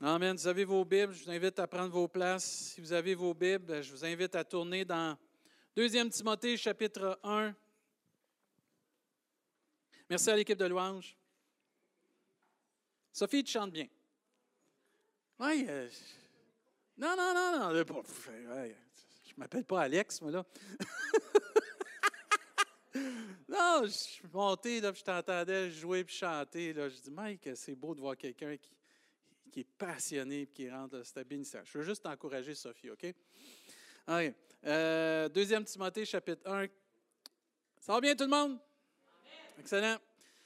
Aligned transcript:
Amen. 0.00 0.36
Vous 0.36 0.46
avez 0.46 0.64
vos 0.64 0.84
Bibles, 0.84 1.12
je 1.12 1.24
vous 1.24 1.30
invite 1.30 1.58
à 1.58 1.66
prendre 1.66 1.90
vos 1.90 2.06
places. 2.06 2.44
Si 2.44 2.80
vous 2.80 2.92
avez 2.92 3.16
vos 3.16 3.34
Bibles, 3.34 3.82
je 3.82 3.90
vous 3.90 4.04
invite 4.04 4.32
à 4.36 4.44
tourner 4.44 4.84
dans 4.84 5.18
2 5.74 6.08
Timothée, 6.08 6.56
chapitre 6.56 7.18
1. 7.24 7.52
Merci 10.08 10.30
à 10.30 10.36
l'équipe 10.36 10.56
de 10.56 10.66
louange. 10.66 11.16
Sophie, 13.12 13.42
tu 13.42 13.50
chantes 13.50 13.72
bien. 13.72 13.88
Oui. 15.40 15.66
Euh, 15.68 15.88
non, 16.96 17.16
non, 17.16 17.34
non, 17.34 17.58
non. 17.58 17.70
je 17.74 17.80
ne 17.80 19.36
m'appelle 19.36 19.64
pas 19.64 19.82
Alex, 19.82 20.22
moi, 20.22 20.30
là. 20.30 20.46
non, 23.48 23.80
je 23.82 23.88
suis 23.88 24.28
monté, 24.32 24.80
là, 24.80 24.92
je 24.92 25.02
t'entendais 25.02 25.72
jouer 25.72 25.98
et 25.98 26.06
chanter. 26.06 26.72
Là. 26.72 26.88
Je 26.88 27.00
dis, 27.00 27.10
Mike, 27.10 27.50
c'est 27.56 27.74
beau 27.74 27.96
de 27.96 28.00
voir 28.00 28.16
quelqu'un 28.16 28.56
qui, 28.56 28.77
qui, 29.58 29.60
est 29.60 29.76
passionné 29.76 30.42
et 30.42 30.46
qui 30.46 30.70
rentre. 30.70 31.02
C'était 31.04 31.24
bénissant. 31.24 31.58
Je 31.64 31.78
veux 31.78 31.84
juste 31.84 32.02
t'encourager, 32.02 32.54
Sophie, 32.54 32.90
OK? 32.90 33.06
Euh, 34.64 35.28
deuxième 35.28 35.64
Timothée, 35.64 36.04
chapitre 36.04 36.48
1. 36.48 36.66
Ça 37.80 37.92
va 37.92 38.00
bien, 38.00 38.14
tout 38.14 38.24
le 38.24 38.30
monde? 38.30 38.58
Excellent. 39.58 39.96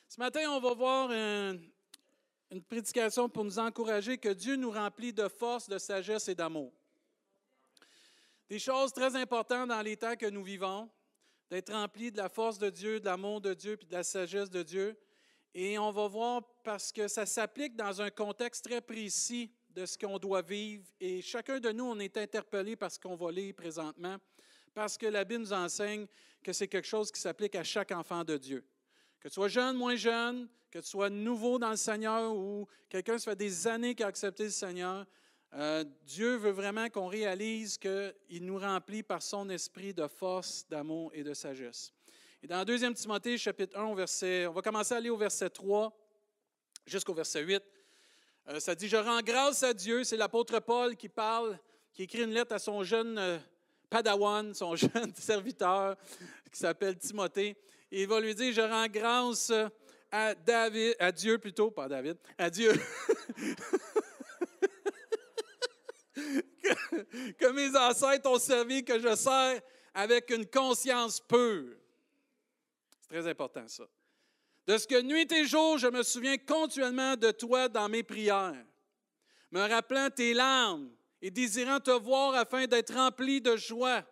Ce 0.08 0.18
matin, 0.18 0.50
on 0.50 0.60
va 0.60 0.74
voir 0.74 1.10
une 1.10 2.62
prédication 2.62 3.28
pour 3.28 3.44
nous 3.44 3.58
encourager 3.58 4.18
que 4.18 4.30
Dieu 4.30 4.56
nous 4.56 4.70
remplit 4.70 5.12
de 5.12 5.28
force, 5.28 5.68
de 5.68 5.78
sagesse 5.78 6.28
et 6.28 6.34
d'amour. 6.34 6.72
Des 8.48 8.58
choses 8.58 8.92
très 8.92 9.16
importantes 9.16 9.68
dans 9.68 9.82
les 9.82 9.96
temps 9.96 10.16
que 10.16 10.26
nous 10.26 10.42
vivons, 10.42 10.88
d'être 11.50 11.72
rempli 11.72 12.10
de 12.10 12.18
la 12.18 12.28
force 12.28 12.58
de 12.58 12.70
Dieu, 12.70 13.00
de 13.00 13.06
l'amour 13.06 13.40
de 13.40 13.54
Dieu, 13.54 13.76
puis 13.76 13.86
de 13.86 13.92
la 13.92 14.02
sagesse 14.02 14.50
de 14.50 14.62
Dieu. 14.62 14.98
Et 15.54 15.78
on 15.78 15.90
va 15.90 16.08
voir 16.08 16.42
parce 16.64 16.92
que 16.92 17.08
ça 17.08 17.26
s'applique 17.26 17.76
dans 17.76 18.00
un 18.00 18.10
contexte 18.10 18.64
très 18.64 18.80
précis 18.80 19.50
de 19.70 19.84
ce 19.84 19.98
qu'on 19.98 20.18
doit 20.18 20.42
vivre. 20.42 20.84
Et 21.00 21.20
chacun 21.20 21.60
de 21.60 21.70
nous, 21.70 21.84
on 21.84 21.98
est 21.98 22.16
interpellé 22.16 22.76
par 22.76 22.90
ce 22.90 22.98
qu'on 22.98 23.16
va 23.16 23.30
lire 23.30 23.54
présentement, 23.54 24.16
parce 24.74 24.96
que 24.96 25.06
la 25.06 25.24
Bible 25.24 25.40
nous 25.40 25.52
enseigne 25.52 26.06
que 26.42 26.52
c'est 26.52 26.68
quelque 26.68 26.88
chose 26.88 27.12
qui 27.12 27.20
s'applique 27.20 27.54
à 27.54 27.64
chaque 27.64 27.92
enfant 27.92 28.24
de 28.24 28.36
Dieu. 28.36 28.64
Que 29.20 29.28
tu 29.28 29.34
sois 29.34 29.48
jeune, 29.48 29.76
moins 29.76 29.96
jeune, 29.96 30.48
que 30.70 30.78
tu 30.78 30.88
sois 30.88 31.10
nouveau 31.10 31.58
dans 31.58 31.70
le 31.70 31.76
Seigneur 31.76 32.34
ou 32.34 32.66
quelqu'un 32.88 33.16
qui 33.16 33.24
fait 33.24 33.36
des 33.36 33.66
années 33.66 33.94
qui 33.94 34.02
a 34.02 34.06
accepté 34.06 34.44
le 34.44 34.50
Seigneur, 34.50 35.06
euh, 35.54 35.84
Dieu 36.06 36.36
veut 36.36 36.50
vraiment 36.50 36.88
qu'on 36.88 37.08
réalise 37.08 37.76
qu'il 37.76 38.46
nous 38.46 38.58
remplit 38.58 39.02
par 39.02 39.22
son 39.22 39.50
esprit 39.50 39.92
de 39.92 40.06
force, 40.06 40.66
d'amour 40.68 41.10
et 41.14 41.22
de 41.22 41.34
sagesse. 41.34 41.92
Et 42.42 42.48
dans 42.48 42.64
2 42.64 42.92
Timothée, 42.94 43.38
chapitre 43.38 43.78
1, 43.78 43.94
verset, 43.94 44.46
on 44.46 44.52
va 44.52 44.62
commencer 44.62 44.94
à 44.94 44.96
aller 44.96 45.10
au 45.10 45.16
verset 45.16 45.48
3 45.48 45.96
jusqu'au 46.86 47.14
verset 47.14 47.42
8. 47.42 47.62
Euh, 48.48 48.58
ça 48.58 48.74
dit, 48.74 48.88
je 48.88 48.96
rends 48.96 49.20
grâce 49.20 49.62
à 49.62 49.72
Dieu, 49.72 50.02
c'est 50.02 50.16
l'apôtre 50.16 50.58
Paul 50.58 50.96
qui 50.96 51.08
parle, 51.08 51.58
qui 51.92 52.02
écrit 52.02 52.24
une 52.24 52.32
lettre 52.32 52.54
à 52.54 52.58
son 52.58 52.82
jeune 52.82 53.16
euh, 53.18 53.38
padawan, 53.88 54.52
son 54.54 54.74
jeune 54.76 55.14
serviteur 55.14 55.96
qui 56.50 56.58
s'appelle 56.58 56.98
Timothée 56.98 57.56
il 57.92 58.06
va 58.06 58.20
lui 58.20 58.34
dire, 58.34 58.52
je 58.54 58.62
rends 58.62 58.88
grâce 58.88 59.52
à 60.10 60.34
David, 60.34 60.96
à 60.98 61.12
Dieu 61.12 61.38
plutôt, 61.38 61.70
pas 61.70 61.84
à 61.84 61.88
David, 61.88 62.16
à 62.38 62.48
Dieu. 62.48 62.72
que, 67.38 67.50
mes 67.52 67.76
ancêtres 67.76 68.30
ont 68.30 68.38
servi, 68.38 68.82
que 68.82 68.98
je 68.98 69.14
sers 69.14 69.60
avec 69.94 70.30
une 70.30 70.46
conscience 70.46 71.20
pure. 71.20 71.76
Très 73.12 73.28
important 73.28 73.68
ça. 73.68 73.84
De 74.66 74.78
ce 74.78 74.86
que 74.86 75.02
nuit 75.02 75.30
et 75.30 75.44
jour, 75.44 75.76
je 75.76 75.86
me 75.86 76.02
souviens 76.02 76.38
continuellement 76.38 77.14
de 77.14 77.30
toi 77.30 77.68
dans 77.68 77.86
mes 77.86 78.02
prières, 78.02 78.64
me 79.50 79.60
rappelant 79.60 80.08
tes 80.08 80.32
larmes 80.32 80.90
et 81.20 81.30
désirant 81.30 81.78
te 81.78 81.90
voir 81.90 82.34
afin 82.34 82.66
d'être 82.66 82.94
rempli 82.94 83.42
de 83.42 83.54
joie. 83.54 84.02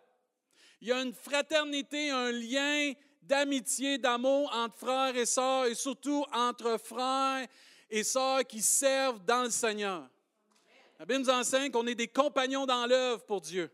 Il 0.81 0.89
y 0.89 0.91
a 0.91 1.01
une 1.01 1.15
fraternité, 1.15 2.11
un 2.11 2.31
lien 2.31 2.93
d'amitié, 3.23 3.97
d'amour 3.97 4.51
entre 4.53 4.77
frères 4.77 5.15
et 5.15 5.25
sœurs 5.25 5.65
et 5.65 5.73
surtout 5.73 6.23
entre 6.31 6.77
frères 6.77 7.47
et 7.89 8.03
sœurs 8.03 8.45
qui 8.45 8.61
servent 8.61 9.25
dans 9.25 9.45
le 9.45 9.49
Seigneur. 9.49 10.07
La 10.99 11.07
Bible 11.07 11.21
nous 11.21 11.29
enseigne 11.31 11.71
qu'on 11.71 11.87
est 11.87 11.95
des 11.95 12.07
compagnons 12.07 12.67
dans 12.67 12.85
l'œuvre 12.85 13.25
pour 13.25 13.41
Dieu. 13.41 13.71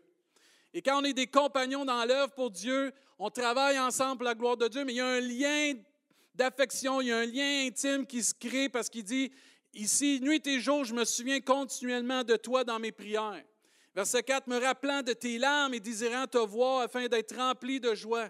Et 0.72 0.80
quand 0.80 1.02
on 1.02 1.04
est 1.04 1.12
des 1.12 1.26
compagnons 1.26 1.84
dans 1.84 2.06
l'œuvre 2.06 2.32
pour 2.32 2.50
Dieu, 2.50 2.94
on 3.18 3.30
travaille 3.30 3.78
ensemble 3.78 4.18
pour 4.18 4.24
la 4.24 4.34
gloire 4.34 4.56
de 4.56 4.68
Dieu, 4.68 4.84
mais 4.84 4.92
il 4.92 4.96
y 4.96 5.00
a 5.00 5.06
un 5.06 5.20
lien 5.20 5.74
d'affection, 6.34 7.00
il 7.00 7.08
y 7.08 7.12
a 7.12 7.18
un 7.18 7.26
lien 7.26 7.66
intime 7.66 8.06
qui 8.06 8.22
se 8.22 8.32
crée 8.32 8.68
parce 8.68 8.88
qu'il 8.88 9.02
dit, 9.02 9.32
ici, 9.74 10.20
nuit 10.22 10.46
et 10.46 10.60
jour, 10.60 10.84
je 10.84 10.94
me 10.94 11.04
souviens 11.04 11.40
continuellement 11.40 12.22
de 12.22 12.36
toi 12.36 12.62
dans 12.62 12.78
mes 12.78 12.92
prières. 12.92 13.42
Verset 13.94 14.22
4, 14.22 14.46
me 14.46 14.58
rappelant 14.58 15.02
de 15.02 15.12
tes 15.12 15.38
larmes 15.38 15.74
et 15.74 15.80
désirant 15.80 16.28
te 16.28 16.38
voir 16.38 16.82
afin 16.82 17.08
d'être 17.08 17.36
rempli 17.36 17.80
de 17.80 17.94
joie. 17.94 18.28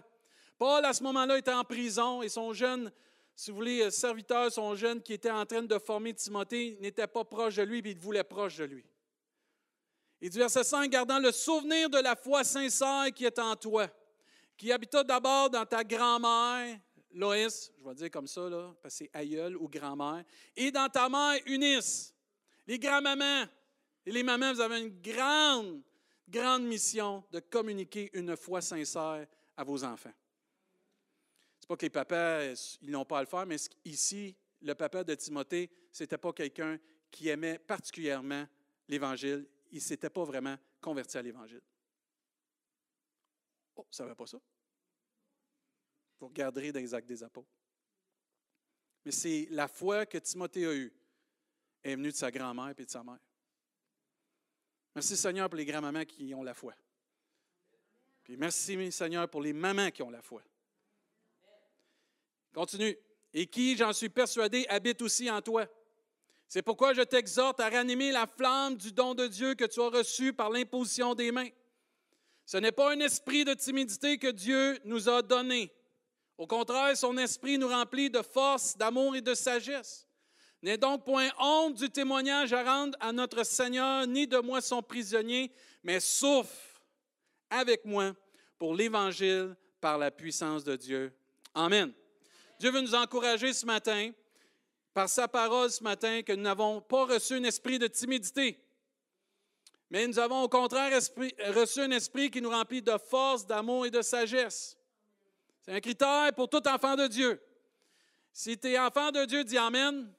Paul, 0.57 0.83
à 0.83 0.93
ce 0.93 1.03
moment-là, 1.03 1.37
était 1.37 1.53
en 1.53 1.63
prison 1.63 2.23
et 2.23 2.29
son 2.29 2.51
jeune, 2.53 2.91
si 3.35 3.51
vous 3.51 3.57
voulez, 3.57 3.91
serviteur, 3.91 4.51
son 4.51 4.73
jeune 4.73 5.01
qui 5.01 5.13
était 5.13 5.29
en 5.29 5.45
train 5.45 5.61
de 5.61 5.77
former 5.77 6.15
Timothée, 6.15 6.79
n'était 6.81 7.05
pas 7.05 7.23
proche 7.23 7.57
de 7.57 7.63
lui, 7.63 7.83
mais 7.83 7.91
il 7.91 7.99
voulait 7.99 8.23
proche 8.23 8.57
de 8.57 8.63
lui. 8.63 8.83
Et 10.19 10.29
du 10.29 10.39
verset 10.39 10.63
5, 10.63 10.89
gardant 10.89 11.19
le 11.19 11.31
souvenir 11.31 11.89
de 11.89 11.99
la 11.99 12.15
foi 12.15 12.43
sincère 12.43 13.05
qui 13.15 13.25
est 13.25 13.37
en 13.37 13.55
toi, 13.55 13.87
qui 14.59 14.71
habita 14.71 15.03
d'abord 15.03 15.49
dans 15.49 15.65
ta 15.65 15.83
grand-mère, 15.83 16.79
Loïs, 17.13 17.71
je 17.79 17.87
vais 17.87 17.95
dire 17.95 18.11
comme 18.11 18.27
ça, 18.27 18.47
là, 18.47 18.75
parce 18.83 18.99
que 18.99 19.05
c'est 19.05 19.17
aïeul 19.17 19.57
ou 19.57 19.67
grand-mère, 19.67 20.23
et 20.55 20.69
dans 20.69 20.89
ta 20.89 21.09
mère, 21.09 21.39
Eunice. 21.47 22.13
Les 22.67 22.77
grands-mamans 22.77 23.47
et 24.05 24.11
les 24.11 24.21
mamans, 24.21 24.53
vous 24.53 24.61
avez 24.61 24.81
une 24.81 25.01
grande, 25.01 25.81
grande 26.27 26.63
mission 26.65 27.23
de 27.31 27.39
communiquer 27.39 28.11
une 28.13 28.37
foi 28.37 28.61
sincère 28.61 29.25
à 29.57 29.63
vos 29.63 29.83
enfants 29.83 30.13
pas 31.69 31.77
que 31.77 31.85
les 31.85 31.91
papas, 31.91 32.77
ils 32.81 32.89
n'ont 32.89 33.05
pas 33.05 33.19
à 33.19 33.21
le 33.21 33.27
faire, 33.27 33.45
mais 33.45 33.57
ici, 33.85 34.35
le 34.59 34.73
papa 34.73 35.03
de 35.03 35.13
Timothée, 35.13 35.69
ce 35.91 36.01
n'était 36.01 36.17
pas 36.17 36.33
quelqu'un 36.33 36.79
qui 37.11 37.29
aimait 37.29 37.59
particulièrement 37.59 38.43
l'Évangile. 38.87 39.45
Il 39.71 39.79
s'était 39.79 40.09
pas 40.09 40.23
vraiment 40.23 40.55
converti 40.81 41.15
à 41.19 41.21
l'Évangile. 41.21 41.61
Oh, 43.79 43.87
ça 43.89 44.03
ne 44.03 44.09
va 44.09 44.15
pas 44.15 44.27
ça? 44.27 44.37
Vous 46.19 46.27
regarderez 46.27 46.73
dans 46.73 46.81
les 46.81 46.93
actes 46.93 47.07
des 47.07 47.23
apôtres. 47.23 47.47
Mais 49.05 49.11
c'est 49.11 49.47
la 49.51 49.69
foi 49.69 50.05
que 50.05 50.17
Timothée 50.17 50.65
a 50.65 50.73
eue 50.73 50.93
est 51.81 51.95
venue 51.95 52.11
de 52.11 52.15
sa 52.15 52.29
grand-mère 52.29 52.73
et 52.77 52.83
de 52.83 52.89
sa 52.89 53.01
mère. 53.03 53.19
Merci 54.93 55.15
Seigneur 55.15 55.49
pour 55.49 55.55
les 55.55 55.63
grands-mamans 55.63 56.03
qui 56.03 56.35
ont 56.35 56.43
la 56.43 56.53
foi. 56.53 56.73
Puis 58.21 58.35
merci 58.35 58.91
Seigneur 58.91 59.29
pour 59.29 59.41
les 59.41 59.53
mamans 59.53 59.91
qui 59.91 60.03
ont 60.03 60.09
la 60.09 60.21
foi. 60.21 60.43
Continue. 62.53 62.97
Et 63.33 63.47
qui, 63.47 63.77
j'en 63.77 63.93
suis 63.93 64.09
persuadé, 64.09 64.65
habite 64.67 65.01
aussi 65.01 65.31
en 65.31 65.41
toi. 65.41 65.65
C'est 66.49 66.63
pourquoi 66.63 66.93
je 66.93 67.03
t'exhorte 67.03 67.61
à 67.61 67.69
ranimer 67.69 68.11
la 68.11 68.27
flamme 68.27 68.75
du 68.75 68.91
don 68.91 69.13
de 69.13 69.27
Dieu 69.27 69.55
que 69.55 69.63
tu 69.63 69.79
as 69.79 69.87
reçu 69.87 70.33
par 70.33 70.49
l'imposition 70.49 71.15
des 71.15 71.31
mains. 71.31 71.49
Ce 72.49 72.57
n'est 72.57 72.71
pas 72.71 72.93
un 72.93 72.99
esprit 73.01 73.45
de 73.45 73.53
timidité 73.53 74.17
que 74.17 74.31
Dieu 74.31 74.79
nous 74.83 75.07
a 75.07 75.21
donné. 75.21 75.71
Au 76.35 76.47
contraire, 76.47 76.97
son 76.97 77.15
esprit 77.19 77.59
nous 77.59 77.67
remplit 77.67 78.09
de 78.09 78.23
force, 78.23 78.75
d'amour 78.75 79.15
et 79.15 79.21
de 79.21 79.35
sagesse. 79.35 80.07
N'aie 80.63 80.79
donc 80.79 81.05
point 81.05 81.29
honte 81.37 81.75
du 81.75 81.91
témoignage 81.91 82.51
à 82.51 82.63
rendre 82.63 82.97
à 83.01 83.11
notre 83.11 83.43
Seigneur, 83.43 84.07
ni 84.07 84.25
de 84.25 84.39
moi 84.39 84.61
son 84.61 84.81
prisonnier, 84.81 85.51
mais 85.83 85.99
souffre 85.99 86.81
avec 87.51 87.85
moi 87.85 88.15
pour 88.57 88.73
l'Évangile 88.73 89.55
par 89.79 89.99
la 89.99 90.09
puissance 90.09 90.63
de 90.63 90.75
Dieu. 90.75 91.13
Amen. 91.53 91.93
Dieu 92.59 92.71
veut 92.71 92.81
nous 92.81 92.95
encourager 92.95 93.53
ce 93.53 93.67
matin, 93.67 94.09
par 94.95 95.07
sa 95.07 95.27
parole 95.27 95.69
ce 95.69 95.83
matin, 95.83 96.23
que 96.23 96.33
nous 96.33 96.41
n'avons 96.41 96.81
pas 96.81 97.05
reçu 97.05 97.35
un 97.35 97.43
esprit 97.43 97.77
de 97.77 97.85
timidité, 97.85 98.59
mais 99.89 100.07
nous 100.07 100.19
avons 100.19 100.43
au 100.43 100.49
contraire 100.49 100.91
reçu 101.55 101.81
un 101.81 101.91
esprit 101.91 102.29
qui 102.29 102.41
nous 102.41 102.51
remplit 102.51 102.81
de 102.81 102.97
force, 102.97 103.45
d'amour 103.45 103.87
et 103.87 103.91
de 103.91 104.01
sagesse. 104.01 104.77
C'est 105.61 105.73
un 105.73 105.79
critère 105.79 106.31
pour 106.35 106.47
tout 106.47 106.65
enfant 106.67 106.95
de 106.95 107.07
Dieu. 107.07 107.41
Si 108.31 108.57
tu 108.57 108.69
es 108.69 108.79
enfant 108.79 109.11
de 109.11 109.25
Dieu, 109.25 109.43
dis 109.43 109.57
Amen. 109.57 110.13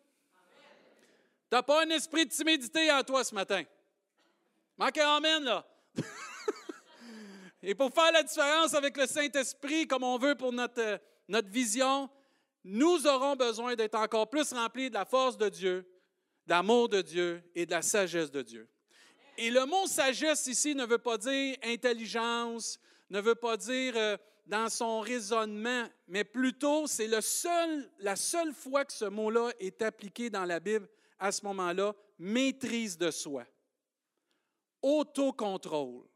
Tu 1.50 1.56
n'as 1.56 1.62
pas 1.62 1.84
un 1.84 1.90
esprit 1.90 2.26
de 2.26 2.31
timidité 2.31 2.90
en 2.90 3.02
toi 3.02 3.25
ce 3.25 3.34
matin. 3.34 3.62
Manque 4.76 4.99
un 4.99 5.17
Amen, 5.17 5.44
là. 5.44 5.67
Et 7.62 7.75
pour 7.75 7.93
faire 7.93 8.11
la 8.12 8.23
différence 8.23 8.75
avec 8.75 8.96
le 8.96 9.06
Saint-Esprit, 9.06 9.87
comme 9.87 10.05
on 10.05 10.19
veut 10.19 10.34
pour 10.34 10.52
notre, 10.52 11.00
notre 11.28 11.49
vision, 11.49 12.08
nous 12.64 13.06
aurons 13.06 13.37
besoin 13.37 13.75
d'être 13.75 13.96
encore 13.96 14.28
plus 14.28 14.52
remplis 14.52 14.88
de 14.88 14.94
la 14.94 15.05
force 15.05 15.37
de 15.37 15.49
Dieu, 15.49 15.87
de 16.46 16.50
l'amour 16.50 16.88
de 16.88 17.02
Dieu 17.02 17.43
et 17.55 17.66
de 17.66 17.70
la 17.70 17.82
sagesse 17.82 18.31
de 18.31 18.43
Dieu. 18.43 18.69
Et 19.42 19.48
le 19.48 19.64
mot 19.64 19.87
sagesse 19.87 20.48
ici 20.48 20.75
ne 20.75 20.84
veut 20.84 20.98
pas 20.98 21.16
dire 21.16 21.56
intelligence, 21.64 22.78
ne 23.08 23.22
veut 23.22 23.34
pas 23.34 23.56
dire 23.56 23.96
euh, 23.96 24.19
dans 24.44 24.69
son 24.69 25.00
raisonnement, 25.00 25.88
mais 26.08 26.25
plutôt 26.25 26.87
c'est 26.87 27.06
la 27.06 27.22
seule 27.22 28.52
fois 28.52 28.84
que 28.84 28.92
ce 28.92 29.06
mot-là 29.06 29.48
est 29.58 29.81
appliqué 29.81 30.28
dans 30.28 30.44
la 30.44 30.60
Bible 30.60 30.87
à 31.19 31.32
ce 31.32 31.42
moment-là 31.46 31.94
maîtrise 32.19 32.98
de 32.98 33.10
soi, 33.10 33.46
autocontrôle, 34.82 36.06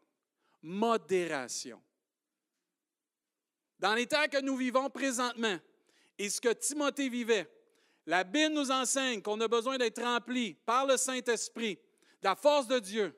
modération. 0.61 1.81
Dans 3.79 3.95
les 3.95 4.07
temps 4.07 4.29
que 4.31 4.43
nous 4.43 4.59
vivons 4.59 4.91
présentement, 4.91 5.57
et 6.19 6.29
ce 6.29 6.43
que 6.43 6.53
Timothée 6.53 7.09
vivait, 7.09 7.51
la 8.05 8.23
Bible 8.23 8.53
nous 8.53 8.71
enseigne 8.71 9.23
qu'on 9.23 9.41
a 9.41 9.49
besoin 9.49 9.79
d'être 9.79 10.03
rempli 10.03 10.53
par 10.67 10.87
le 10.87 10.99
Saint-Esprit, 10.99 11.79
la 12.25 12.35
force 12.35 12.67
de 12.67 12.79
Dieu, 12.79 13.15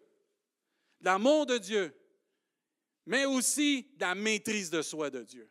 l'amour 1.00 1.46
de 1.46 1.58
Dieu, 1.58 1.96
mais 3.06 3.24
aussi 3.24 3.88
la 4.00 4.16
maîtrise 4.16 4.68
de 4.68 4.82
soi 4.82 5.10
de 5.10 5.22
Dieu. 5.22 5.48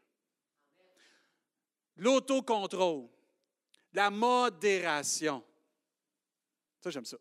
L'autocontrôle, 1.95 3.07
la 3.93 4.11
modération. 4.11 5.43
Ça, 6.81 6.89
j'aime 6.89 7.05
ça. 7.05 7.17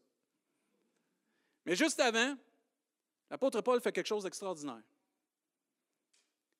Mais 1.64 1.76
juste 1.76 2.00
avant, 2.00 2.36
l'apôtre 3.30 3.60
Paul 3.60 3.80
fait 3.80 3.92
quelque 3.92 4.08
chose 4.08 4.24
d'extraordinaire. 4.24 4.82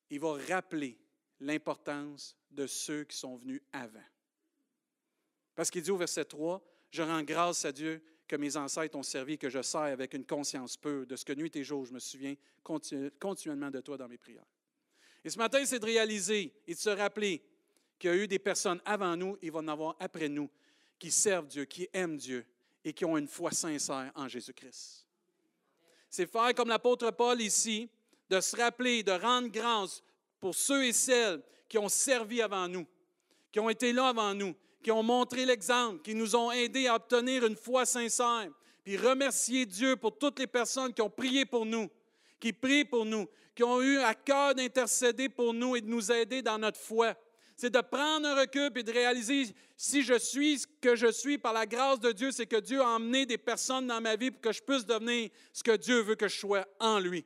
Il 0.09 0.21
va 0.21 0.39
rappeler 0.49 0.97
l'importance 1.41 2.37
de 2.53 2.69
ceux 2.69 3.03
qui 3.03 3.17
sont 3.17 3.35
venus 3.35 3.61
avant. 3.73 4.05
Parce 5.57 5.69
qu'il 5.69 5.83
dit 5.83 5.91
au 5.91 5.97
verset 5.97 6.25
3, 6.25 6.63
Je 6.91 7.03
rends 7.03 7.25
grâce 7.25 7.65
à 7.65 7.73
Dieu 7.73 8.01
que 8.27 8.37
mes 8.37 8.57
ancêtres 8.57 8.97
ont 8.97 9.03
servi, 9.03 9.39
que 9.39 9.51
je 9.51 9.63
sers 9.63 9.81
avec 9.81 10.15
une 10.15 10.25
conscience 10.25 10.77
pure 10.77 11.07
de 11.07 11.17
ce 11.17 11.25
que 11.25 11.33
nuit 11.33 11.55
et 11.55 11.65
jour 11.65 11.85
je 11.85 11.93
me 11.93 11.99
souviens 11.99 12.35
continuellement 13.21 13.71
de 13.71 13.81
toi 13.81 13.97
dans 13.97 14.09
mes 14.09 14.19
prières. 14.19 14.47
Et 15.25 15.31
ce 15.31 15.39
matin, 15.39 15.65
c'est 15.65 15.79
de 15.79 15.85
réaliser 15.85 16.53
et 16.67 16.75
de 16.75 16.79
se 16.79 16.91
rappeler 16.91 17.43
qu'il 17.99 18.11
y 18.11 18.13
a 18.13 18.17
eu 18.17 18.29
des 18.29 18.39
personnes 18.39 18.81
avant 18.85 19.17
nous, 19.17 19.37
et 19.37 19.47
il 19.47 19.53
va 19.53 19.61
en 19.61 19.69
avoir 19.69 19.97
après 20.01 20.29
nous, 20.29 20.51
qui 20.99 21.11
servent 21.11 21.47
Dieu, 21.47 21.65
qui 21.65 21.89
aiment 21.93 22.17
Dieu 22.17 22.47
et 22.85 22.93
qui 22.93 23.05
ont 23.05 23.17
une 23.17 23.29
foi 23.29 23.51
sincère 23.51 24.13
en 24.15 24.29
Jésus-Christ. 24.29 25.07
C'est 26.11 26.27
faire 26.27 26.55
comme 26.55 26.69
l'apôtre 26.69 27.11
Paul 27.11 27.41
ici, 27.41 27.89
de 28.29 28.41
se 28.41 28.57
rappeler, 28.57 29.03
de 29.03 29.13
rendre 29.13 29.49
grâce 29.49 30.03
pour 30.39 30.55
ceux 30.55 30.85
et 30.85 30.93
celles 30.93 31.43
qui 31.69 31.79
ont 31.79 31.89
servi 31.89 32.43
avant 32.43 32.69
nous, 32.69 32.87
qui 33.51 33.61
ont 33.61 33.71
été 33.71 33.93
là 33.93 34.09
avant 34.09 34.35
nous, 34.35 34.55
qui 34.85 34.93
ont 34.93 35.03
montré 35.03 35.47
l'exemple, 35.47 36.03
qui 36.03 36.15
nous 36.15 36.37
ont 36.37 36.53
aidés 36.53 36.87
à 36.87 36.97
obtenir 36.97 37.47
une 37.47 37.57
foi 37.57 37.87
sincère, 37.87 38.51
puis 38.85 38.99
remercier 38.99 39.65
Dieu 39.65 39.97
pour 39.97 40.19
toutes 40.19 40.39
les 40.39 40.47
personnes 40.47 40.93
qui 40.93 41.01
ont 41.01 41.09
prié 41.09 41.47
pour 41.47 41.65
nous, 41.65 41.89
qui 42.39 42.53
prient 42.53 42.85
pour 42.85 43.07
nous, 43.07 43.27
qui 43.55 43.65
ont 43.65 43.81
eu 43.81 43.99
à 43.99 44.15
cœur 44.15 44.55
d'intercéder 44.55 45.31
pour 45.31 45.55
nous 45.55 45.75
et 45.75 45.81
de 45.81 45.89
nous 45.89 46.13
aider 46.13 46.43
dans 46.43 46.59
notre 46.59 46.79
foi. 46.79 47.15
C'est 47.57 47.71
de 47.71 47.81
prendre 47.81 48.29
un 48.29 48.35
recul 48.35 48.71
et 48.77 48.83
de 48.83 48.93
réaliser 48.93 49.55
si 49.75 50.03
je 50.03 50.19
suis 50.19 50.59
ce 50.59 50.67
que 50.83 50.95
je 50.97 51.11
suis 51.11 51.39
par 51.39 51.55
la 51.55 51.65
grâce 51.65 52.01
de 52.01 52.13
Dieu, 52.13 52.31
c'est 52.31 52.47
que 52.47 52.61
Dieu 52.61 52.83
a 52.83 52.89
emmené 52.89 53.25
des 53.25 53.39
personnes 53.39 53.87
dans 53.87 54.03
ma 54.03 54.17
vie 54.17 54.31
pour 54.31 54.43
que 54.43 54.53
je 54.53 54.63
puisse 54.63 54.85
devenir 54.85 55.31
ce 55.53 55.63
que 55.63 55.77
Dieu 55.77 56.01
veut 56.01 56.17
que 56.17 56.29
je 56.29 56.37
sois 56.37 56.67
en 56.79 56.99
lui. 56.99 57.25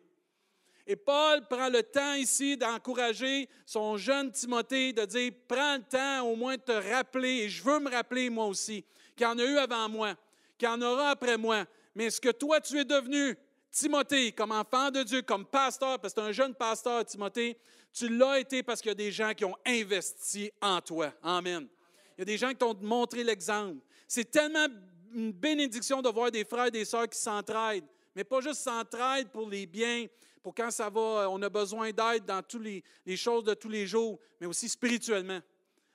Et 0.90 0.96
Paul 0.96 1.46
prend 1.46 1.69
le 1.69 1.82
temps 1.82 2.14
ici 2.14 2.56
d'encourager 2.56 3.46
son 3.67 3.99
jeune 3.99 4.32
Timothée, 4.32 4.94
de 4.94 5.05
dire, 5.05 5.32
prends 5.46 5.76
le 5.76 5.82
temps 5.82 6.26
au 6.26 6.35
moins 6.35 6.56
de 6.56 6.62
te 6.62 6.73
rappeler, 6.73 7.40
et 7.40 7.49
je 7.50 7.62
veux 7.62 7.79
me 7.79 7.90
rappeler 7.90 8.31
moi 8.31 8.46
aussi, 8.46 8.82
qu'il 9.14 9.26
y 9.26 9.29
en 9.29 9.38
a 9.38 9.44
eu 9.44 9.58
avant 9.58 9.87
moi, 9.90 10.14
qu'il 10.56 10.67
y 10.67 10.70
en 10.73 10.81
aura 10.81 11.11
après 11.11 11.37
moi, 11.37 11.67
mais 11.94 12.08
ce 12.08 12.19
que 12.19 12.31
toi 12.31 12.58
tu 12.62 12.79
es 12.79 12.87
devenu, 12.87 13.37
Timothée, 13.70 14.32
comme 14.32 14.50
enfant 14.50 14.90
de 14.90 15.02
Dieu, 15.02 15.20
comme 15.20 15.44
pasteur, 15.44 16.00
parce 16.00 16.14
que 16.14 16.20
tu 16.20 16.26
es 16.26 16.31
un 16.31 16.32
jeune 16.32 16.55
pasteur, 16.55 17.05
Timothée, 17.05 17.58
tu 17.93 18.08
l'as 18.08 18.38
été 18.38 18.62
parce 18.62 18.81
qu'il 18.81 18.88
y 18.88 18.93
a 18.93 18.94
des 18.94 19.12
gens 19.12 19.34
qui 19.34 19.44
ont 19.44 19.56
investi 19.67 20.50
en 20.62 20.81
toi. 20.81 21.12
Amen. 21.23 21.69
Il 22.17 22.20
y 22.20 22.23
a 22.23 22.25
des 22.25 22.38
gens 22.38 22.49
qui 22.49 22.56
t'ont 22.56 22.75
montré 22.81 23.23
l'exemple. 23.23 23.76
C'est 24.06 24.31
tellement 24.31 24.67
une 25.14 25.32
bénédiction 25.32 26.00
de 26.00 26.08
voir 26.08 26.31
des 26.31 26.46
frères 26.46 26.67
et 26.67 26.70
des 26.70 26.87
sœurs 26.87 27.08
qui 27.08 27.19
s'entraident, 27.19 27.84
mais 28.19 28.25
pas 28.25 28.41
juste 28.41 28.62
s'entraident 28.62 29.31
pour 29.31 29.49
les 29.49 29.65
biens, 29.65 30.06
pour 30.43 30.53
quand 30.53 30.73
ça 30.73 30.91
va, 30.91 31.00
euh, 31.00 31.29
on 31.31 31.41
a 31.41 31.49
besoin 31.49 31.93
d'aide 31.93 32.25
dans 32.25 32.43
toutes 32.43 32.65
les, 33.06 33.17
choses 33.17 33.44
de 33.44 33.55
tous 33.55 33.69
les 33.69 33.87
jours, 33.87 34.19
mais 34.41 34.49
aussi 34.49 34.69
spirituellement. 34.69 35.38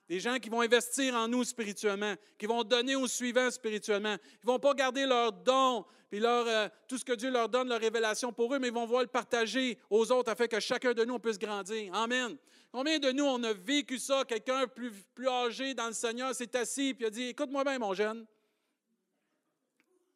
Des 0.08 0.22
gens 0.22 0.40
qui 0.40 0.48
vont 0.48 0.62
investir 0.62 1.16
en 1.16 1.28
nous 1.28 1.44
spirituellement, 1.44 2.16
qui 2.38 2.46
vont 2.46 2.64
donner 2.64 2.96
aux 2.96 3.10
suivants 3.10 3.52
spirituellement. 3.52 4.16
Ils 4.42 4.48
ne 4.48 4.54
vont 4.54 4.60
pas 4.60 4.74
garder 4.74 5.06
leurs 5.06 5.34
dons, 5.34 5.84
puis 6.10 6.22
leur, 6.22 6.48
euh, 6.48 6.70
tout 6.88 6.98
ce 6.98 7.04
que 7.04 7.12
Dieu 7.12 7.30
leur 7.30 7.50
donne, 7.50 7.68
leur 7.68 7.82
révélation 7.82 8.32
pour 8.32 8.56
eux, 8.56 8.60
mais 8.60 8.70
ils 8.70 8.74
vont 8.74 8.86
voir 8.86 9.02
le 9.02 9.10
partager 9.10 9.78
aux 9.90 10.10
autres 10.10 10.32
afin 10.32 10.48
que 10.48 10.62
chacun 10.62 10.94
de 10.94 11.04
nous 11.04 11.20
puisse 11.20 11.38
grandir. 11.38 11.94
Amen. 11.94 12.38
Combien 12.72 13.00
de 13.00 13.12
nous, 13.12 13.26
on 13.26 13.44
a 13.44 13.52
vécu 13.52 14.00
ça? 14.00 14.24
Quelqu'un 14.24 14.66
plus, 14.68 14.94
plus 15.14 15.28
âgé 15.28 15.74
dans 15.74 15.88
le 15.88 15.94
Seigneur 15.94 16.34
s'est 16.34 16.56
assis 16.56 16.96
et 16.98 17.06
a 17.06 17.10
dit 17.10 17.24
Écoute-moi 17.24 17.66
bien, 17.66 17.80
mon 17.80 17.94
jeune. 17.94 18.26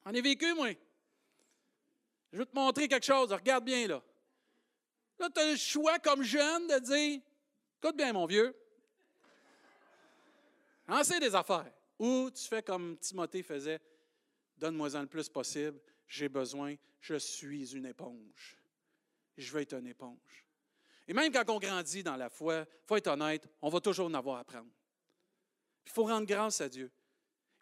On 0.06 0.14
ai 0.14 0.22
vécu, 0.22 0.54
moi. 0.54 0.70
Je 2.32 2.40
veux 2.40 2.46
te 2.46 2.56
montrer 2.56 2.88
quelque 2.88 3.06
chose. 3.06 3.32
Regarde 3.32 3.64
bien, 3.64 3.88
là. 3.88 4.04
Là, 5.20 5.30
tu 5.34 5.42
as 5.42 5.52
le 5.52 5.58
choix 5.58 6.00
comme 6.00 6.24
jeune 6.24 6.68
de 6.68 6.80
dire 6.80 7.22
Écoute 7.82 7.96
bien, 7.96 8.14
mon 8.14 8.26
vieux, 8.26 8.56
sais 11.04 11.20
des 11.20 11.34
affaires. 11.36 11.72
Ou 12.00 12.30
tu 12.32 12.44
fais 12.44 12.62
comme 12.62 12.98
Timothée 12.98 13.44
faisait 13.44 13.80
Donne-moi-en 14.58 15.02
le 15.02 15.08
plus 15.08 15.30
possible, 15.30 15.80
j'ai 16.08 16.30
besoin, 16.30 16.76
je 17.00 17.16
suis 17.16 17.76
une 17.76 17.86
éponge. 17.86 18.58
Je 19.38 19.52
veux 19.52 19.62
être 19.62 19.74
une 19.74 19.88
éponge. 19.88 20.46
Et 21.08 21.14
même 21.14 21.32
quand 21.32 21.48
on 21.50 21.60
grandit 21.60 22.04
dans 22.04 22.16
la 22.16 22.30
foi, 22.30 22.66
il 22.68 22.88
faut 22.88 22.96
être 22.98 23.08
honnête, 23.08 23.48
on 23.62 23.70
va 23.70 23.80
toujours 23.80 24.08
en 24.08 24.14
avoir 24.16 24.40
à 24.40 24.44
prendre. 24.44 24.70
Il 25.86 25.92
faut 25.92 26.06
rendre 26.06 26.26
grâce 26.26 26.60
à 26.60 26.68
Dieu. 26.68 26.92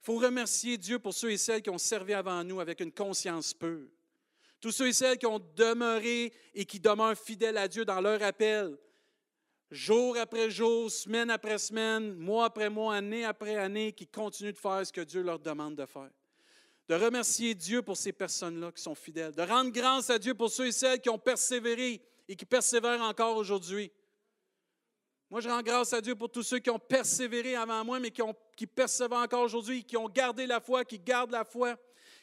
Il 0.02 0.06
faut 0.06 0.16
remercier 0.16 0.78
Dieu 0.78 1.00
pour 1.00 1.14
ceux 1.14 1.32
et 1.32 1.38
celles 1.38 1.62
qui 1.62 1.70
ont 1.70 1.78
servi 1.78 2.14
avant 2.14 2.44
nous 2.44 2.60
avec 2.60 2.80
une 2.80 2.92
conscience 2.92 3.54
pure. 3.54 3.90
Tous 4.62 4.72
ceux 4.72 4.88
et 4.88 4.94
celles 4.94 5.18
qui 5.18 5.26
ont 5.26 5.40
demeuré 5.56 6.34
et 6.54 6.66
qui 6.66 6.80
demeurent 6.80 7.18
fidèles 7.18 7.58
à 7.58 7.68
Dieu 7.68 7.86
dans 7.86 8.02
leur 8.02 8.22
appel, 8.24 8.78
jour 9.70 10.18
après 10.18 10.50
jour, 10.50 10.90
semaine 10.90 11.30
après 11.30 11.58
semaine, 11.58 12.14
mois 12.16 12.46
après 12.46 12.70
mois, 12.70 12.96
année 12.96 13.26
après 13.26 13.58
année, 13.58 13.92
qui 13.94 14.08
continuent 14.08 14.54
de 14.54 14.58
faire 14.58 14.86
ce 14.86 14.92
que 14.92 15.02
Dieu 15.02 15.22
leur 15.22 15.40
demande 15.40 15.76
de 15.76 15.86
faire. 15.86 16.10
De 16.88 16.96
remercier 16.96 17.56
Dieu 17.56 17.82
pour 17.82 17.98
ces 17.98 18.12
personnes-là 18.12 18.72
qui 18.72 18.82
sont 18.82 18.96
fidèles. 18.96 19.34
De 19.34 19.42
rendre 19.42 19.72
grâce 19.72 20.10
à 20.10 20.20
Dieu 20.20 20.36
pour 20.36 20.50
ceux 20.50 20.68
et 20.68 20.72
celles 20.72 21.02
qui 21.02 21.10
ont 21.10 21.18
persévéré 21.18 22.02
et 22.28 22.36
qui 22.36 22.46
persévèrent 22.46 23.02
encore 23.02 23.38
aujourd'hui. 23.38 23.92
Moi, 25.30 25.42
je 25.42 25.50
rends 25.50 25.64
grâce 25.64 25.94
à 25.94 26.02
Dieu 26.02 26.16
pour 26.16 26.30
tous 26.30 26.44
ceux 26.44 26.60
qui 26.60 26.70
ont 26.70 26.80
persévéré 26.80 27.56
avant 27.56 27.84
moi, 27.84 28.00
mais 28.00 28.12
qui, 28.12 28.68
persévèrent 28.68 29.20
encore 29.20 29.42
aujourd'hui, 29.42 29.84
qui 29.84 29.98
ont 29.98 30.08
gardé 30.08 30.46
la 30.46 30.60
foi, 30.60 30.86
qui 30.86 31.00
gardent 31.00 31.32
la 31.32 31.44
foi 31.44 31.76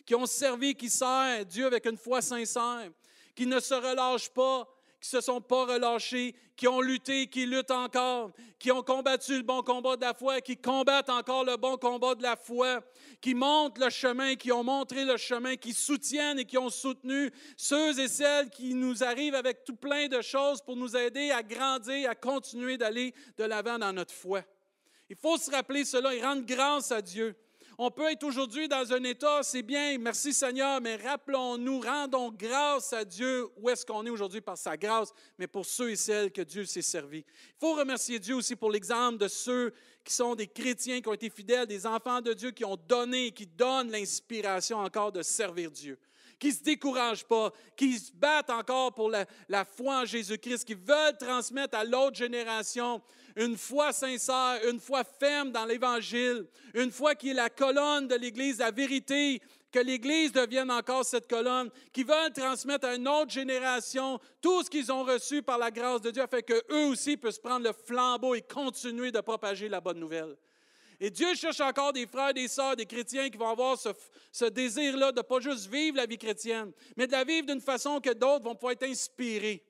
qui 0.04 0.14
ont 0.14 0.26
servi, 0.26 0.74
qui 0.74 0.88
servent 0.88 1.44
Dieu 1.44 1.66
avec 1.66 1.86
une 1.86 1.96
foi 1.96 2.20
sincère, 2.20 2.90
qui 3.34 3.46
ne 3.46 3.60
se 3.60 3.74
relâchent 3.74 4.30
pas, 4.30 4.68
qui 5.00 5.16
ne 5.16 5.20
se 5.20 5.26
sont 5.26 5.40
pas 5.40 5.64
relâchés, 5.64 6.34
qui 6.54 6.68
ont 6.68 6.80
lutté, 6.80 7.26
qui 7.26 7.44
luttent 7.44 7.72
encore, 7.72 8.30
qui 8.58 8.70
ont 8.70 8.82
combattu 8.82 9.36
le 9.36 9.42
bon 9.42 9.62
combat 9.62 9.96
de 9.96 10.02
la 10.02 10.14
foi, 10.14 10.40
qui 10.40 10.56
combattent 10.56 11.10
encore 11.10 11.44
le 11.44 11.56
bon 11.56 11.76
combat 11.76 12.14
de 12.14 12.22
la 12.22 12.36
foi, 12.36 12.80
qui 13.20 13.34
montrent 13.34 13.80
le 13.80 13.90
chemin, 13.90 14.36
qui 14.36 14.52
ont 14.52 14.62
montré 14.62 15.04
le 15.04 15.16
chemin, 15.16 15.56
qui 15.56 15.72
soutiennent 15.72 16.38
et 16.38 16.44
qui 16.44 16.56
ont 16.56 16.70
soutenu 16.70 17.32
ceux 17.56 17.98
et 17.98 18.06
celles 18.06 18.48
qui 18.50 18.74
nous 18.74 19.02
arrivent 19.02 19.34
avec 19.34 19.64
tout 19.64 19.74
plein 19.74 20.06
de 20.06 20.22
choses 20.22 20.62
pour 20.62 20.76
nous 20.76 20.96
aider 20.96 21.32
à 21.32 21.42
grandir, 21.42 22.08
à 22.08 22.14
continuer 22.14 22.76
d'aller 22.76 23.12
de 23.36 23.44
l'avant 23.44 23.78
dans 23.78 23.92
notre 23.92 24.14
foi. 24.14 24.42
Il 25.10 25.16
faut 25.16 25.36
se 25.36 25.50
rappeler 25.50 25.84
cela 25.84 26.14
et 26.14 26.22
rendre 26.22 26.46
grâce 26.46 26.92
à 26.92 27.02
Dieu. 27.02 27.34
On 27.78 27.90
peut 27.90 28.10
être 28.10 28.24
aujourd'hui 28.24 28.68
dans 28.68 28.92
un 28.92 29.02
état, 29.04 29.42
c'est 29.42 29.62
bien, 29.62 29.96
merci 29.98 30.32
Seigneur, 30.32 30.80
mais 30.80 30.96
rappelons-nous, 30.96 31.80
rendons 31.80 32.30
grâce 32.30 32.92
à 32.92 33.04
Dieu 33.04 33.48
où 33.56 33.70
est-ce 33.70 33.86
qu'on 33.86 34.04
est 34.04 34.10
aujourd'hui 34.10 34.40
par 34.40 34.58
sa 34.58 34.76
grâce, 34.76 35.12
mais 35.38 35.46
pour 35.46 35.64
ceux 35.64 35.90
et 35.90 35.96
celles 35.96 36.30
que 36.30 36.42
Dieu 36.42 36.64
s'est 36.64 36.82
servi. 36.82 37.18
Il 37.18 37.58
faut 37.60 37.74
remercier 37.74 38.18
Dieu 38.18 38.36
aussi 38.36 38.56
pour 38.56 38.70
l'exemple 38.70 39.18
de 39.18 39.28
ceux 39.28 39.72
qui 40.04 40.12
sont 40.12 40.34
des 40.34 40.46
chrétiens, 40.46 41.00
qui 41.00 41.08
ont 41.08 41.14
été 41.14 41.30
fidèles, 41.30 41.66
des 41.66 41.86
enfants 41.86 42.20
de 42.20 42.32
Dieu, 42.32 42.50
qui 42.50 42.64
ont 42.64 42.76
donné, 42.76 43.30
qui 43.30 43.46
donnent 43.46 43.90
l'inspiration 43.90 44.78
encore 44.78 45.12
de 45.12 45.22
servir 45.22 45.70
Dieu 45.70 45.98
qui 46.42 46.48
ne 46.48 46.54
se 46.54 46.62
découragent 46.64 47.24
pas, 47.24 47.52
qui 47.76 47.96
se 47.96 48.10
battent 48.12 48.50
encore 48.50 48.92
pour 48.92 49.08
la, 49.08 49.64
foi 49.64 50.00
en 50.00 50.04
Jésus-Christ, 50.04 50.64
qui 50.64 50.74
veulent 50.74 51.16
transmettre 51.16 51.78
à 51.78 51.84
l'autre 51.84 52.16
génération 52.16 53.00
une 53.36 53.56
foi 53.56 53.92
sincère, 53.92 54.58
une 54.68 54.80
foi 54.80 55.04
ferme 55.04 55.52
dans 55.52 55.64
l'Évangile, 55.64 56.48
une 56.74 56.90
foi 56.90 57.14
qui 57.14 57.30
est 57.30 57.34
la 57.34 57.48
colonne 57.48 58.08
de 58.08 58.16
l'Église, 58.16 58.58
la 58.58 58.72
vérité, 58.72 59.40
que 59.70 59.78
l'Église 59.78 60.32
devienne 60.32 60.72
encore 60.72 61.04
cette 61.04 61.28
colonne, 61.28 61.70
qui 61.92 62.02
veulent 62.02 62.32
transmettre 62.32 62.88
à 62.88 62.96
une 62.96 63.06
autre 63.06 63.30
génération 63.30 64.18
tout 64.40 64.64
ce 64.64 64.68
qu'ils 64.68 64.90
ont 64.90 65.04
reçu 65.04 65.42
par 65.42 65.58
la 65.58 65.70
grâce 65.70 66.00
de 66.00 66.10
Dieu, 66.10 66.24
afin 66.24 66.40
qu'eux 66.40 66.64
aussi 66.90 67.16
puissent 67.16 67.38
prendre 67.38 67.68
le 67.68 67.72
flambeau 67.72 68.34
et 68.34 68.42
continuer 68.42 69.12
de 69.12 69.20
propager 69.20 69.68
la 69.68 69.80
bonne 69.80 70.00
nouvelle. 70.00 70.36
Et 71.04 71.10
Dieu 71.10 71.34
cherche 71.34 71.58
encore 71.58 71.92
des 71.92 72.06
frères, 72.06 72.32
des 72.32 72.46
sœurs, 72.46 72.76
des 72.76 72.86
chrétiens 72.86 73.28
qui 73.28 73.36
vont 73.36 73.48
avoir 73.48 73.76
ce, 73.76 74.44
désir-là 74.44 75.10
de 75.10 75.16
ne 75.16 75.22
pas 75.22 75.40
juste 75.40 75.66
vivre 75.66 75.96
la 75.96 76.06
vie 76.06 76.16
chrétienne, 76.16 76.72
mais 76.96 77.08
de 77.08 77.12
la 77.12 77.24
vivre 77.24 77.44
d'une 77.44 77.60
façon 77.60 78.00
que 78.00 78.10
d'autres 78.10 78.44
vont 78.44 78.54
pouvoir 78.54 78.74
être 78.74 78.84
inspirés. 78.84 79.64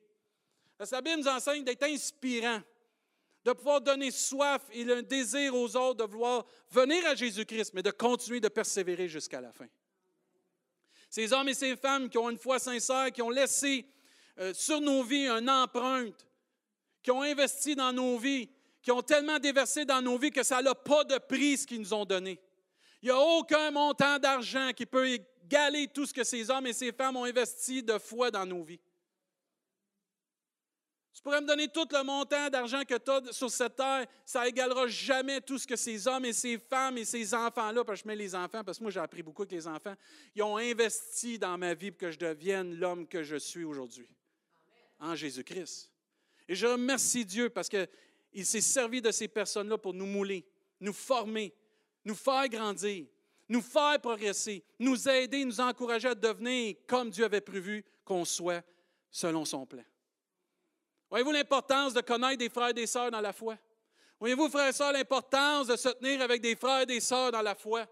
La 0.91 1.01
Bible 1.01 1.21
nous 1.21 1.27
enseigne 1.27 1.63
d'être 1.63 1.81
inspirant 1.81 2.61
de 3.43 3.51
pouvoir 3.51 3.81
donner 3.81 4.11
soif 4.11 4.61
et 4.71 4.83
un 4.91 5.01
désir 5.01 5.55
aux 5.55 5.75
autres 5.75 6.05
de 6.05 6.11
vouloir 6.11 6.45
venir 6.69 7.03
à 7.07 7.15
Jésus-Christ, 7.15 7.73
mais 7.73 7.81
de 7.81 7.89
continuer 7.89 8.39
de 8.39 8.47
persévérer 8.47 9.09
jusqu'à 9.09 9.41
la 9.41 9.51
fin. 9.51 9.67
Ces 11.09 11.33
hommes 11.33 11.49
et 11.49 11.55
ces 11.55 11.75
femmes 11.75 12.09
qui 12.09 12.19
ont 12.19 12.29
une 12.29 12.37
foi 12.37 12.59
sincère, 12.59 13.11
qui 13.11 13.23
ont 13.23 13.31
laissé 13.31 13.87
euh, 14.37 14.53
sur 14.53 14.79
nos 14.79 15.01
vies 15.01 15.27
une 15.27 15.49
empreinte, 15.49 16.27
qui 17.01 17.09
ont 17.09 17.23
investi 17.23 17.75
dans 17.75 17.91
nos 17.91 18.19
vies, 18.19 18.51
qui 18.83 18.91
ont 18.91 19.01
tellement 19.01 19.39
déversé 19.39 19.85
dans 19.85 20.01
nos 20.01 20.17
vies 20.17 20.29
que 20.29 20.43
ça 20.43 20.61
n'a 20.61 20.75
pas 20.75 21.05
de 21.05 21.17
prix 21.17 21.57
ce 21.57 21.65
qu'ils 21.65 21.79
nous 21.79 21.93
ont 21.93 22.05
donné. 22.05 22.39
Il 23.01 23.05
n'y 23.05 23.11
a 23.11 23.19
aucun 23.19 23.71
montant 23.71 24.19
d'argent 24.19 24.71
qui 24.75 24.85
peut 24.85 25.09
égaler 25.09 25.87
tout 25.87 26.05
ce 26.05 26.13
que 26.13 26.23
ces 26.23 26.49
hommes 26.49 26.67
et 26.67 26.73
ces 26.73 26.91
femmes 26.91 27.15
ont 27.15 27.23
investi 27.23 27.81
de 27.81 27.97
foi 27.97 28.29
dans 28.29 28.45
nos 28.45 28.61
vies. 28.61 28.81
Tu 31.13 31.21
pourrais 31.21 31.41
me 31.41 31.47
donner 31.47 31.69
tout 31.69 31.87
le 31.89 32.03
montant 32.03 32.49
d'argent 32.49 32.83
que 32.83 32.95
tu 32.95 33.11
as 33.11 33.31
sur 33.31 33.49
cette 33.49 33.77
terre, 33.77 34.05
ça 34.25 34.47
égalera 34.47 34.87
jamais 34.87 35.39
tout 35.39 35.57
ce 35.57 35.65
que 35.65 35.75
ces 35.75 36.07
hommes 36.07 36.25
et 36.25 36.33
ces 36.33 36.57
femmes 36.57 36.97
et 36.97 37.05
ces 37.05 37.33
enfants-là, 37.33 37.85
parce 37.85 38.01
que 38.01 38.03
je 38.03 38.07
mets 38.07 38.15
les 38.15 38.35
enfants, 38.35 38.63
parce 38.63 38.79
que 38.79 38.83
moi 38.83 38.91
j'ai 38.91 38.99
appris 38.99 39.23
beaucoup 39.23 39.43
avec 39.43 39.53
les 39.53 39.67
enfants, 39.67 39.95
ils 40.35 40.43
ont 40.43 40.57
investi 40.57 41.39
dans 41.39 41.57
ma 41.57 41.73
vie 41.73 41.91
pour 41.91 41.99
que 41.99 42.11
je 42.11 42.17
devienne 42.17 42.75
l'homme 42.75 43.07
que 43.07 43.23
je 43.23 43.37
suis 43.37 43.63
aujourd'hui, 43.63 44.09
en 44.99 45.15
Jésus-Christ. 45.15 45.91
Et 46.47 46.55
je 46.55 46.67
remercie 46.67 47.25
Dieu 47.25 47.49
parce 47.49 47.69
qu'il 48.33 48.45
s'est 48.45 48.61
servi 48.61 49.01
de 49.01 49.11
ces 49.11 49.27
personnes-là 49.27 49.77
pour 49.77 49.93
nous 49.93 50.05
mouler, 50.05 50.45
nous 50.79 50.93
former, 50.93 51.53
nous 52.03 52.15
faire 52.15 52.49
grandir, 52.49 53.05
nous 53.47 53.61
faire 53.61 53.99
progresser, 54.01 54.63
nous 54.79 55.07
aider, 55.07 55.45
nous 55.45 55.61
encourager 55.61 56.09
à 56.09 56.15
devenir 56.15 56.75
comme 56.87 57.09
Dieu 57.09 57.25
avait 57.25 57.41
prévu 57.41 57.85
qu'on 58.03 58.25
soit 58.25 58.63
selon 59.11 59.45
son 59.45 59.65
plan. 59.65 59.83
Voyez-vous 61.09 61.31
l'importance 61.31 61.93
de 61.93 62.01
connaître 62.01 62.39
des 62.39 62.49
frères 62.49 62.69
et 62.69 62.73
des 62.73 62.87
sœurs 62.87 63.11
dans 63.11 63.21
la 63.21 63.33
foi? 63.33 63.55
Voyez-vous, 64.19 64.49
frères 64.49 64.69
et 64.69 64.73
sœurs, 64.73 64.93
l'importance 64.93 65.67
de 65.67 65.75
se 65.75 65.89
tenir 65.89 66.21
avec 66.21 66.41
des 66.41 66.55
frères 66.55 66.81
et 66.81 66.85
des 66.85 66.99
sœurs 66.99 67.31
dans 67.31 67.41
la 67.41 67.53
foi? 67.53 67.85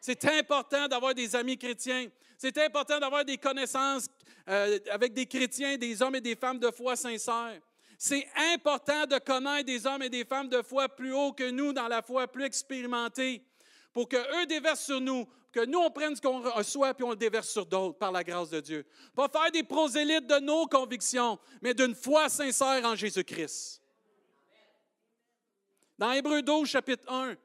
C'est 0.00 0.24
important 0.26 0.86
d'avoir 0.86 1.14
des 1.14 1.34
amis 1.34 1.58
chrétiens. 1.58 2.08
C'est 2.38 2.56
important 2.58 3.00
d'avoir 3.00 3.24
des 3.24 3.38
connaissances 3.38 4.06
euh, 4.48 4.78
avec 4.90 5.12
des 5.12 5.26
chrétiens, 5.26 5.76
des 5.76 6.00
hommes 6.02 6.16
et 6.16 6.20
des 6.20 6.36
femmes 6.36 6.58
de 6.58 6.70
foi 6.70 6.94
sincères. 6.94 7.60
C'est 8.04 8.26
important 8.52 9.06
de 9.06 9.16
connaître 9.18 9.66
des 9.66 9.86
hommes 9.86 10.02
et 10.02 10.08
des 10.08 10.24
femmes 10.24 10.48
de 10.48 10.60
foi 10.60 10.88
plus 10.88 11.14
haut 11.14 11.30
que 11.30 11.48
nous 11.48 11.72
dans 11.72 11.86
la 11.86 12.02
foi, 12.02 12.26
plus 12.26 12.42
expérimentés, 12.42 13.44
pour 13.92 14.08
qu'eux 14.08 14.44
déversent 14.46 14.86
sur 14.86 15.00
nous, 15.00 15.24
que 15.52 15.64
nous, 15.64 15.78
on 15.78 15.88
prenne 15.88 16.16
ce 16.16 16.20
qu'on 16.20 16.40
reçoit 16.40 16.94
puis 16.94 17.04
on 17.04 17.10
le 17.10 17.16
déverse 17.16 17.50
sur 17.50 17.64
d'autres 17.64 17.96
par 17.96 18.10
la 18.10 18.24
grâce 18.24 18.50
de 18.50 18.58
Dieu. 18.58 18.84
Pas 19.14 19.28
faire 19.28 19.52
des 19.52 19.62
prosélytes 19.62 20.26
de 20.26 20.40
nos 20.40 20.66
convictions, 20.66 21.38
mais 21.60 21.74
d'une 21.74 21.94
foi 21.94 22.28
sincère 22.28 22.84
en 22.84 22.96
Jésus-Christ. 22.96 23.80
Dans 25.96 26.10
Hébreu 26.10 26.42
12, 26.42 26.68
chapitre 26.68 27.08
1, 27.08 27.36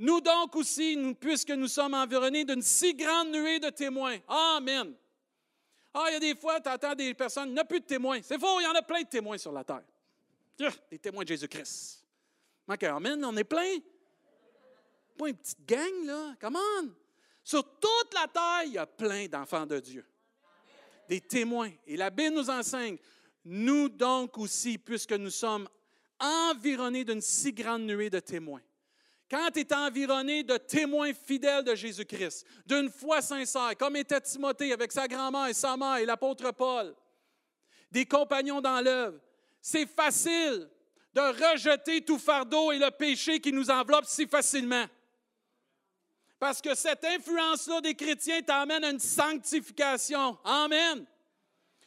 nous 0.00 0.20
donc 0.20 0.56
aussi, 0.56 0.96
nous, 0.96 1.14
puisque 1.14 1.50
nous 1.50 1.68
sommes 1.68 1.94
environnés 1.94 2.44
d'une 2.44 2.60
si 2.60 2.92
grande 2.92 3.30
nuée 3.30 3.60
de 3.60 3.70
témoins. 3.70 4.16
Amen. 4.26 4.96
Ah, 5.98 6.08
il 6.10 6.12
y 6.12 6.16
a 6.16 6.20
des 6.20 6.34
fois, 6.36 6.60
tu 6.60 6.68
entends 6.68 6.94
des 6.94 7.14
personnes, 7.14 7.48
il 7.48 7.54
n'y 7.54 7.58
a 7.58 7.64
plus 7.64 7.80
de 7.80 7.86
témoins. 7.86 8.20
C'est 8.22 8.38
faux, 8.38 8.60
il 8.60 8.64
y 8.64 8.66
en 8.66 8.74
a 8.74 8.82
plein 8.82 9.00
de 9.00 9.08
témoins 9.08 9.38
sur 9.38 9.50
la 9.50 9.64
terre. 9.64 9.82
Des 10.90 10.98
témoins 10.98 11.22
de 11.22 11.28
Jésus-Christ. 11.28 12.04
Amen, 12.68 13.24
on 13.24 13.34
est 13.34 13.44
plein. 13.44 13.78
Pas 15.16 15.28
une 15.28 15.36
petite 15.36 15.66
gang, 15.66 16.04
là. 16.04 16.34
Come 16.38 16.56
on. 16.56 16.90
Sur 17.42 17.64
toute 17.78 18.12
la 18.12 18.28
terre, 18.28 18.64
il 18.66 18.72
y 18.74 18.78
a 18.78 18.84
plein 18.84 19.26
d'enfants 19.26 19.64
de 19.64 19.80
Dieu. 19.80 20.04
Des 21.08 21.22
témoins. 21.22 21.70
Et 21.86 21.96
la 21.96 22.10
Bible 22.10 22.34
nous 22.34 22.50
enseigne, 22.50 22.98
nous 23.46 23.88
donc 23.88 24.36
aussi, 24.36 24.76
puisque 24.76 25.12
nous 25.12 25.30
sommes 25.30 25.66
environnés 26.20 27.06
d'une 27.06 27.22
si 27.22 27.54
grande 27.54 27.84
nuée 27.84 28.10
de 28.10 28.20
témoins. 28.20 28.60
Quand 29.28 29.50
tu 29.52 29.60
es 29.60 29.74
environné 29.74 30.44
de 30.44 30.56
témoins 30.56 31.12
fidèles 31.12 31.64
de 31.64 31.74
Jésus-Christ, 31.74 32.46
d'une 32.64 32.90
foi 32.90 33.20
sincère, 33.20 33.76
comme 33.76 33.96
était 33.96 34.20
Timothée 34.20 34.72
avec 34.72 34.92
sa 34.92 35.08
grand-mère 35.08 35.48
et 35.48 35.54
sa 35.54 35.76
mère 35.76 35.96
et 35.96 36.06
l'apôtre 36.06 36.52
Paul, 36.52 36.94
des 37.90 38.06
compagnons 38.06 38.60
dans 38.60 38.80
l'œuvre, 38.80 39.18
c'est 39.60 39.86
facile 39.86 40.68
de 41.12 41.20
rejeter 41.20 42.02
tout 42.02 42.18
fardeau 42.18 42.70
et 42.70 42.78
le 42.78 42.90
péché 42.90 43.40
qui 43.40 43.52
nous 43.52 43.70
enveloppe 43.70 44.04
si 44.04 44.26
facilement. 44.26 44.86
Parce 46.38 46.60
que 46.60 46.74
cette 46.74 47.04
influence-là 47.04 47.80
des 47.80 47.94
chrétiens 47.94 48.42
t'amène 48.42 48.84
à 48.84 48.90
une 48.90 49.00
sanctification. 49.00 50.38
Amen. 50.44 51.06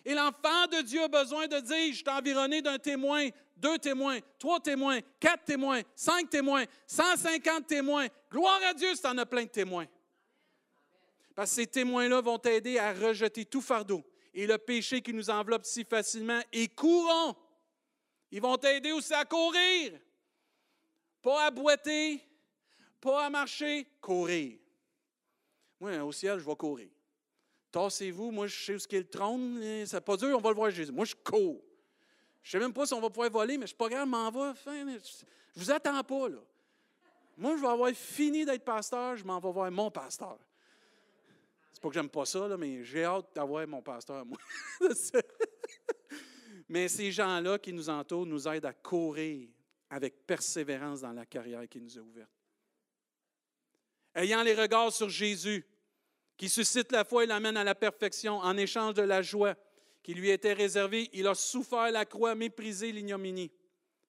Et 0.03 0.13
l'enfant 0.13 0.65
de 0.72 0.81
Dieu 0.81 1.03
a 1.03 1.08
besoin 1.08 1.48
de 1.48 1.60
dire, 1.60 1.91
je 1.91 1.98
suis 1.98 2.10
environné 2.10 2.62
d'un 2.62 2.79
témoin, 2.79 3.29
deux 3.60 3.78
témoins, 3.78 4.20
trois 4.38 4.60
témoins, 4.60 5.00
quatre 5.20 5.46
témoins, 5.46 5.82
cinq 5.96 6.30
témoins, 6.30 6.66
150 6.88 7.68
témoins. 7.68 8.08
Gloire 8.32 8.62
à 8.63 8.74
Dieu 8.74 8.94
si 8.96 9.01
tu 9.01 9.08
en 9.08 9.18
as 9.18 9.25
plein 9.25 9.44
de 9.44 9.50
témoins. 9.50 9.88
Parce 11.36 11.51
que 11.51 11.56
ces 11.56 11.68
témoins-là 11.68 12.22
vont 12.22 12.38
t'aider 12.38 12.78
à 12.78 12.94
rejeter 12.94 13.46
tout 13.46 13.62
fardeau 13.62 14.04
et 14.34 14.46
le 14.46 14.58
péché 14.58 15.01
qui 15.01 15.13
nous 15.13 15.30
enveloppe 15.30 15.66
si 15.66 15.84
facilement 15.84 16.42
et 16.51 16.68
courons. 16.68 17.36
Ils 18.32 18.42
vont 18.42 18.58
t'aider 18.58 18.92
aussi 18.92 19.13
à 19.13 19.25
courir, 19.25 20.00
pas 21.22 21.46
à 21.46 21.51
boiter, 21.51 22.22
pas 23.01 23.25
à 23.25 23.30
marcher, 23.30 23.88
courir. 24.01 24.60
Moi, 25.80 25.98
au 26.04 26.12
ciel, 26.12 26.39
je 26.39 26.46
vais 26.46 26.56
courir. 26.56 26.89
Tassez-vous, 27.72 28.32
moi, 28.32 28.48
je 28.48 28.66
sais 28.66 28.74
où 28.74 28.96
est 28.96 29.00
le 29.00 29.10
trône. 29.10 29.86
C'est 29.86 30.01
pas 30.01 30.18
dur, 30.18 30.38
on 30.38 30.42
va 30.42 30.50
le 30.50 30.56
voir 30.56 30.72
Jésus. 30.72 30.92
Moi, 30.92 31.06
je 31.06 31.16
cours. 31.16 31.63
Je 32.41 32.58
ne 32.58 32.62
sais 32.62 32.65
même 32.65 32.74
pas 32.74 32.86
si 32.86 32.93
on 32.93 33.01
va 33.01 33.10
pouvoir 33.10 33.29
voler, 33.29 33.58
mais 33.58 33.67
je 33.67 33.74
ne 33.74 33.75
suis 33.75 33.75
pas 33.75 33.89
grave, 33.89 34.08
m'en 34.08 34.31
vais. 34.31 34.53
Je 34.65 34.69
ne 34.69 35.00
vous 35.55 35.72
attends 35.72 36.03
pas, 36.03 36.29
là. 36.29 36.39
Moi, 37.38 37.55
je 37.55 37.62
vais 37.62 37.67
avoir 37.67 37.91
fini 37.91 38.46
d'être 38.46 38.65
pasteur, 38.65 39.15
je 39.15 39.24
m'en 39.24 39.39
vais 39.39 39.51
voir 39.51 39.72
mon 39.72 39.89
pasteur. 39.89 40.38
C'est 41.72 41.81
pas 41.81 41.88
que 41.88 41.93
j'aime 41.93 42.10
pas 42.10 42.25
ça, 42.25 42.58
mais 42.58 42.84
j'ai 42.84 43.05
hâte 43.05 43.27
d'avoir 43.34 43.65
mon 43.67 43.81
pasteur, 43.81 44.25
moi. 44.25 44.38
mais 46.69 46.88
ces 46.88 47.12
gens-là 47.12 47.58
qui 47.60 47.72
nous 47.72 47.89
entourent 47.89 48.25
nous 48.25 48.48
aident 48.48 48.65
à 48.65 48.74
courir 48.74 49.48
avec 49.89 50.25
persévérance 50.25 51.01
dans 51.01 51.13
la 51.13 51.25
carrière 51.25 51.67
qui 51.67 51.79
nous 51.79 51.98
est 51.98 52.01
ouverte 52.01 52.29
ayant 54.15 54.43
les 54.43 54.53
regards 54.53 54.93
sur 54.93 55.10
Jésus, 55.10 55.65
qui 56.38 56.50
suscite 56.50 56.91
la 56.91 57.03
foi 57.03 57.24
et 57.24 57.27
l'amène 57.27 57.58
à 57.58 57.63
la 57.63 57.75
perfection 57.75 58.38
en 58.38 58.55
échange 58.58 58.93
de 58.93 59.01
la 59.01 59.22
joie 59.22 59.55
qui 60.10 60.16
lui 60.16 60.32
était 60.32 60.54
réservée, 60.54 61.08
il 61.13 61.28
a 61.28 61.36
souffert 61.36 61.92
la 61.92 62.04
croix, 62.04 62.34
méprisé 62.34 62.92
l'ignominie. 62.92 63.51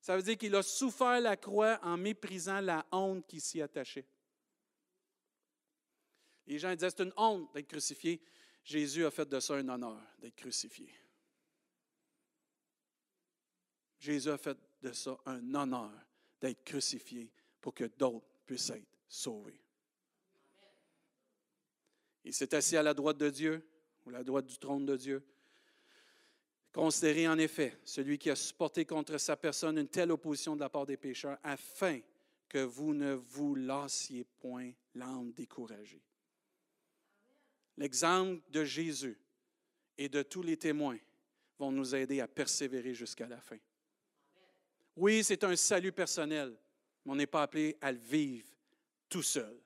Ça 0.00 0.16
veut 0.16 0.22
dire 0.22 0.38
qu'il 0.38 0.54
a 0.54 0.62
souffert 0.62 1.20
la 1.20 1.36
croix 1.36 1.78
en 1.82 1.98
méprisant 1.98 2.62
la 2.62 2.86
honte 2.90 3.26
qui 3.26 3.38
s'y 3.38 3.60
attachait. 3.60 4.06
Les 6.46 6.58
gens 6.58 6.74
disaient 6.74 6.88
c'est 6.88 7.02
une 7.02 7.12
honte 7.18 7.52
d'être 7.52 7.66
crucifié. 7.66 8.18
Jésus 8.64 9.04
a 9.04 9.10
fait 9.10 9.28
de 9.28 9.38
ça 9.40 9.56
un 9.56 9.68
honneur 9.68 10.00
d'être 10.18 10.36
crucifié. 10.36 10.90
Jésus 13.98 14.30
a 14.30 14.38
fait 14.38 14.56
de 14.80 14.92
ça 14.92 15.18
un 15.26 15.54
honneur 15.54 15.92
d'être 16.40 16.64
crucifié 16.64 17.30
pour 17.60 17.74
que 17.74 17.84
d'autres 17.84 18.24
puissent 18.46 18.70
être 18.70 18.88
sauvés. 19.06 19.60
Il 22.24 22.32
s'est 22.32 22.54
assis 22.54 22.78
à 22.78 22.82
la 22.82 22.94
droite 22.94 23.18
de 23.18 23.28
Dieu, 23.28 23.68
ou 24.06 24.08
à 24.08 24.12
la 24.12 24.24
droite 24.24 24.46
du 24.46 24.56
trône 24.56 24.86
de 24.86 24.96
Dieu. 24.96 25.22
Considérez 26.72 27.26
en 27.26 27.38
effet 27.38 27.78
celui 27.84 28.18
qui 28.18 28.30
a 28.30 28.36
supporté 28.36 28.84
contre 28.84 29.18
sa 29.18 29.36
personne 29.36 29.78
une 29.78 29.88
telle 29.88 30.12
opposition 30.12 30.54
de 30.54 30.60
la 30.60 30.68
part 30.68 30.86
des 30.86 30.96
pécheurs, 30.96 31.38
afin 31.42 32.00
que 32.48 32.58
vous 32.58 32.94
ne 32.94 33.14
vous 33.14 33.54
lassiez 33.54 34.24
point 34.24 34.72
l'âme 34.94 35.32
découragée. 35.32 36.02
L'exemple 37.76 38.42
de 38.50 38.64
Jésus 38.64 39.18
et 39.96 40.08
de 40.08 40.22
tous 40.22 40.42
les 40.42 40.56
témoins 40.56 40.98
vont 41.58 41.72
nous 41.72 41.94
aider 41.94 42.20
à 42.20 42.28
persévérer 42.28 42.94
jusqu'à 42.94 43.28
la 43.28 43.40
fin. 43.40 43.58
Oui, 44.96 45.22
c'est 45.24 45.44
un 45.44 45.56
salut 45.56 45.92
personnel, 45.92 46.56
mais 47.04 47.12
on 47.12 47.16
n'est 47.16 47.26
pas 47.26 47.42
appelé 47.42 47.76
à 47.80 47.92
le 47.92 47.98
vivre 47.98 48.48
tout 49.08 49.22
seul. 49.22 49.56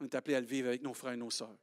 On 0.00 0.04
est 0.04 0.14
appelé 0.14 0.34
à 0.34 0.40
le 0.40 0.46
vivre 0.46 0.68
avec 0.68 0.82
nos 0.82 0.94
frères 0.94 1.12
et 1.12 1.18
nos 1.18 1.30
sœurs, 1.30 1.58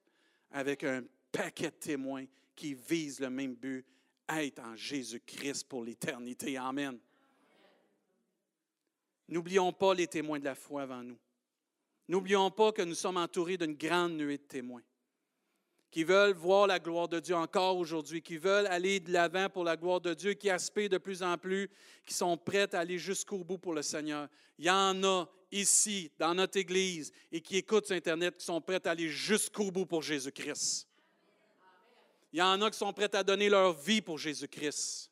avec 0.51 0.83
un 0.83 1.03
paquet 1.31 1.69
de 1.69 1.75
témoins 1.75 2.25
qui 2.55 2.73
visent 2.73 3.19
le 3.19 3.29
même 3.29 3.55
but, 3.55 3.85
être 4.29 4.59
en 4.59 4.75
Jésus-Christ 4.75 5.65
pour 5.67 5.83
l'éternité. 5.83 6.57
Amen. 6.57 6.97
N'oublions 9.27 9.73
pas 9.73 9.93
les 9.93 10.07
témoins 10.07 10.39
de 10.39 10.45
la 10.45 10.55
foi 10.55 10.83
avant 10.83 11.03
nous. 11.03 11.17
N'oublions 12.07 12.49
pas 12.51 12.71
que 12.71 12.81
nous 12.81 12.95
sommes 12.95 13.17
entourés 13.17 13.57
d'une 13.57 13.75
grande 13.75 14.13
nuée 14.13 14.37
de 14.37 14.43
témoins 14.43 14.83
qui 15.89 16.03
veulent 16.03 16.33
voir 16.33 16.67
la 16.67 16.79
gloire 16.79 17.07
de 17.07 17.19
Dieu 17.19 17.35
encore 17.35 17.77
aujourd'hui, 17.77 18.21
qui 18.21 18.37
veulent 18.37 18.67
aller 18.67 18.99
de 18.99 19.11
l'avant 19.11 19.49
pour 19.49 19.63
la 19.63 19.77
gloire 19.77 20.01
de 20.01 20.13
Dieu, 20.13 20.33
qui 20.33 20.49
aspirent 20.49 20.89
de 20.89 20.97
plus 20.97 21.23
en 21.23 21.37
plus, 21.37 21.69
qui 22.05 22.13
sont 22.13 22.37
prêts 22.37 22.73
à 22.75 22.79
aller 22.79 22.97
jusqu'au 22.97 23.43
bout 23.43 23.57
pour 23.57 23.73
le 23.73 23.81
Seigneur. 23.81 24.27
Il 24.59 24.65
y 24.65 24.69
en 24.69 25.03
a 25.03 25.25
ici, 25.51 26.11
dans 26.19 26.33
notre 26.33 26.57
Église, 26.57 27.11
et 27.31 27.41
qui 27.41 27.57
écoutent 27.57 27.85
sur 27.85 27.95
Internet, 27.95 28.37
qui 28.37 28.45
sont 28.45 28.61
prêts 28.61 28.85
à 28.85 28.91
aller 28.91 29.09
jusqu'au 29.09 29.71
bout 29.71 29.85
pour 29.85 30.01
Jésus-Christ. 30.01 30.87
Il 32.31 32.39
y 32.39 32.41
en 32.41 32.61
a 32.61 32.69
qui 32.69 32.77
sont 32.77 32.93
prêts 32.93 33.13
à 33.15 33.23
donner 33.23 33.49
leur 33.49 33.73
vie 33.73 34.01
pour 34.01 34.17
Jésus-Christ. 34.17 35.11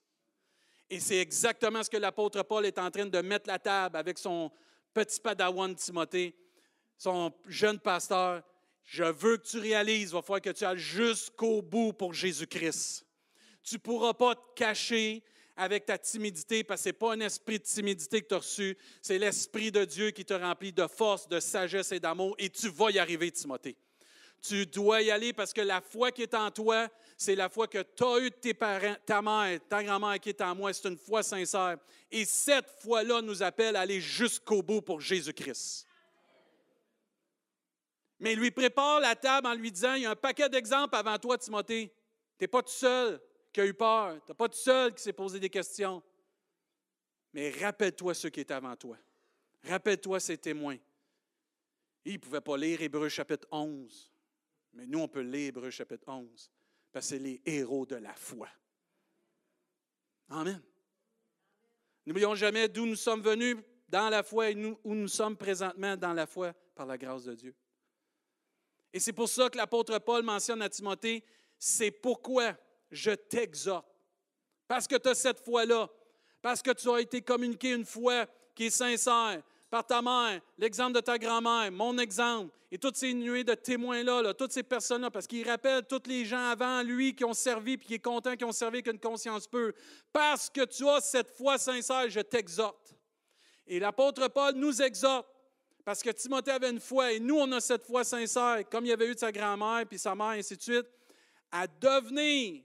Et 0.90 1.00
c'est 1.00 1.18
exactement 1.18 1.84
ce 1.84 1.90
que 1.90 1.98
l'apôtre 1.98 2.44
Paul 2.44 2.66
est 2.66 2.78
en 2.78 2.92
train 2.92 3.06
de 3.06 3.22
mettre 3.22 3.50
la 3.50 3.58
table 3.58 3.98
avec 3.98 4.18
son 4.18 4.52
petit 4.94 5.20
padawan 5.20 5.74
Timothée, 5.76 6.36
son 6.98 7.34
jeune 7.48 7.80
pasteur. 7.80 8.44
Je 8.84 9.04
veux 9.04 9.38
que 9.38 9.48
tu 9.48 9.58
réalises, 9.58 10.10
il 10.10 10.14
va 10.14 10.22
falloir 10.22 10.42
que 10.42 10.52
tu 10.52 10.64
ailles 10.64 10.78
jusqu'au 10.78 11.62
bout 11.62 11.94
pour 11.94 12.14
Jésus-Christ. 12.14 13.06
Tu 13.64 13.76
ne 13.76 13.80
pourras 13.80 14.14
pas 14.14 14.36
te 14.36 14.54
cacher 14.56 15.24
avec 15.58 15.86
ta 15.86 15.98
timidité, 15.98 16.64
parce 16.64 16.82
que 16.82 16.84
ce 16.84 16.90
n'est 16.90 16.94
pas 16.94 17.14
un 17.14 17.20
esprit 17.22 17.58
de 17.58 17.64
timidité 17.64 18.22
que 18.22 18.28
tu 18.28 18.34
as 18.36 18.40
reçu, 18.40 18.78
c'est 19.02 19.18
l'Esprit 19.18 19.72
de 19.72 19.86
Dieu 19.86 20.12
qui 20.12 20.26
te 20.26 20.34
remplit 20.34 20.74
de 20.74 20.86
force, 20.86 21.28
de 21.28 21.40
sagesse 21.40 21.94
et 21.94 22.00
d'amour, 22.00 22.36
et 22.38 22.50
tu 22.50 22.70
vas 22.70 22.92
y 22.92 23.00
arriver, 23.00 23.32
Timothée. 23.32 23.78
Tu 24.48 24.66
dois 24.68 25.02
y 25.02 25.10
aller 25.10 25.34
parce 25.34 25.54
que 25.54 25.62
la 25.62 25.82
foi 25.82 26.12
qui 26.12 26.22
est 26.22 26.34
en 26.36 26.52
toi, 26.52 26.88
c'est 27.18 27.36
la 27.36 27.50
foi 27.50 27.68
que 27.68 27.82
tu 27.82 28.04
as 28.04 28.20
eue 28.20 28.30
de 28.30 28.36
tes 28.36 28.54
parents, 28.54 28.96
ta 29.06 29.22
mère, 29.22 29.60
ta 29.68 29.84
grand-mère 29.84 30.20
qui 30.20 30.30
est 30.30 30.42
en 30.42 30.54
moi. 30.54 30.72
C'est 30.72 30.88
une 30.88 30.98
foi 30.98 31.24
sincère. 31.24 31.78
Et 32.12 32.26
cette 32.26 32.70
foi-là 32.82 33.22
nous 33.22 33.42
appelle 33.42 33.76
à 33.76 33.82
aller 33.82 34.00
jusqu'au 34.00 34.62
bout 34.62 34.82
pour 34.82 35.02
Jésus-Christ. 35.02 35.88
Mais 38.20 38.34
il 38.34 38.40
lui 38.40 38.52
prépare 38.52 39.00
la 39.00 39.16
table 39.16 39.48
en 39.48 39.56
lui 39.56 39.72
disant, 39.72 39.96
il 39.96 40.04
y 40.04 40.06
a 40.06 40.12
un 40.12 40.16
paquet 40.16 40.48
d'exemples 40.48 40.96
avant 40.96 41.18
toi, 41.18 41.38
Timothée. 41.38 41.92
Tu 42.38 42.44
n'es 42.44 42.48
pas 42.48 42.62
tout 42.62 42.70
seul 42.70 43.20
qui 43.52 43.62
a 43.62 43.66
eu 43.66 43.74
peur. 43.74 44.22
Tu 44.26 44.32
n'es 44.32 44.36
pas 44.36 44.50
tout 44.50 44.58
seul 44.58 44.94
qui 44.94 45.02
s'est 45.02 45.14
posé 45.14 45.40
des 45.40 45.50
questions. 45.50 46.04
Mais 47.34 47.50
rappelle-toi 47.50 48.14
ceux 48.14 48.30
qui 48.30 48.42
étaient 48.42 48.54
avant 48.54 48.76
toi. 48.76 48.98
Rappelle-toi 49.64 50.20
ces 50.20 50.38
témoins. 50.38 50.78
Ils 52.06 52.14
ne 52.14 52.20
pouvaient 52.20 52.42
pas 52.42 52.58
lire 52.58 52.82
Hébreu 52.82 53.10
chapitre 53.10 53.48
11. 53.52 54.12
Mais 54.76 54.86
nous, 54.86 55.00
on 55.00 55.08
peut 55.08 55.22
lire 55.22 55.50
Hébreu 55.50 55.70
chapitre 55.70 56.10
11, 56.10 56.52
parce 56.92 57.06
que 57.06 57.10
c'est 57.10 57.20
les 57.20 57.42
héros 57.46 57.86
de 57.86 57.96
la 57.96 58.14
foi. 58.14 58.50
Amen. 60.30 60.62
N'oublions 62.06 62.36
jamais 62.36 62.68
d'où 62.68 62.86
nous 62.86 62.96
sommes 62.96 63.22
venus 63.22 63.58
dans 63.88 64.10
la 64.10 64.22
foi 64.22 64.52
et 64.52 64.56
où 64.56 64.94
nous 64.94 65.08
sommes 65.08 65.38
présentement 65.38 65.96
dans 65.96 66.14
la 66.14 66.28
foi 66.28 66.54
par 66.76 66.86
la 66.86 66.98
grâce 66.98 67.24
de 67.24 67.34
Dieu. 67.34 67.56
Et 68.92 69.00
c'est 69.00 69.14
pour 69.14 69.30
ça 69.30 69.50
que 69.50 69.58
l'apôtre 69.58 69.98
Paul 70.00 70.24
mentionne 70.24 70.62
à 70.62 70.70
Timothée, 70.70 71.24
c'est 71.58 71.92
pourquoi 71.92 72.58
je 72.92 73.12
t'exhorte. 73.12 73.88
Parce 74.68 74.88
que 74.88 74.96
tu 74.96 75.10
as 75.10 75.16
cette 75.16 75.40
foi-là, 75.40 75.90
parce 76.42 76.62
que 76.62 76.72
tu 76.72 76.90
as 76.90 77.02
été 77.02 77.22
communiqué 77.22 77.72
une 77.72 77.86
foi 77.86 78.26
qui 78.54 78.66
est 78.66 78.70
sincère, 78.70 79.42
par 79.76 79.86
ta 79.86 80.02
mère, 80.02 80.40
l'exemple 80.58 80.94
de 80.94 81.02
ta 81.02 81.18
grand-mère, 81.18 81.70
mon 81.70 81.98
exemple, 81.98 82.56
et 82.72 82.78
toutes 82.78 82.96
ces 82.96 83.14
nuées 83.14 83.44
de 83.44 83.56
témoins-là, 83.56 84.34
toutes 84.34 84.54
ces 84.54 84.64
personnes-là, 84.64 85.12
parce 85.12 85.28
qu'il 85.28 85.46
rappelle 85.46 85.86
tous 85.86 86.04
les 86.06 86.24
gens 86.24 86.50
avant 86.52 86.82
lui 86.82 87.14
qui 87.14 87.26
ont 87.26 87.34
servi, 87.34 87.76
puis 87.76 87.88
qui 87.88 87.94
est 87.96 88.00
content, 88.00 88.38
qui 88.38 88.46
ont 88.46 88.54
servi 88.54 88.78
avec 88.78 88.88
une 88.88 89.02
conscience 89.02 89.46
pure. 89.48 89.74
Parce 90.14 90.50
que 90.50 90.64
tu 90.64 90.88
as 90.88 91.02
cette 91.02 91.30
foi 91.30 91.58
sincère, 91.58 92.10
je 92.10 92.22
t'exhorte. 92.22 92.96
Et 93.68 93.78
l'apôtre 93.78 94.30
Paul 94.30 94.54
nous 94.56 94.82
exhorte, 94.82 95.28
parce 95.84 96.02
que 96.02 96.12
Timothée 96.12 96.52
avait 96.52 96.70
une 96.70 96.80
foi, 96.80 97.12
et 97.12 97.20
nous, 97.20 97.36
on 97.36 97.52
a 97.52 97.60
cette 97.60 97.84
foi 97.84 98.06
sincère, 98.06 98.64
comme 98.72 98.86
il 98.86 98.94
avait 98.94 99.10
eu 99.10 99.14
de 99.14 99.20
sa 99.20 99.34
grand-mère, 99.34 99.86
puis 99.86 100.00
sa 100.00 100.16
mère, 100.16 100.36
et 100.36 100.40
ainsi 100.40 100.56
de 100.56 100.62
suite, 100.62 100.88
à 101.52 101.68
devenir 101.68 102.64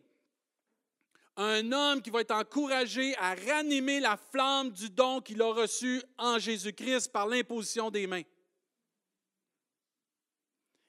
un 1.43 1.73
homme 1.73 2.03
qui 2.03 2.11
va 2.11 2.21
être 2.21 2.35
encouragé 2.35 3.17
à 3.17 3.35
ranimer 3.35 3.99
la 3.99 4.19
flamme 4.19 4.71
du 4.71 4.91
don 4.91 5.23
qu'il 5.23 5.41
a 5.41 5.51
reçu 5.51 6.03
en 6.19 6.39
Jésus-Christ 6.39 7.11
par 7.11 7.27
l'imposition 7.27 7.91
des 7.91 8.07
mains. 8.07 8.25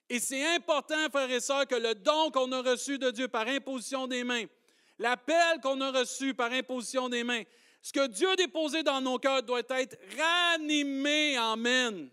Et 0.09 0.19
c'est 0.19 0.45
important, 0.55 1.09
frères 1.09 1.31
et 1.31 1.39
sœurs, 1.39 1.65
que 1.67 1.75
le 1.75 1.95
don 1.95 2.31
qu'on 2.31 2.51
a 2.51 2.61
reçu 2.61 2.97
de 2.97 3.11
Dieu 3.11 3.29
par 3.29 3.47
imposition 3.47 4.07
des 4.07 4.25
mains, 4.25 4.43
l'appel 4.99 5.61
qu'on 5.63 5.79
a 5.79 5.89
reçu 5.89 6.33
par 6.33 6.51
imposition 6.51 7.07
des 7.07 7.23
mains, 7.23 7.43
ce 7.81 7.93
que 7.93 8.07
Dieu 8.07 8.29
a 8.29 8.35
déposé 8.35 8.83
dans 8.83 8.99
nos 8.99 9.19
cœurs 9.19 9.43
doit 9.43 9.61
être 9.69 9.97
ranimé, 10.17 11.37
Amen, 11.37 12.09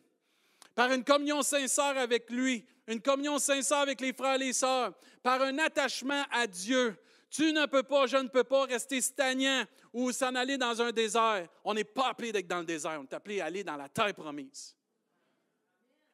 par 0.77 0.93
une 0.93 1.03
communion 1.03 1.43
sincère 1.43 1.99
avec 1.99 2.31
lui, 2.31 2.65
une 2.87 3.03
communion 3.03 3.41
sincère 3.41 3.79
avec 3.79 4.01
les 4.01 4.13
frères 4.13 4.37
et 4.37 4.39
les 4.39 4.53
sœurs, 4.53 4.95
par 5.25 5.43
un 5.43 5.59
attachement 5.59 6.23
à 6.31 6.47
Dieu, 6.47 6.97
tu 7.31 7.53
ne 7.53 7.67
peux 7.67 7.83
pas, 7.83 8.07
je 8.07 8.17
ne 8.17 8.29
peux 8.29 8.45
pas 8.45 8.65
rester 8.65 9.01
stagnant 9.01 9.65
ou 9.93 10.13
s'en 10.13 10.35
aller 10.35 10.57
dans 10.57 10.81
un 10.81 10.93
désert. 10.93 11.49
On 11.65 11.75
n'est 11.75 11.85
pas 11.85 12.09
appelé 12.09 12.33
d'être 12.33 12.47
dans 12.47 12.61
le 12.61 12.65
désert, 12.65 12.99
on 13.01 13.05
est 13.05 13.13
appelé 13.13 13.41
à 13.41 13.47
aller 13.47 13.63
dans 13.65 13.77
la 13.77 13.89
terre 13.89 14.15
promise. 14.15 14.77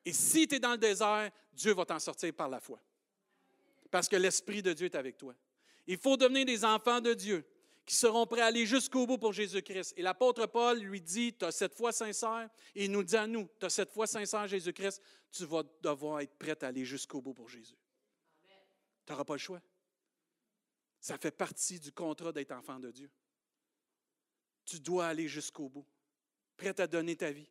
Et 0.05 0.13
si 0.13 0.47
tu 0.47 0.57
es 0.57 0.59
dans 0.59 0.73
le 0.73 0.79
désert, 0.79 1.31
Dieu 1.53 1.73
va 1.73 1.85
t'en 1.85 1.99
sortir 1.99 2.33
par 2.35 2.49
la 2.49 2.61
foi. 2.61 2.81
Parce 3.91 4.09
que 4.09 4.17
l'Esprit 4.17 4.61
de 4.61 4.73
Dieu 4.73 4.87
est 4.87 4.97
avec 4.97 5.17
toi. 5.17 5.35
Il 5.87 5.99
faut 5.99 6.17
devenir 6.17 6.45
des 6.45 6.65
enfants 6.65 7.01
de 7.01 7.15
Dieu 7.15 7.47
qui 7.87 7.95
seront 7.95 8.27
prêts 8.27 8.41
à 8.41 8.47
aller 8.47 8.67
jusqu'au 8.67 9.07
bout 9.07 9.19
pour 9.19 9.33
Jésus-Christ. 9.33 9.95
Et 9.97 10.03
l'apôtre 10.03 10.47
Paul 10.47 10.79
lui 10.79 11.01
dit, 11.01 11.35
tu 11.35 11.45
as 11.45 11.53
cette 11.53 11.75
foi 11.75 11.93
sincère, 11.93 12.49
et 12.75 12.87
il 12.87 12.91
nous 12.91 13.03
dit 13.03 13.17
à 13.17 13.27
nous, 13.27 13.49
tu 13.61 13.67
as 13.67 13.71
cette 13.71 13.91
foi 13.91 14.07
sincère 14.07 14.47
Jésus-Christ, 14.47 15.03
tu 15.31 15.45
vas 15.45 15.63
devoir 15.83 16.21
être 16.21 16.35
prêt 16.37 16.57
à 16.65 16.69
aller 16.69 16.85
jusqu'au 16.85 17.21
bout 17.21 17.35
pour 17.35 17.49
Jésus. 17.49 17.77
Tu 19.07 19.13
n'auras 19.13 19.25
pas 19.25 19.35
le 19.35 19.39
choix. 19.39 19.61
Ça 21.05 21.19
fait 21.19 21.37
partie 21.37 21.79
du 21.79 21.93
contrat 21.93 22.33
d'être 22.33 22.53
enfant 22.53 22.81
de 22.81 22.91
Dieu. 22.91 23.11
Tu 24.65 24.81
dois 24.81 25.09
aller 25.09 25.29
jusqu'au 25.29 25.69
bout, 25.69 25.85
prêt 26.57 26.81
à 26.81 26.87
donner 26.87 27.15
ta 27.15 27.31
vie. 27.31 27.47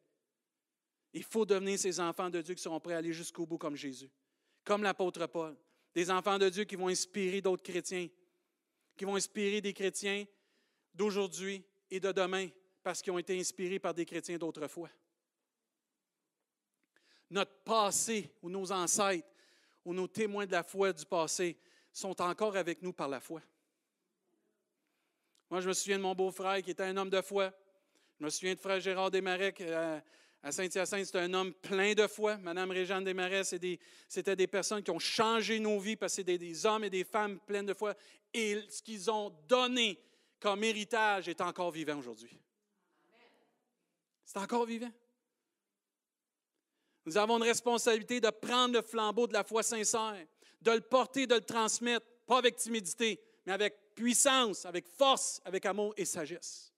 Il 1.13 1.23
faut 1.23 1.45
devenir 1.45 1.77
ces 1.77 1.99
enfants 1.99 2.31
de 2.31 2.41
Dieu 2.41 2.55
qui 2.55 2.63
seront 2.63 2.79
prêts 2.79 2.95
à 2.95 2.97
aller 2.97 3.13
jusqu'au 3.13 3.45
bout 3.45 3.59
comme 3.59 3.75
Jésus, 3.75 4.09
comme 4.63 4.81
l'apôtre 4.81 5.27
Paul. 5.27 5.55
Des 5.93 6.09
enfants 6.09 6.39
de 6.39 6.49
Dieu 6.49 6.63
qui 6.63 6.75
vont 6.75 6.87
inspirer 6.87 7.41
d'autres 7.41 7.61
chrétiens, 7.61 8.09
qui 8.97 9.05
vont 9.05 9.17
inspirer 9.17 9.61
des 9.61 9.73
chrétiens 9.73 10.25
d'aujourd'hui 10.91 11.63
et 11.91 11.99
de 11.99 12.11
demain, 12.11 12.49
parce 12.81 13.03
qu'ils 13.03 13.13
ont 13.13 13.19
été 13.19 13.39
inspirés 13.39 13.77
par 13.77 13.93
des 13.93 14.07
chrétiens 14.07 14.39
d'autrefois. 14.39 14.89
Notre 17.29 17.53
passé 17.63 18.33
ou 18.41 18.49
nos 18.49 18.71
ancêtres 18.71 19.29
ou 19.85 19.93
nos 19.93 20.07
témoins 20.07 20.47
de 20.47 20.53
la 20.53 20.63
foi 20.63 20.91
du 20.91 21.05
passé 21.05 21.55
sont 21.93 22.19
encore 22.21 22.57
avec 22.57 22.81
nous 22.81 22.91
par 22.91 23.07
la 23.07 23.19
foi. 23.19 23.41
Moi, 25.49 25.61
je 25.61 25.67
me 25.67 25.73
souviens 25.73 25.97
de 25.97 26.03
mon 26.03 26.15
beau-frère 26.15 26.61
qui 26.63 26.71
était 26.71 26.83
un 26.83 26.97
homme 26.97 27.11
de 27.11 27.21
foi. 27.21 27.53
Je 28.19 28.25
me 28.25 28.29
souviens 28.29 28.55
de 28.55 28.59
frère 28.59 28.79
Gérard 28.79 29.11
Desmarais 29.11 29.53
euh, 29.61 29.99
à 30.41 30.51
Saint-Hyacinthe, 30.51 31.05
c'était 31.05 31.19
un 31.19 31.33
homme 31.33 31.53
plein 31.53 31.93
de 31.93 32.07
foi. 32.07 32.37
Madame 32.37 32.71
Réjeanne 32.71 33.03
Desmarais, 33.03 33.43
c'était 33.43 34.35
des, 34.35 34.47
personnes 34.47 34.83
qui 34.83 34.91
ont 34.91 34.99
changé 34.99 35.59
nos 35.59 35.79
vies 35.79 35.95
parce 35.95 36.13
que 36.13 36.15
c'était 36.17 36.37
des 36.37 36.65
hommes 36.65 36.83
et 36.83 36.89
des 36.89 37.03
femmes 37.03 37.39
pleines 37.39 37.65
de 37.65 37.73
foi. 37.73 37.93
Et 38.33 38.59
ce 38.69 38.81
qu'ils 38.81 39.09
ont 39.09 39.29
donné 39.47 39.99
comme 40.39 40.63
héritage 40.63 41.29
est 41.29 41.39
encore 41.39 41.71
vivant 41.71 41.97
aujourd'hui. 41.97 42.37
C'est 44.25 44.39
encore 44.39 44.65
vivant. 44.65 44.91
Nous 47.05 47.17
avons 47.17 47.37
une 47.37 47.43
responsabilité 47.43 48.19
de 48.19 48.29
prendre 48.29 48.73
le 48.73 48.81
flambeau 48.81 49.27
de 49.27 49.33
la 49.33 49.43
foi 49.43 49.61
sincère 49.63 50.25
de 50.63 50.71
le 50.71 50.81
porter, 50.81 51.27
de 51.27 51.35
le 51.35 51.41
transmettre, 51.41 52.05
pas 52.25 52.37
avec 52.37 52.55
timidité, 52.55 53.19
mais 53.45 53.53
avec 53.53 53.75
puissance, 53.95 54.65
avec 54.65 54.87
force, 54.87 55.41
avec 55.45 55.65
amour 55.65 55.93
et 55.97 56.05
sagesse. 56.05 56.73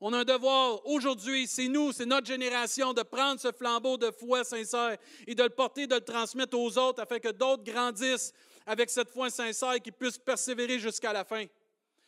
On 0.00 0.12
a 0.12 0.18
un 0.18 0.24
devoir 0.24 0.86
aujourd'hui, 0.86 1.48
c'est 1.48 1.66
nous, 1.66 1.90
c'est 1.92 2.06
notre 2.06 2.26
génération, 2.26 2.92
de 2.92 3.02
prendre 3.02 3.40
ce 3.40 3.50
flambeau 3.50 3.96
de 3.96 4.12
foi 4.12 4.44
sincère 4.44 4.96
et 5.26 5.34
de 5.34 5.42
le 5.42 5.50
porter, 5.50 5.88
de 5.88 5.96
le 5.96 6.00
transmettre 6.00 6.56
aux 6.56 6.78
autres 6.78 7.02
afin 7.02 7.18
que 7.18 7.32
d'autres 7.32 7.64
grandissent 7.64 8.32
avec 8.64 8.90
cette 8.90 9.10
foi 9.10 9.28
sincère 9.28 9.72
et 9.72 9.80
qu'ils 9.80 9.92
puissent 9.92 10.18
persévérer 10.18 10.78
jusqu'à 10.78 11.12
la 11.12 11.24
fin. 11.24 11.46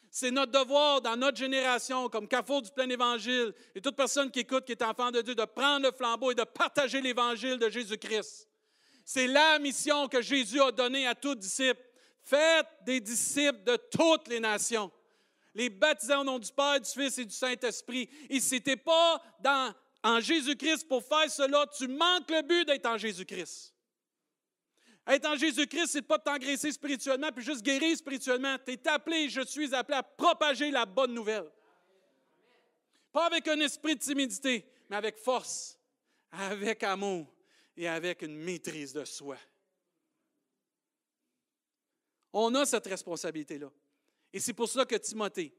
C'est 0.08 0.30
notre 0.30 0.52
devoir 0.52 1.00
dans 1.00 1.16
notre 1.16 1.38
génération, 1.38 2.08
comme 2.08 2.28
Carrefour 2.28 2.62
du 2.62 2.70
plein 2.70 2.88
évangile, 2.88 3.52
et 3.74 3.80
toute 3.80 3.96
personne 3.96 4.30
qui 4.30 4.40
écoute, 4.40 4.64
qui 4.64 4.72
est 4.72 4.82
enfant 4.82 5.10
de 5.10 5.20
Dieu, 5.20 5.34
de 5.34 5.44
prendre 5.44 5.86
le 5.86 5.92
flambeau 5.92 6.30
et 6.30 6.34
de 6.34 6.44
partager 6.44 7.00
l'évangile 7.00 7.58
de 7.58 7.68
Jésus-Christ. 7.68 8.49
C'est 9.12 9.26
la 9.26 9.58
mission 9.58 10.06
que 10.06 10.22
Jésus 10.22 10.60
a 10.60 10.70
donnée 10.70 11.04
à 11.04 11.16
tous 11.16 11.34
disciples. 11.34 11.82
Faites 12.22 12.68
des 12.86 13.00
disciples 13.00 13.64
de 13.64 13.76
toutes 13.90 14.28
les 14.28 14.38
nations. 14.38 14.88
Les 15.52 15.68
baptisants 15.68 16.20
au 16.20 16.24
nom 16.24 16.38
du 16.38 16.52
Père, 16.52 16.80
du 16.80 16.88
Fils 16.88 17.18
et 17.18 17.24
du 17.24 17.34
Saint-Esprit. 17.34 18.08
Et 18.28 18.38
si 18.38 18.62
tu 18.62 18.70
n'es 18.70 18.76
pas 18.76 19.20
en 20.04 20.20
Jésus-Christ 20.20 20.86
pour 20.86 21.02
faire 21.02 21.28
cela, 21.28 21.66
tu 21.76 21.88
manques 21.88 22.30
le 22.30 22.42
but 22.42 22.64
d'être 22.68 22.86
en 22.86 22.96
Jésus-Christ. 22.96 23.74
Être 25.08 25.26
en 25.26 25.34
Jésus-Christ, 25.34 25.88
c'est 25.88 26.02
pas 26.02 26.20
t'engraisser 26.20 26.70
spirituellement 26.70 27.32
puis 27.34 27.44
juste 27.44 27.62
guérir 27.62 27.96
spirituellement. 27.96 28.58
Tu 28.64 28.74
es 28.74 28.88
appelé, 28.88 29.28
je 29.28 29.44
suis 29.44 29.74
appelé 29.74 29.98
à 29.98 30.04
propager 30.04 30.70
la 30.70 30.86
bonne 30.86 31.14
nouvelle. 31.14 31.50
Pas 33.10 33.26
avec 33.26 33.48
un 33.48 33.58
esprit 33.58 33.96
de 33.96 34.00
timidité, 34.00 34.64
mais 34.88 34.94
avec 34.94 35.18
force, 35.18 35.76
avec 36.30 36.84
amour, 36.84 37.26
et 37.80 37.88
avec 37.88 38.20
une 38.20 38.36
maîtrise 38.36 38.92
de 38.92 39.06
soi. 39.06 39.38
On 42.30 42.54
a 42.54 42.66
cette 42.66 42.86
responsabilité-là. 42.86 43.72
Et 44.34 44.38
c'est 44.38 44.52
pour 44.52 44.68
cela 44.68 44.84
que 44.84 44.96
Timothée, 44.96 45.54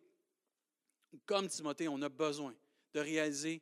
comme 1.26 1.48
Timothée, 1.48 1.88
on 1.88 2.00
a 2.04 2.10
besoin 2.10 2.56
de 2.94 3.00
réaliser 3.00 3.60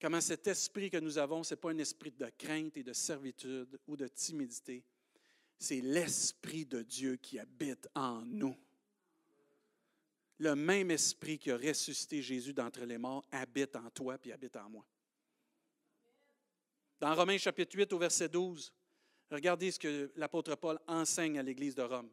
comment 0.00 0.20
cet 0.20 0.46
esprit 0.46 0.88
que 0.88 0.98
nous 0.98 1.18
avons, 1.18 1.42
ce 1.42 1.54
n'est 1.54 1.60
pas 1.60 1.72
un 1.72 1.78
esprit 1.78 2.12
de 2.12 2.30
crainte 2.38 2.76
et 2.76 2.84
de 2.84 2.92
servitude 2.92 3.76
ou 3.88 3.96
de 3.96 4.06
timidité, 4.06 4.84
c'est 5.58 5.80
l'esprit 5.80 6.64
de 6.66 6.80
Dieu 6.82 7.16
qui 7.16 7.40
habite 7.40 7.88
en 7.96 8.24
nous. 8.24 8.56
le 10.38 10.54
même 10.54 10.92
esprit 10.92 11.38
qui 11.38 11.50
a 11.50 11.56
ressuscité 11.56 12.22
Jésus 12.22 12.52
d'entre 12.52 12.84
les 12.84 12.98
morts 12.98 13.24
habite 13.32 13.74
en 13.74 13.90
toi 13.90 14.16
puis 14.16 14.30
habite 14.30 14.56
en 14.56 14.70
moi. 14.70 14.86
Dans 17.04 17.14
Romains 17.14 17.36
chapitre 17.36 17.76
8 17.76 17.92
au 17.92 17.98
verset 17.98 18.30
12, 18.30 18.72
regardez 19.30 19.70
ce 19.70 19.78
que 19.78 20.10
l'apôtre 20.16 20.54
Paul 20.54 20.78
enseigne 20.86 21.38
à 21.38 21.42
l'Église 21.42 21.74
de 21.74 21.82
Rome. 21.82 22.08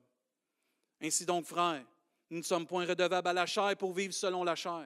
Ainsi 0.99 1.25
donc, 1.25 1.45
frères, 1.45 1.86
nous 2.30 2.39
ne 2.39 2.43
sommes 2.43 2.67
point 2.67 2.86
redevables 2.86 3.30
à 3.30 3.32
la 3.32 3.45
chair 3.45 3.77
pour 3.77 3.93
vivre 3.93 4.13
selon 4.13 4.43
la 4.43 4.54
chair. 4.54 4.86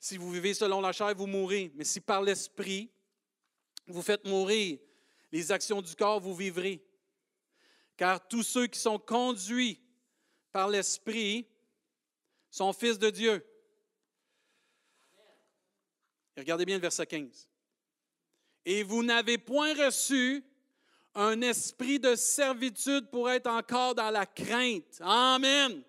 Si 0.00 0.16
vous 0.16 0.30
vivez 0.30 0.54
selon 0.54 0.80
la 0.80 0.92
chair, 0.92 1.14
vous 1.14 1.26
mourrez. 1.26 1.70
Mais 1.74 1.84
si 1.84 2.00
par 2.00 2.22
l'Esprit, 2.22 2.90
vous 3.86 4.00
faites 4.00 4.26
mourir 4.26 4.78
les 5.30 5.52
actions 5.52 5.82
du 5.82 5.94
corps, 5.94 6.18
vous 6.18 6.34
vivrez. 6.34 6.82
Car 7.98 8.26
tous 8.28 8.44
ceux 8.44 8.66
qui 8.66 8.80
sont 8.80 8.98
conduits 8.98 9.78
par 10.52 10.68
l'Esprit 10.68 11.46
sont 12.50 12.72
fils 12.72 12.98
de 12.98 13.10
Dieu. 13.10 13.46
regardez 16.34 16.64
bien 16.64 16.76
le 16.76 16.80
verset 16.80 17.06
15. 17.06 17.47
Et 18.64 18.82
vous 18.82 19.02
n'avez 19.02 19.38
point 19.38 19.74
reçu 19.74 20.44
un 21.14 21.40
esprit 21.40 21.98
de 21.98 22.14
servitude 22.14 23.10
pour 23.10 23.30
être 23.30 23.48
encore 23.48 23.94
dans 23.94 24.10
la 24.10 24.26
crainte. 24.26 25.00
Amen. 25.00 25.82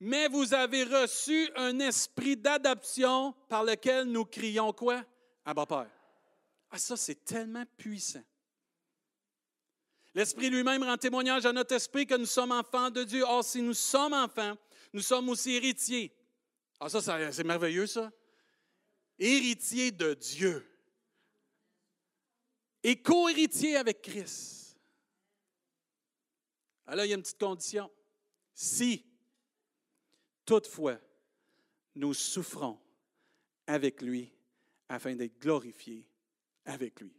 Mais 0.00 0.28
vous 0.28 0.52
avez 0.52 0.84
reçu 0.84 1.50
un 1.56 1.78
esprit 1.80 2.36
d'adoption 2.36 3.34
par 3.48 3.64
lequel 3.64 4.04
nous 4.04 4.24
crions 4.24 4.72
quoi? 4.72 5.02
Abba 5.44 5.66
Père. 5.66 5.90
Ah, 6.70 6.78
ça, 6.78 6.96
c'est 6.96 7.24
tellement 7.24 7.64
puissant. 7.76 8.22
L'Esprit 10.14 10.50
lui-même 10.50 10.82
rend 10.84 10.96
témoignage 10.96 11.46
à 11.46 11.52
notre 11.52 11.74
esprit 11.74 12.06
que 12.06 12.14
nous 12.14 12.26
sommes 12.26 12.52
enfants 12.52 12.90
de 12.90 13.02
Dieu. 13.02 13.24
Or, 13.24 13.42
si 13.42 13.62
nous 13.62 13.74
sommes 13.74 14.12
enfants, 14.12 14.54
nous 14.92 15.00
sommes 15.00 15.28
aussi 15.28 15.52
héritiers. 15.52 16.12
Ah, 16.78 16.88
ça, 16.88 17.00
c'est 17.32 17.44
merveilleux, 17.44 17.86
ça. 17.86 18.12
Héritiers 19.18 19.92
de 19.92 20.14
Dieu. 20.14 20.66
Et 22.82 23.00
co-héritiers 23.00 23.76
avec 23.76 24.02
Christ. 24.02 24.78
Alors, 26.86 27.04
il 27.04 27.08
y 27.08 27.12
a 27.12 27.16
une 27.16 27.22
petite 27.22 27.38
condition. 27.38 27.90
Si 28.52 29.04
Toutefois, 30.44 31.00
nous 31.94 32.12
souffrons 32.12 32.78
avec 33.66 34.02
lui 34.02 34.32
afin 34.88 35.14
d'être 35.14 35.38
glorifiés 35.40 36.06
avec 36.66 37.00
lui. 37.00 37.16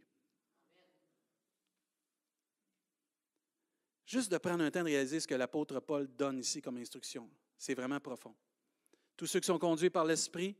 Juste 4.06 4.30
de 4.30 4.38
prendre 4.38 4.62
un 4.62 4.70
temps 4.70 4.80
de 4.80 4.84
réaliser 4.84 5.18
ce 5.18 5.26
que 5.26 5.34
l'apôtre 5.34 5.80
Paul 5.80 6.06
donne 6.06 6.38
ici 6.38 6.62
comme 6.62 6.76
instruction. 6.76 7.28
C'est 7.58 7.74
vraiment 7.74 7.98
profond. 7.98 8.36
Tous 9.16 9.26
ceux 9.26 9.40
qui 9.40 9.46
sont 9.46 9.58
conduits 9.58 9.90
par 9.90 10.04
l'Esprit 10.04 10.54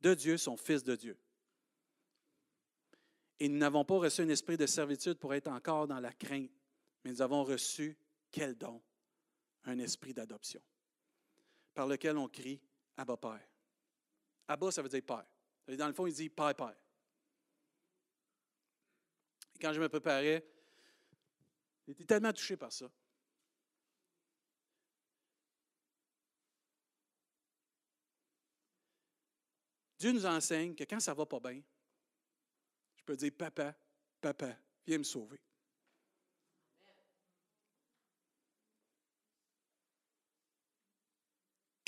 de 0.00 0.14
Dieu 0.14 0.36
sont 0.36 0.56
fils 0.56 0.82
de 0.82 0.96
Dieu. 0.96 1.16
Et 3.40 3.48
nous 3.48 3.58
n'avons 3.58 3.84
pas 3.84 3.96
reçu 3.96 4.22
un 4.22 4.28
esprit 4.28 4.56
de 4.56 4.66
servitude 4.66 5.14
pour 5.14 5.34
être 5.34 5.48
encore 5.48 5.86
dans 5.86 6.00
la 6.00 6.12
crainte, 6.12 6.50
mais 7.04 7.12
nous 7.12 7.22
avons 7.22 7.44
reçu 7.44 7.96
quel 8.30 8.56
don? 8.56 8.82
Un 9.64 9.78
esprit 9.80 10.14
d'adoption 10.14 10.62
par 11.74 11.86
lequel 11.86 12.16
on 12.16 12.28
crie 12.28 12.60
Abba 12.96 13.16
Père. 13.16 13.48
Abba, 14.48 14.70
ça 14.72 14.82
veut 14.82 14.88
dire 14.88 15.02
Père. 15.02 15.26
Dans 15.76 15.86
le 15.86 15.92
fond, 15.92 16.06
il 16.06 16.12
dit 16.12 16.28
Père, 16.28 16.54
Père. 16.54 16.74
Et 19.54 19.58
quand 19.60 19.72
je 19.72 19.80
me 19.80 19.88
préparais, 19.88 20.44
j'étais 21.86 22.04
tellement 22.04 22.32
touché 22.32 22.56
par 22.56 22.72
ça. 22.72 22.90
Dieu 29.98 30.12
nous 30.12 30.26
enseigne 30.26 30.74
que 30.74 30.84
quand 30.84 31.00
ça 31.00 31.12
ne 31.12 31.16
va 31.16 31.26
pas 31.26 31.40
bien, 31.40 31.60
je 32.96 33.02
peux 33.04 33.16
dire 33.16 33.32
Papa, 33.36 33.74
Papa, 34.20 34.56
viens 34.86 34.98
me 34.98 35.04
sauver. 35.04 35.40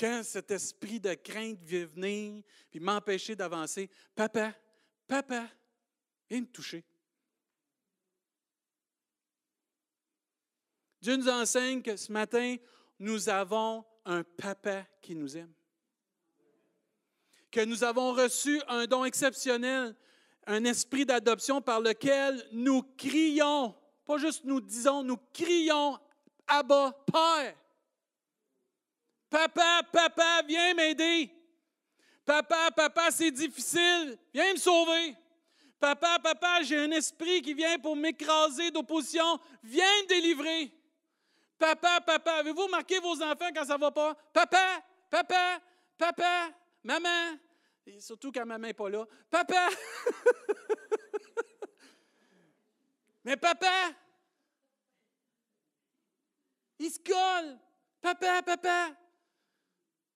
quand 0.01 0.23
cet 0.23 0.49
esprit 0.49 0.99
de 0.99 1.13
crainte 1.13 1.59
vient 1.61 1.85
venir, 1.85 2.43
puis 2.71 2.79
m'empêcher 2.79 3.35
d'avancer, 3.35 3.87
papa, 4.15 4.55
papa, 5.07 5.47
viens 6.27 6.41
me 6.41 6.47
toucher. 6.47 6.83
Dieu 10.99 11.15
nous 11.17 11.29
enseigne 11.29 11.83
que 11.83 11.95
ce 11.95 12.11
matin, 12.11 12.57
nous 12.97 13.29
avons 13.29 13.85
un 14.03 14.23
papa 14.23 14.87
qui 15.03 15.13
nous 15.13 15.37
aime. 15.37 15.53
Que 17.51 17.65
nous 17.65 17.83
avons 17.83 18.13
reçu 18.13 18.61
un 18.67 18.85
don 18.85 19.03
exceptionnel, 19.05 19.95
un 20.47 20.63
esprit 20.63 21.05
d'adoption 21.05 21.61
par 21.61 21.81
lequel 21.81 22.47
nous 22.53 22.81
crions, 22.97 23.75
pas 24.05 24.17
juste 24.17 24.43
nous 24.45 24.61
disons, 24.61 25.03
nous 25.03 25.17
crions 25.33 25.99
Abba, 26.47 26.93
Père. 27.11 27.55
Papa, 29.29 29.81
papa, 29.91 30.41
viens 30.45 30.73
m'aider. 30.73 31.31
Papa, 32.25 32.69
papa, 32.75 33.11
c'est 33.11 33.31
difficile. 33.31 34.17
Viens 34.33 34.51
me 34.53 34.57
sauver. 34.57 35.15
Papa, 35.79 36.19
papa, 36.19 36.61
j'ai 36.63 36.77
un 36.77 36.91
esprit 36.91 37.41
qui 37.41 37.53
vient 37.53 37.79
pour 37.79 37.95
m'écraser 37.95 38.71
d'opposition. 38.71 39.39
Viens 39.63 39.85
me 40.03 40.07
délivrer. 40.07 40.71
Papa, 41.57 42.01
papa, 42.01 42.33
avez-vous 42.39 42.67
marqué 42.67 42.99
vos 42.99 43.21
enfants 43.23 43.49
quand 43.55 43.65
ça 43.65 43.75
ne 43.75 43.81
va 43.81 43.91
pas? 43.91 44.15
Papa, 44.33 44.83
papa, 45.09 45.61
papa, 45.97 46.49
maman. 46.83 47.37
Surtout 47.99 48.31
quand 48.31 48.45
maman 48.45 48.67
n'est 48.67 48.73
pas 48.73 48.89
là. 48.89 49.05
Papa! 49.29 49.69
Mais 53.23 53.37
papa! 53.37 53.91
Il 56.79 56.89
se 56.89 56.99
colle. 56.99 57.59
Papa, 58.01 58.41
papa. 58.41 58.95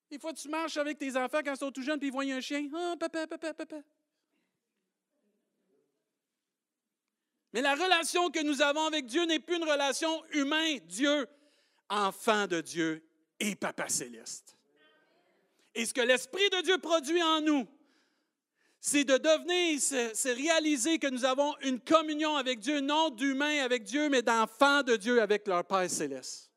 Des 0.09 0.17
fois, 0.19 0.33
tu 0.33 0.49
marches 0.49 0.77
avec 0.77 0.97
tes 0.97 1.15
enfants 1.15 1.41
quand 1.43 1.53
ils 1.53 1.57
sont 1.57 1.71
tout 1.71 1.83
jeunes, 1.83 1.99
puis 1.99 2.07
ils 2.07 2.11
voient 2.11 2.23
un 2.23 2.41
chien. 2.41 2.67
Ah, 2.73 2.95
papa, 2.99 3.27
papa, 3.27 3.53
papa. 3.53 3.77
Mais 7.53 7.61
la 7.61 7.75
relation 7.75 8.29
que 8.31 8.43
nous 8.43 8.61
avons 8.61 8.85
avec 8.85 9.05
Dieu 9.05 9.25
n'est 9.25 9.39
plus 9.39 9.55
une 9.55 9.63
relation 9.63 10.25
humaine. 10.31 10.79
Dieu, 10.85 11.27
enfant 11.89 12.47
de 12.47 12.61
Dieu 12.61 13.07
et 13.39 13.55
Papa 13.55 13.87
céleste. 13.87 14.54
Et 15.75 15.85
ce 15.85 15.93
que 15.93 16.01
l'Esprit 16.01 16.49
de 16.49 16.61
Dieu 16.61 16.77
produit 16.77 17.21
en 17.21 17.41
nous, 17.41 17.67
c'est 18.79 19.03
de 19.03 19.17
devenir, 19.17 19.79
c'est 19.81 20.31
réaliser 20.31 20.99
que 20.99 21.07
nous 21.07 21.25
avons 21.25 21.53
une 21.61 21.79
communion 21.79 22.37
avec 22.37 22.59
Dieu, 22.59 22.79
non 22.79 23.09
d'humain 23.09 23.63
avec 23.63 23.83
Dieu, 23.83 24.09
mais 24.09 24.21
d'enfants 24.21 24.83
de 24.83 24.95
Dieu 24.95 25.21
avec 25.21 25.47
leur 25.47 25.65
Père 25.65 25.89
céleste. 25.89 26.51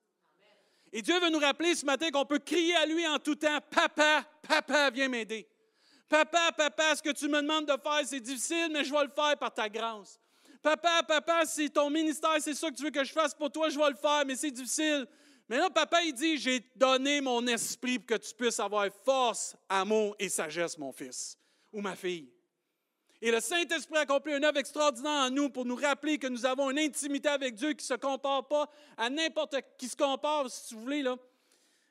Et 0.92 1.02
Dieu 1.02 1.18
veut 1.20 1.31
nous 1.31 1.38
rappeler 1.38 1.74
ce 1.74 1.85
matin 1.85 2.11
qu'on 2.11 2.24
peut 2.24 2.38
crier 2.38 2.76
à 2.76 2.87
lui 2.87 3.07
en 3.07 3.18
tout 3.18 3.35
temps, 3.35 3.59
Papa, 3.70 4.24
Papa, 4.46 4.90
viens 4.90 5.09
m'aider. 5.09 5.48
Papa, 6.09 6.52
Papa, 6.57 6.96
ce 6.96 7.02
que 7.02 7.11
tu 7.11 7.28
me 7.28 7.42
demandes 7.42 7.66
de 7.66 7.72
faire, 7.83 8.00
c'est 8.04 8.20
difficile, 8.20 8.68
mais 8.72 8.85
je 8.85 8.92
vais 8.92 9.04
le 9.04 9.11
faire 9.11 9.37
par 9.37 9.52
ta 9.52 9.68
grâce. 9.68 10.18
Papa, 10.62 11.02
Papa, 11.07 11.44
si 11.44 11.70
ton 11.70 11.90
ministère, 11.90 12.37
c'est 12.40 12.54
ça 12.54 12.70
que 12.70 12.76
tu 12.76 12.85
veux 12.85 12.90
que 12.90 13.04
je 13.04 13.12
fasse 13.12 13.35
pour 13.35 13.50
toi, 13.50 13.68
je 13.68 13.78
vais 13.78 13.90
le 13.90 13.96
faire, 13.96 14.24
mais 14.26 14.37
c'est 14.37 14.50
difficile. 14.50 15.07
Mais 15.48 15.56
là, 15.56 15.70
Papa, 15.70 16.02
il 16.02 16.12
dit, 16.12 16.37
j'ai 16.37 16.61
donné 16.76 17.20
mon 17.20 17.46
esprit 17.46 17.98
pour 17.98 18.06
que 18.06 18.22
tu 18.22 18.34
puisses 18.34 18.61
avoir 18.61 18.88
force, 19.04 19.56
amour 19.68 20.14
et 20.18 20.28
sagesse, 20.28 20.76
mon 20.76 20.92
fils 20.92 21.38
ou 21.72 21.80
ma 21.80 21.96
fille. 21.96 22.30
Et 23.20 23.30
le 23.32 23.40
Saint-Esprit 23.40 23.98
accomplit 23.98 24.34
une 24.34 24.44
œuvre 24.44 24.58
extraordinaire 24.58 25.26
en 25.26 25.30
nous 25.30 25.48
pour 25.48 25.64
nous 25.64 25.74
rappeler 25.74 26.18
que 26.18 26.28
nous 26.28 26.46
avons 26.46 26.70
une 26.70 26.78
intimité 26.78 27.28
avec 27.28 27.54
Dieu 27.54 27.70
qui 27.70 27.82
ne 27.84 27.88
se 27.88 27.94
compare 27.94 28.46
pas 28.46 28.70
à 28.96 29.11
n'importe 29.11 29.56
qui 29.76 29.88
se 29.88 29.96
compare, 29.96 30.48
si 30.50 30.74
vous 30.74 30.82
voulez, 30.82 31.02
là, 31.02 31.16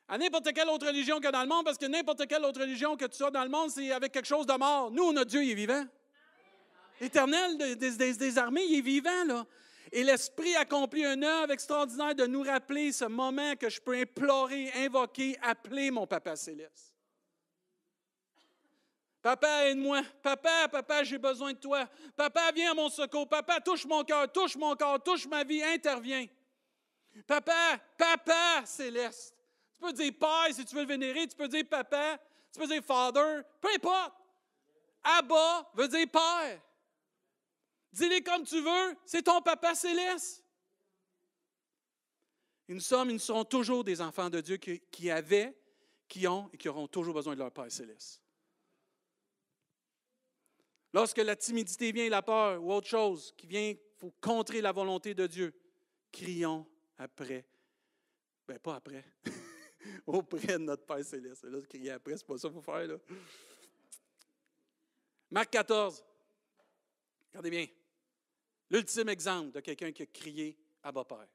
à 0.07 0.17
n'importe 0.17 0.53
quelle 0.53 0.69
autre 0.69 0.87
religion 0.87 1.19
que 1.19 1.29
dans 1.29 1.41
le 1.41 1.49
monde, 1.49 1.65
parce 1.65 1.77
que 1.77 1.85
n'importe 1.85 2.25
quelle 2.27 2.45
autre 2.45 2.61
religion 2.61 2.95
que 2.95 3.05
tu 3.05 3.23
as 3.23 3.31
dans 3.31 3.43
le 3.43 3.49
monde, 3.49 3.71
c'est 3.71 3.91
avec 3.91 4.13
quelque 4.13 4.27
chose 4.27 4.45
de 4.45 4.53
mort. 4.53 4.89
Nous, 4.89 5.11
notre 5.11 5.29
Dieu, 5.29 5.43
il 5.43 5.51
est 5.51 5.55
vivant. 5.55 5.85
L'éternel 7.01 7.57
des, 7.77 8.15
des, 8.15 8.37
armées, 8.37 8.63
il 8.63 8.77
est 8.77 8.81
vivant, 8.81 9.25
là. 9.25 9.45
Et 9.91 10.03
l'Esprit 10.03 10.55
accomplit 10.55 11.05
une 11.05 11.23
œuvre 11.23 11.51
extraordinaire 11.51 12.15
de 12.15 12.25
nous 12.25 12.43
rappeler 12.43 12.91
ce 12.91 13.05
moment 13.05 13.55
que 13.55 13.69
je 13.69 13.79
peux 13.79 13.95
implorer, 13.95 14.71
invoquer, 14.75 15.37
appeler 15.41 15.91
mon 15.91 16.05
Papa 16.05 16.35
Céleste. 16.35 16.93
Papa, 19.21 19.67
aide-moi. 19.67 20.03
Papa, 20.21 20.69
papa, 20.69 21.03
j'ai 21.03 21.17
besoin 21.17 21.51
de 21.51 21.57
toi. 21.57 21.85
Papa, 22.15 22.51
viens 22.53 22.71
à 22.71 22.73
mon 22.73 22.87
secours. 22.87 23.27
Papa, 23.27 23.59
touche 23.59 23.85
mon 23.85 24.03
cœur, 24.03 24.31
touche 24.31 24.55
mon 24.55 24.75
corps, 24.75 25.03
touche 25.03 25.27
ma 25.27 25.43
vie, 25.43 25.61
interviens. 25.63 26.27
Papa, 27.25 27.77
papa 27.97 28.65
céleste. 28.65 29.35
Tu 29.73 29.85
peux 29.85 29.93
dire 29.93 30.13
Père 30.19 30.53
si 30.53 30.65
tu 30.65 30.75
veux 30.75 30.81
le 30.81 30.87
vénérer, 30.87 31.27
tu 31.27 31.35
peux 31.35 31.47
dire 31.47 31.65
Papa, 31.69 32.17
tu 32.53 32.59
peux 32.59 32.67
dire 32.67 32.83
Father, 32.83 33.41
peu 33.59 33.69
importe. 33.75 34.13
Abba 35.03 35.69
veut 35.73 35.87
dire 35.87 36.07
Père. 36.09 36.61
Dis-les 37.97 38.21
comme 38.21 38.43
tu 38.43 38.61
veux, 38.61 38.95
c'est 39.05 39.23
ton 39.23 39.41
Papa 39.41 39.73
céleste. 39.73 40.43
Et 42.69 42.73
nous 42.75 42.79
sommes, 42.79 43.11
nous 43.11 43.17
serons 43.17 43.43
toujours 43.43 43.83
des 43.83 44.01
enfants 44.01 44.29
de 44.29 44.39
Dieu 44.39 44.57
qui, 44.57 44.79
qui 44.91 45.09
avaient, 45.09 45.57
qui 46.07 46.27
ont 46.27 46.47
et 46.53 46.57
qui 46.57 46.69
auront 46.69 46.87
toujours 46.87 47.15
besoin 47.15 47.33
de 47.33 47.39
leur 47.39 47.51
Père 47.51 47.71
céleste. 47.71 48.21
Lorsque 50.93 51.17
la 51.17 51.35
timidité 51.35 51.91
vient, 51.91 52.07
la 52.07 52.21
peur 52.21 52.63
ou 52.63 52.71
autre 52.71 52.87
chose 52.87 53.33
qui 53.35 53.47
vient, 53.47 53.69
il 53.69 53.79
faut 53.95 54.13
contrer 54.21 54.61
la 54.61 54.71
volonté 54.71 55.15
de 55.15 55.25
Dieu. 55.25 55.59
Crions 56.11 56.67
après. 56.99 57.47
Ben, 58.47 58.59
pas 58.59 58.75
après. 58.75 59.05
Auprès 60.05 60.53
de 60.53 60.63
notre 60.63 60.85
Père 60.85 61.03
Céleste. 61.03 61.45
Là, 61.45 61.59
crier 61.67 61.91
après, 61.91 62.15
c'est 62.15 62.27
pas 62.27 62.37
ça 62.37 62.47
qu'il 62.47 62.55
faut 62.57 62.61
faire. 62.61 62.87
Là. 62.87 62.97
Marc 65.31 65.49
14. 65.49 66.03
Regardez 67.31 67.49
bien. 67.49 67.67
L'ultime 68.69 69.09
exemple 69.09 69.51
de 69.51 69.59
quelqu'un 69.61 69.91
qui 69.91 70.03
a 70.03 70.05
crié 70.05 70.57
à 70.83 70.91
bas 70.91 71.05
Père. 71.05 71.27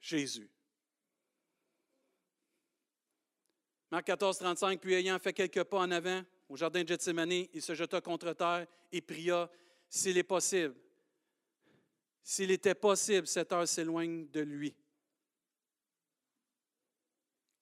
Jésus. 0.00 0.50
Marc 3.90 4.06
14, 4.06 4.38
35. 4.38 4.80
Puis 4.80 4.94
ayant 4.94 5.18
fait 5.18 5.32
quelques 5.32 5.64
pas 5.64 5.78
en 5.78 5.90
avant, 5.90 6.22
au 6.48 6.56
jardin 6.56 6.82
de 6.82 6.88
Gethsemane, 6.88 7.46
il 7.52 7.62
se 7.62 7.74
jeta 7.74 8.00
contre 8.00 8.32
terre 8.32 8.66
et 8.92 9.00
pria 9.00 9.50
S'il 9.88 10.18
est 10.18 10.24
possible, 10.24 10.74
s'il 12.22 12.50
était 12.50 12.74
possible, 12.74 13.26
cette 13.26 13.52
heure 13.52 13.68
s'éloigne 13.68 14.28
de 14.30 14.40
lui. 14.40 14.74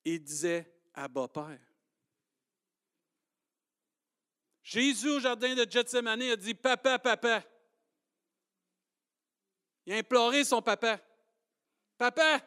Il 0.05 0.23
disait 0.23 0.73
Abba 0.95 1.29
Père. 1.29 1.61
Jésus 4.63 5.11
au 5.11 5.21
jardin 5.21 5.55
de 5.55 5.69
Gethsemane 5.69 6.23
a 6.23 6.37
dit 6.37 6.55
Papa, 6.55 6.99
papa. 6.99 7.45
Il 9.87 9.93
a 9.93 9.97
imploré 9.97 10.45
son 10.45 10.63
papa. 10.63 11.01
Papa, 11.99 12.41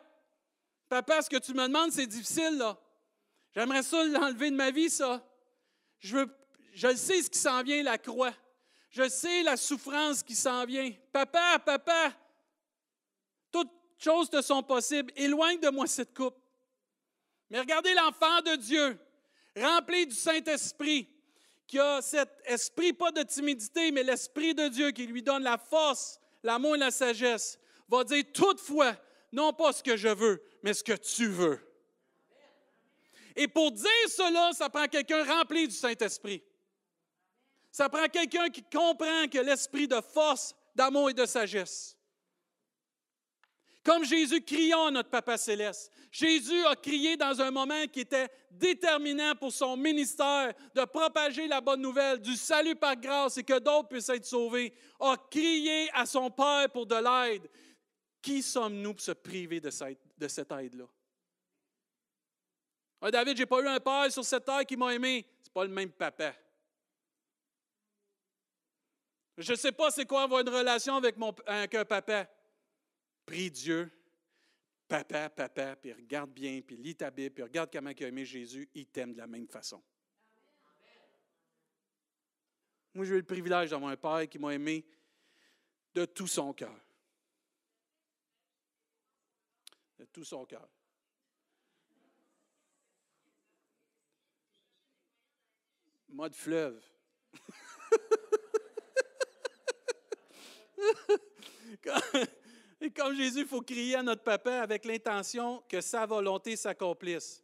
papa, 0.89 1.21
ce 1.21 1.29
que 1.29 1.37
tu 1.37 1.53
me 1.53 1.67
demandes, 1.67 1.91
c'est 1.91 2.07
difficile, 2.07 2.57
là. 2.57 2.77
J'aimerais 3.53 3.83
ça 3.83 4.03
l'enlever 4.03 4.51
de 4.51 4.55
ma 4.55 4.71
vie, 4.71 4.89
ça. 4.89 5.25
Je, 5.99 6.25
sais 6.95 7.21
ce 7.21 7.29
qui 7.29 7.39
s'en 7.39 7.63
vient, 7.63 7.81
la 7.83 7.97
croix. 7.97 8.33
Je 8.89 9.07
sais 9.07 9.43
la 9.43 9.57
souffrance 9.57 10.23
qui 10.23 10.35
s'en 10.35 10.65
vient. 10.65 10.91
Papa, 11.11 11.59
papa, 11.59 12.13
toutes 13.51 13.71
choses 13.97 14.29
te 14.29 14.41
sont 14.41 14.61
possibles. 14.61 15.11
Éloigne 15.15 15.59
de 15.59 15.69
moi 15.69 15.87
cette 15.87 16.13
coupe. 16.13 16.37
Mais 17.49 17.59
regardez 17.59 17.93
l'enfant 17.93 18.41
de 18.41 18.55
Dieu, 18.55 18.99
rempli 19.55 20.07
du 20.07 20.15
Saint-Esprit, 20.15 21.07
qui 21.67 21.79
a 21.79 22.01
cet 22.01 22.29
esprit, 22.45 22.93
pas 22.93 23.11
de 23.11 23.23
timidité, 23.23 23.91
mais 23.91 24.03
l'Esprit 24.03 24.53
de 24.53 24.67
Dieu 24.67 24.91
qui 24.91 25.07
lui 25.07 25.23
donne 25.23 25.43
la 25.43 25.57
force, 25.57 26.19
l'amour 26.45 26.75
et 26.75 26.79
la 26.79 26.91
sagesse, 26.91 27.59
va 27.89 28.03
dire 28.03 28.23
toutefois, 28.31 28.95
non 29.31 29.51
pas 29.51 29.73
ce 29.73 29.83
que 29.83 29.97
je 29.97 30.07
veux, 30.07 30.41
mais 30.63 30.73
ce 30.73 30.83
que 30.83 30.93
tu 30.93 31.27
veux. 31.27 31.59
Et 33.35 33.47
pour 33.47 33.71
dire 33.71 33.89
cela, 34.07 34.53
ça 34.53 34.69
prend 34.69 34.87
quelqu'un 34.87 35.23
rempli 35.25 35.67
du 35.67 35.75
Saint-Esprit. 35.75 36.41
Ça 37.71 37.89
prend 37.89 38.07
quelqu'un 38.07 38.49
qui 38.49 38.63
comprend 38.63 39.27
que 39.27 39.39
l'esprit 39.39 39.87
de 39.87 39.99
force, 39.99 40.55
d'amour 40.75 41.09
et 41.09 41.13
de 41.13 41.25
sagesse. 41.25 41.94
Comme 43.85 44.03
Jésus 44.03 44.41
criant 44.41 44.87
à 44.87 44.91
notre 44.91 45.11
Papa 45.11 45.37
céleste. 45.37 45.91
Jésus 46.11 46.65
a 46.65 46.75
crié 46.75 47.15
dans 47.17 47.39
un 47.39 47.51
moment 47.51 47.85
qui 47.85 47.99
était 47.99 48.29
déterminant 48.49 49.35
pour 49.35 49.53
son 49.53 49.77
ministère 49.77 50.55
de 50.73 50.85
propager 50.85 51.47
la 51.47 51.61
bonne 51.61 51.81
nouvelle 51.81 52.19
du 52.19 52.35
salut 52.35 52.75
par 52.75 52.95
grâce 52.95 53.37
et 53.37 53.43
que 53.43 53.59
d'autres 53.59 53.89
puissent 53.89 54.09
être 54.09 54.25
sauvés. 54.25 54.73
A 54.99 55.15
crié 55.29 55.87
à 55.93 56.07
son 56.07 56.31
Père 56.31 56.67
pour 56.73 56.87
de 56.87 56.95
l'aide. 56.95 57.47
Qui 58.23 58.41
sommes-nous 58.41 58.93
pour 58.93 59.03
se 59.03 59.11
priver 59.11 59.59
de 59.59 59.69
cette, 59.69 59.99
de 60.17 60.27
cette 60.27 60.51
aide-là? 60.51 60.87
Ah, 63.01 63.11
David, 63.11 63.37
je 63.37 63.43
n'ai 63.43 63.45
pas 63.45 63.61
eu 63.61 63.67
un 63.67 63.79
père 63.79 64.11
sur 64.11 64.25
cette 64.25 64.45
terre 64.45 64.65
qui 64.65 64.75
m'a 64.75 64.95
aimé. 64.95 65.27
Ce 65.43 65.49
n'est 65.49 65.53
pas 65.53 65.63
le 65.63 65.69
même 65.69 65.91
papa. 65.91 66.33
Je 69.37 69.51
ne 69.51 69.57
sais 69.57 69.71
pas 69.71 69.91
c'est 69.91 70.05
quoi 70.05 70.23
avoir 70.23 70.41
une 70.41 70.49
relation 70.49 70.95
avec, 70.95 71.17
mon, 71.17 71.35
un 71.45 71.67
papa. 71.67 72.27
Prie 73.25 73.49
Dieu, 73.49 73.91
papa, 74.87 75.29
papa, 75.29 75.75
puis 75.75 75.93
regarde 75.93 76.31
bien, 76.31 76.61
puis 76.61 76.77
lis 76.77 76.95
ta 76.95 77.09
Bible, 77.09 77.33
puis 77.33 77.43
regarde 77.43 77.69
comment 77.71 77.89
il 77.89 78.03
a 78.03 78.07
aimé 78.07 78.25
Jésus, 78.25 78.69
il 78.73 78.85
t'aime 78.87 79.13
de 79.13 79.17
la 79.17 79.27
même 79.27 79.47
façon. 79.47 79.81
Moi, 82.93 83.05
j'ai 83.05 83.15
eu 83.15 83.17
le 83.17 83.23
privilège 83.23 83.71
d'avoir 83.71 83.91
un 83.91 83.97
père 83.97 84.29
qui 84.29 84.39
m'a 84.39 84.53
aimé 84.53 84.85
de 85.93 86.05
tout 86.05 86.27
son 86.27 86.53
cœur. 86.53 86.79
De 89.97 90.05
tout 90.05 90.23
son 90.23 90.45
cœur. 90.45 90.69
Mode 96.07 96.35
fleuve. 96.35 96.81
Et 102.81 102.91
comme 102.91 103.15
Jésus, 103.15 103.41
il 103.41 103.47
faut 103.47 103.61
crier 103.61 103.95
à 103.95 104.03
notre 104.03 104.23
papa 104.23 104.61
avec 104.61 104.85
l'intention 104.85 105.63
que 105.69 105.81
sa 105.81 106.05
volonté 106.05 106.55
s'accomplisse. 106.55 107.43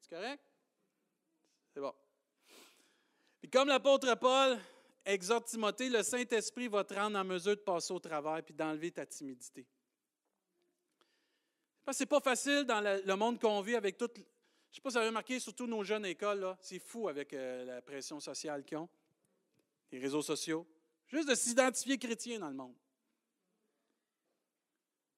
C'est 0.00 0.14
correct? 0.14 0.42
C'est 1.74 1.80
bon. 1.80 1.94
Et 3.42 3.48
comme 3.48 3.68
l'apôtre 3.68 4.14
Paul 4.16 4.58
exhorte 5.04 5.46
Timothée, 5.46 5.88
le 5.88 6.02
Saint-Esprit 6.02 6.68
va 6.68 6.84
te 6.84 6.94
rendre 6.94 7.18
en 7.18 7.24
mesure 7.24 7.54
de 7.56 7.60
passer 7.60 7.92
au 7.92 7.98
travers 7.98 8.42
puis 8.42 8.54
d'enlever 8.54 8.90
ta 8.90 9.04
timidité. 9.06 9.66
Ce 11.92 12.02
n'est 12.02 12.06
pas 12.06 12.20
facile 12.20 12.64
dans 12.64 12.80
le 12.80 13.14
monde 13.14 13.40
qu'on 13.40 13.60
vit 13.60 13.76
avec 13.76 13.96
toute. 13.96 14.16
Je 14.16 14.76
sais 14.76 14.80
pas 14.80 14.90
si 14.90 14.94
vous 14.94 14.98
avez 14.98 15.08
remarqué, 15.08 15.38
surtout 15.38 15.66
nos 15.66 15.84
jeunes 15.84 16.04
écoles, 16.06 16.56
c'est 16.60 16.80
fou 16.80 17.08
avec 17.08 17.32
euh, 17.32 17.64
la 17.64 17.80
pression 17.80 18.18
sociale 18.18 18.64
qu'ils 18.64 18.78
ont, 18.78 18.88
les 19.92 19.98
réseaux 19.98 20.22
sociaux. 20.22 20.66
Juste 21.06 21.28
de 21.28 21.34
s'identifier 21.34 21.96
chrétien 21.98 22.40
dans 22.40 22.48
le 22.48 22.54
monde. 22.54 22.74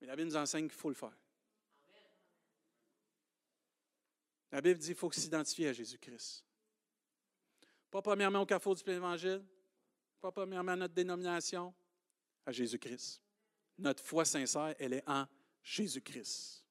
Mais 0.01 0.07
la 0.07 0.17
Bible 0.17 0.29
nous 0.29 0.37
enseigne 0.37 0.69
qu'il 0.69 0.79
faut 0.79 0.89
le 0.89 0.95
faire. 0.95 1.17
La 4.51 4.61
Bible 4.61 4.79
dit 4.79 4.89
qu'il 4.89 4.97
faut 4.97 5.13
s'identifier 5.13 5.69
à 5.69 5.73
Jésus-Christ. 5.73 6.45
Pas 7.91 8.03
premièrement 8.03 8.41
au 8.41 8.47
carrefour 8.47 8.75
du 8.75 8.83
plein 8.83 8.97
évangile, 8.97 9.45
pas 10.21 10.33
premièrement 10.33 10.73
à 10.73 10.77
notre 10.77 10.95
dénomination, 10.95 11.75
à 12.47 12.53
Jésus-Christ. 12.53 13.23
Notre 13.79 14.05
foi 14.05 14.25
sincère, 14.25 14.75
elle 14.79 14.95
est 14.95 15.09
en 15.09 15.27
Jésus-Christ. 15.63 16.65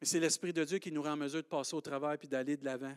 Mais 0.00 0.06
c'est 0.06 0.20
l'Esprit 0.20 0.52
de 0.52 0.64
Dieu 0.64 0.78
qui 0.78 0.92
nous 0.92 1.02
rend 1.02 1.12
en 1.12 1.16
mesure 1.16 1.42
de 1.42 1.48
passer 1.48 1.74
au 1.74 1.80
travail 1.80 2.18
puis 2.18 2.28
d'aller 2.28 2.56
de 2.56 2.64
l'avant, 2.64 2.96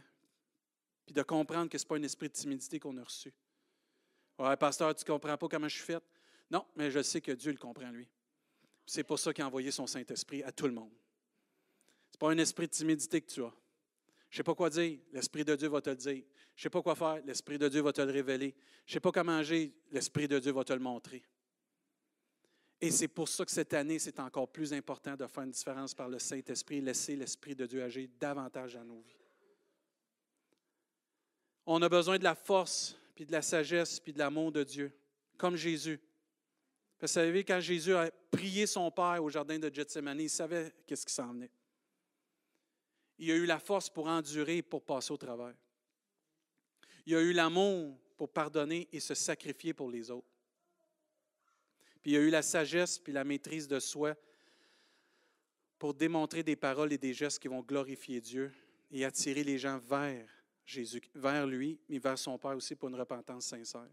puis 1.05 1.13
de 1.13 1.21
comprendre 1.21 1.69
que 1.69 1.77
ce 1.77 1.83
n'est 1.83 1.87
pas 1.87 1.95
un 1.97 2.03
esprit 2.03 2.27
de 2.27 2.33
timidité 2.33 2.79
qu'on 2.79 2.97
a 2.97 3.03
reçu. 3.03 3.33
Ouais, 4.37 4.55
pasteur, 4.57 4.93
tu 4.95 5.03
ne 5.03 5.07
comprends 5.07 5.37
pas 5.37 5.47
comment 5.47 5.67
je 5.67 5.75
suis 5.75 5.85
fait? 5.85 6.03
Non, 6.51 6.65
mais 6.75 6.89
je 6.89 7.01
sais 7.01 7.21
que 7.21 7.31
Dieu 7.31 7.51
le 7.51 7.57
comprend, 7.57 7.91
lui. 7.91 8.07
C'est 8.85 9.03
pour 9.03 9.19
ça 9.19 9.33
qu'il 9.33 9.43
a 9.43 9.47
envoyé 9.47 9.71
son 9.71 9.85
Saint-Esprit 9.85 10.43
à 10.43 10.51
tout 10.51 10.65
le 10.65 10.73
monde. 10.73 10.91
Ce 12.09 12.15
n'est 12.15 12.19
pas 12.19 12.31
un 12.31 12.37
esprit 12.39 12.67
de 12.67 12.71
timidité 12.71 13.21
que 13.21 13.31
tu 13.31 13.43
as. 13.43 13.53
Je 14.29 14.35
ne 14.35 14.37
sais 14.37 14.43
pas 14.43 14.55
quoi 14.55 14.69
dire, 14.69 14.99
l'Esprit 15.11 15.43
de 15.43 15.55
Dieu 15.55 15.69
va 15.69 15.81
te 15.81 15.89
le 15.89 15.95
dire. 15.95 16.23
Je 16.55 16.61
ne 16.61 16.63
sais 16.63 16.69
pas 16.69 16.81
quoi 16.81 16.95
faire, 16.95 17.21
l'Esprit 17.25 17.57
de 17.57 17.67
Dieu 17.67 17.81
va 17.81 17.93
te 17.93 18.01
le 18.01 18.11
révéler. 18.11 18.55
Je 18.85 18.91
ne 18.91 18.93
sais 18.93 18.99
pas 18.99 19.11
comment 19.11 19.37
agir, 19.37 19.71
l'Esprit 19.91 20.27
de 20.27 20.39
Dieu 20.39 20.51
va 20.51 20.63
te 20.63 20.73
le 20.73 20.79
montrer. 20.79 21.23
Et 22.81 22.91
c'est 22.91 23.07
pour 23.07 23.27
ça 23.27 23.43
que 23.43 23.51
cette 23.51 23.73
année, 23.73 23.99
c'est 23.99 24.19
encore 24.19 24.51
plus 24.51 24.71
important 24.73 25.15
de 25.15 25.27
faire 25.27 25.43
une 25.43 25.51
différence 25.51 25.93
par 25.93 26.07
le 26.07 26.19
Saint-Esprit 26.19 26.79
laisser 26.81 27.15
l'Esprit 27.15 27.55
de 27.55 27.65
Dieu 27.65 27.83
agir 27.83 28.07
davantage 28.19 28.73
dans 28.73 28.85
nos 28.85 29.01
vies. 29.01 29.15
On 31.65 31.81
a 31.81 31.89
besoin 31.89 32.17
de 32.17 32.23
la 32.23 32.35
force, 32.35 32.95
puis 33.15 33.25
de 33.25 33.31
la 33.31 33.41
sagesse, 33.41 33.99
puis 33.99 34.13
de 34.13 34.19
l'amour 34.19 34.51
de 34.51 34.63
Dieu, 34.63 34.91
comme 35.37 35.55
Jésus. 35.55 35.99
Vous 37.01 37.07
savez, 37.07 37.43
quand 37.45 37.59
Jésus 37.61 37.93
a 37.93 38.11
prié 38.29 38.67
son 38.67 38.91
Père 38.91 39.23
au 39.23 39.29
jardin 39.29 39.57
de 39.57 39.73
Gethsemane, 39.73 40.19
il 40.19 40.29
savait 40.29 40.73
qu'est-ce 40.85 41.05
qui 41.05 41.13
s'en 41.13 41.31
venait. 41.31 41.51
Il 43.17 43.31
a 43.31 43.35
eu 43.35 43.45
la 43.45 43.59
force 43.59 43.89
pour 43.89 44.07
endurer, 44.07 44.61
pour 44.61 44.83
passer 44.83 45.11
au 45.11 45.17
travers. 45.17 45.55
Il 47.05 47.15
a 47.15 47.21
eu 47.21 47.31
l'amour 47.31 47.97
pour 48.17 48.29
pardonner 48.29 48.87
et 48.91 48.99
se 48.99 49.13
sacrifier 49.13 49.73
pour 49.73 49.89
les 49.89 50.11
autres. 50.11 50.27
Puis 52.01 52.11
il 52.11 52.17
a 52.17 52.19
eu 52.19 52.29
la 52.29 52.41
sagesse 52.41 52.99
puis 52.99 53.13
la 53.13 53.23
maîtrise 53.23 53.67
de 53.67 53.79
soi 53.79 54.15
pour 55.77 55.93
démontrer 55.93 56.43
des 56.43 56.55
paroles 56.55 56.91
et 56.91 56.97
des 56.97 57.13
gestes 57.13 57.39
qui 57.39 57.47
vont 57.47 57.61
glorifier 57.61 58.19
Dieu 58.19 58.51
et 58.91 59.05
attirer 59.05 59.43
les 59.43 59.57
gens 59.57 59.79
vers 59.79 60.27
Jésus, 60.65 61.01
vers 61.15 61.47
lui, 61.47 61.79
mais 61.87 61.99
vers 61.99 62.17
son 62.17 62.37
Père 62.37 62.55
aussi 62.55 62.75
pour 62.75 62.89
une 62.89 62.95
repentance 62.95 63.45
sincère. 63.45 63.89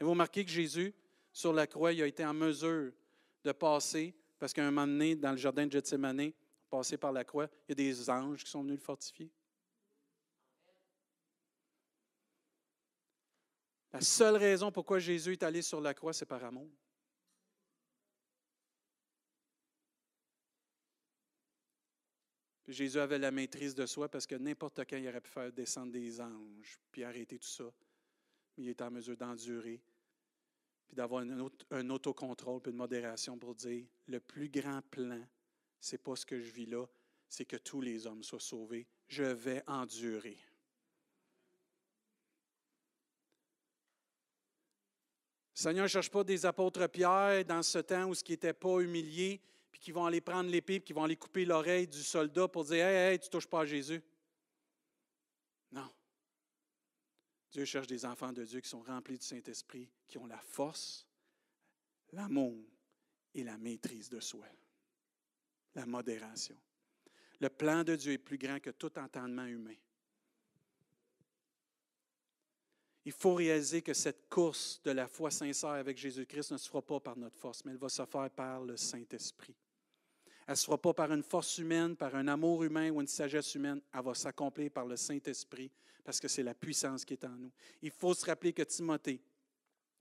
Et 0.00 0.04
vous 0.04 0.10
remarquez 0.10 0.44
que 0.44 0.50
Jésus, 0.50 0.92
sur 1.38 1.52
la 1.52 1.68
croix, 1.68 1.92
il 1.92 2.02
a 2.02 2.06
été 2.08 2.24
en 2.24 2.34
mesure 2.34 2.92
de 3.44 3.52
passer, 3.52 4.12
parce 4.40 4.52
qu'à 4.52 4.66
un 4.66 4.72
moment 4.72 4.88
donné, 4.88 5.14
dans 5.14 5.30
le 5.30 5.36
jardin 5.36 5.68
de 5.68 5.70
Gethsemane, 5.70 6.32
passer 6.68 6.98
par 6.98 7.12
la 7.12 7.22
croix, 7.22 7.48
il 7.68 7.70
y 7.70 7.72
a 7.72 7.74
des 7.76 8.10
anges 8.10 8.42
qui 8.42 8.50
sont 8.50 8.64
venus 8.64 8.80
le 8.80 8.82
fortifier. 8.82 9.30
La 13.92 14.00
seule 14.00 14.34
raison 14.34 14.72
pourquoi 14.72 14.98
Jésus 14.98 15.34
est 15.34 15.42
allé 15.44 15.62
sur 15.62 15.80
la 15.80 15.94
croix, 15.94 16.12
c'est 16.12 16.26
par 16.26 16.42
amour. 16.42 16.68
Jésus 22.66 22.98
avait 22.98 23.20
la 23.20 23.30
maîtrise 23.30 23.76
de 23.76 23.86
soi 23.86 24.08
parce 24.08 24.26
que 24.26 24.34
n'importe 24.34 24.80
quand 24.80 24.96
il 24.96 25.06
aurait 25.06 25.20
pu 25.20 25.30
faire 25.30 25.52
descendre 25.52 25.92
des 25.92 26.20
anges 26.20 26.80
puis 26.90 27.04
arrêter 27.04 27.38
tout 27.38 27.46
ça. 27.46 27.72
Mais 28.56 28.64
il 28.64 28.68
était 28.70 28.82
en 28.82 28.90
mesure 28.90 29.16
d'endurer 29.16 29.80
puis 30.88 30.96
d'avoir 30.96 31.22
un, 31.70 31.90
autocontrôle, 31.90 32.60
puis 32.60 32.72
une 32.72 32.78
modération 32.78 33.38
pour 33.38 33.54
dire, 33.54 33.84
le 34.06 34.20
plus 34.20 34.48
grand 34.48 34.80
plan, 34.90 35.20
c'est 35.78 36.02
pas 36.02 36.16
ce 36.16 36.26
que 36.26 36.40
je 36.40 36.50
vis 36.50 36.66
là, 36.66 36.86
c'est 37.28 37.44
que 37.44 37.56
tous 37.56 37.80
les 37.80 38.06
hommes 38.06 38.22
soient 38.22 38.40
sauvés. 38.40 38.86
Je 39.06 39.24
vais 39.24 39.62
endurer. 39.66 40.38
Seigneur 45.54 45.84
ne 45.84 45.88
cherche 45.88 46.10
pas 46.10 46.24
des 46.24 46.46
apôtres 46.46 46.86
Pierre 46.86 47.44
dans 47.44 47.62
ce 47.62 47.78
temps 47.78 48.06
où 48.06 48.14
ce 48.14 48.22
qui 48.22 48.32
n'était 48.32 48.52
pas 48.52 48.80
humilié, 48.80 49.40
puis 49.70 49.80
qui 49.80 49.92
vont 49.92 50.06
aller 50.06 50.20
prendre 50.20 50.48
l'épée, 50.48 50.78
puis 50.78 50.86
qui 50.86 50.92
vont 50.92 51.04
aller 51.04 51.16
couper 51.16 51.44
l'oreille 51.44 51.88
du 51.88 52.02
soldat 52.02 52.48
pour 52.48 52.64
dire 52.64 52.86
Hey, 52.86 53.12
hey, 53.12 53.18
tu 53.18 53.28
touches 53.28 53.48
pas 53.48 53.62
à 53.62 53.64
Jésus. 53.66 54.00
Non. 55.72 55.90
Dieu 57.50 57.64
cherche 57.64 57.86
des 57.86 58.04
enfants 58.04 58.32
de 58.32 58.44
Dieu 58.44 58.60
qui 58.60 58.68
sont 58.68 58.82
remplis 58.82 59.18
du 59.18 59.24
Saint-Esprit, 59.24 59.88
qui 60.06 60.18
ont 60.18 60.26
la 60.26 60.38
force, 60.38 61.06
l'amour 62.12 62.56
et 63.34 63.42
la 63.42 63.56
maîtrise 63.56 64.10
de 64.10 64.20
soi, 64.20 64.46
la 65.74 65.86
modération. 65.86 66.56
Le 67.40 67.48
plan 67.48 67.84
de 67.84 67.96
Dieu 67.96 68.12
est 68.12 68.18
plus 68.18 68.38
grand 68.38 68.60
que 68.60 68.70
tout 68.70 68.98
entendement 68.98 69.46
humain. 69.46 69.76
Il 73.04 73.12
faut 73.12 73.34
réaliser 73.34 73.80
que 73.80 73.94
cette 73.94 74.28
course 74.28 74.82
de 74.82 74.90
la 74.90 75.08
foi 75.08 75.30
sincère 75.30 75.70
avec 75.70 75.96
Jésus-Christ 75.96 76.52
ne 76.52 76.58
se 76.58 76.68
fera 76.68 76.82
pas 76.82 77.00
par 77.00 77.16
notre 77.16 77.38
force, 77.38 77.64
mais 77.64 77.72
elle 77.72 77.78
va 77.78 77.88
se 77.88 78.04
faire 78.04 78.30
par 78.30 78.60
le 78.60 78.76
Saint-Esprit. 78.76 79.56
Elle 80.48 80.52
ne 80.52 80.56
se 80.56 80.74
pas 80.76 80.94
par 80.94 81.12
une 81.12 81.22
force 81.22 81.58
humaine, 81.58 81.94
par 81.94 82.14
un 82.14 82.26
amour 82.26 82.64
humain 82.64 82.90
ou 82.90 83.02
une 83.02 83.06
sagesse 83.06 83.54
humaine. 83.54 83.82
Elle 83.92 84.02
va 84.02 84.14
s'accomplir 84.14 84.70
par 84.70 84.86
le 84.86 84.96
Saint-Esprit 84.96 85.70
parce 86.02 86.18
que 86.18 86.26
c'est 86.26 86.42
la 86.42 86.54
puissance 86.54 87.04
qui 87.04 87.12
est 87.12 87.24
en 87.26 87.36
nous. 87.36 87.52
Il 87.82 87.90
faut 87.90 88.14
se 88.14 88.24
rappeler 88.24 88.54
que 88.54 88.62
Timothée, 88.62 89.20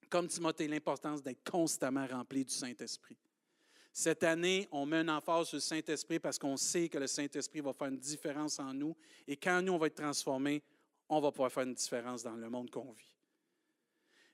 comme 0.10 0.30
Timothée, 0.30 0.70
l'importance 0.70 1.22
d'être 1.22 1.44
constamment 1.44 2.08
rempli 2.08 2.46
du 2.46 2.54
Saint-Esprit. 2.54 3.18
Cette 3.92 4.24
année, 4.24 4.70
on 4.72 4.86
met 4.86 5.00
un 5.00 5.10
emphase 5.10 5.50
sur 5.50 5.58
le 5.58 5.62
Saint-Esprit 5.62 6.20
parce 6.20 6.40
qu'on 6.40 6.56
sait 6.56 6.88
que 6.88 6.98
le 6.98 7.08
Saint-Esprit 7.08 7.60
va 7.60 7.74
faire 7.74 7.90
une 7.90 8.00
différence 8.00 8.58
en 8.60 8.74
nous. 8.74 8.96
Et 9.28 9.36
quand 9.36 9.62
nous, 9.62 9.74
on 9.74 9.78
va 9.78 9.88
être 9.88 10.02
transformés, 10.02 10.64
on 11.10 11.20
va 11.20 11.30
pouvoir 11.30 11.52
faire 11.52 11.64
une 11.64 11.74
différence 11.74 12.24
dans 12.24 12.38
le 12.38 12.50
monde 12.50 12.70
qu'on 12.70 12.94
vit. 12.94 13.14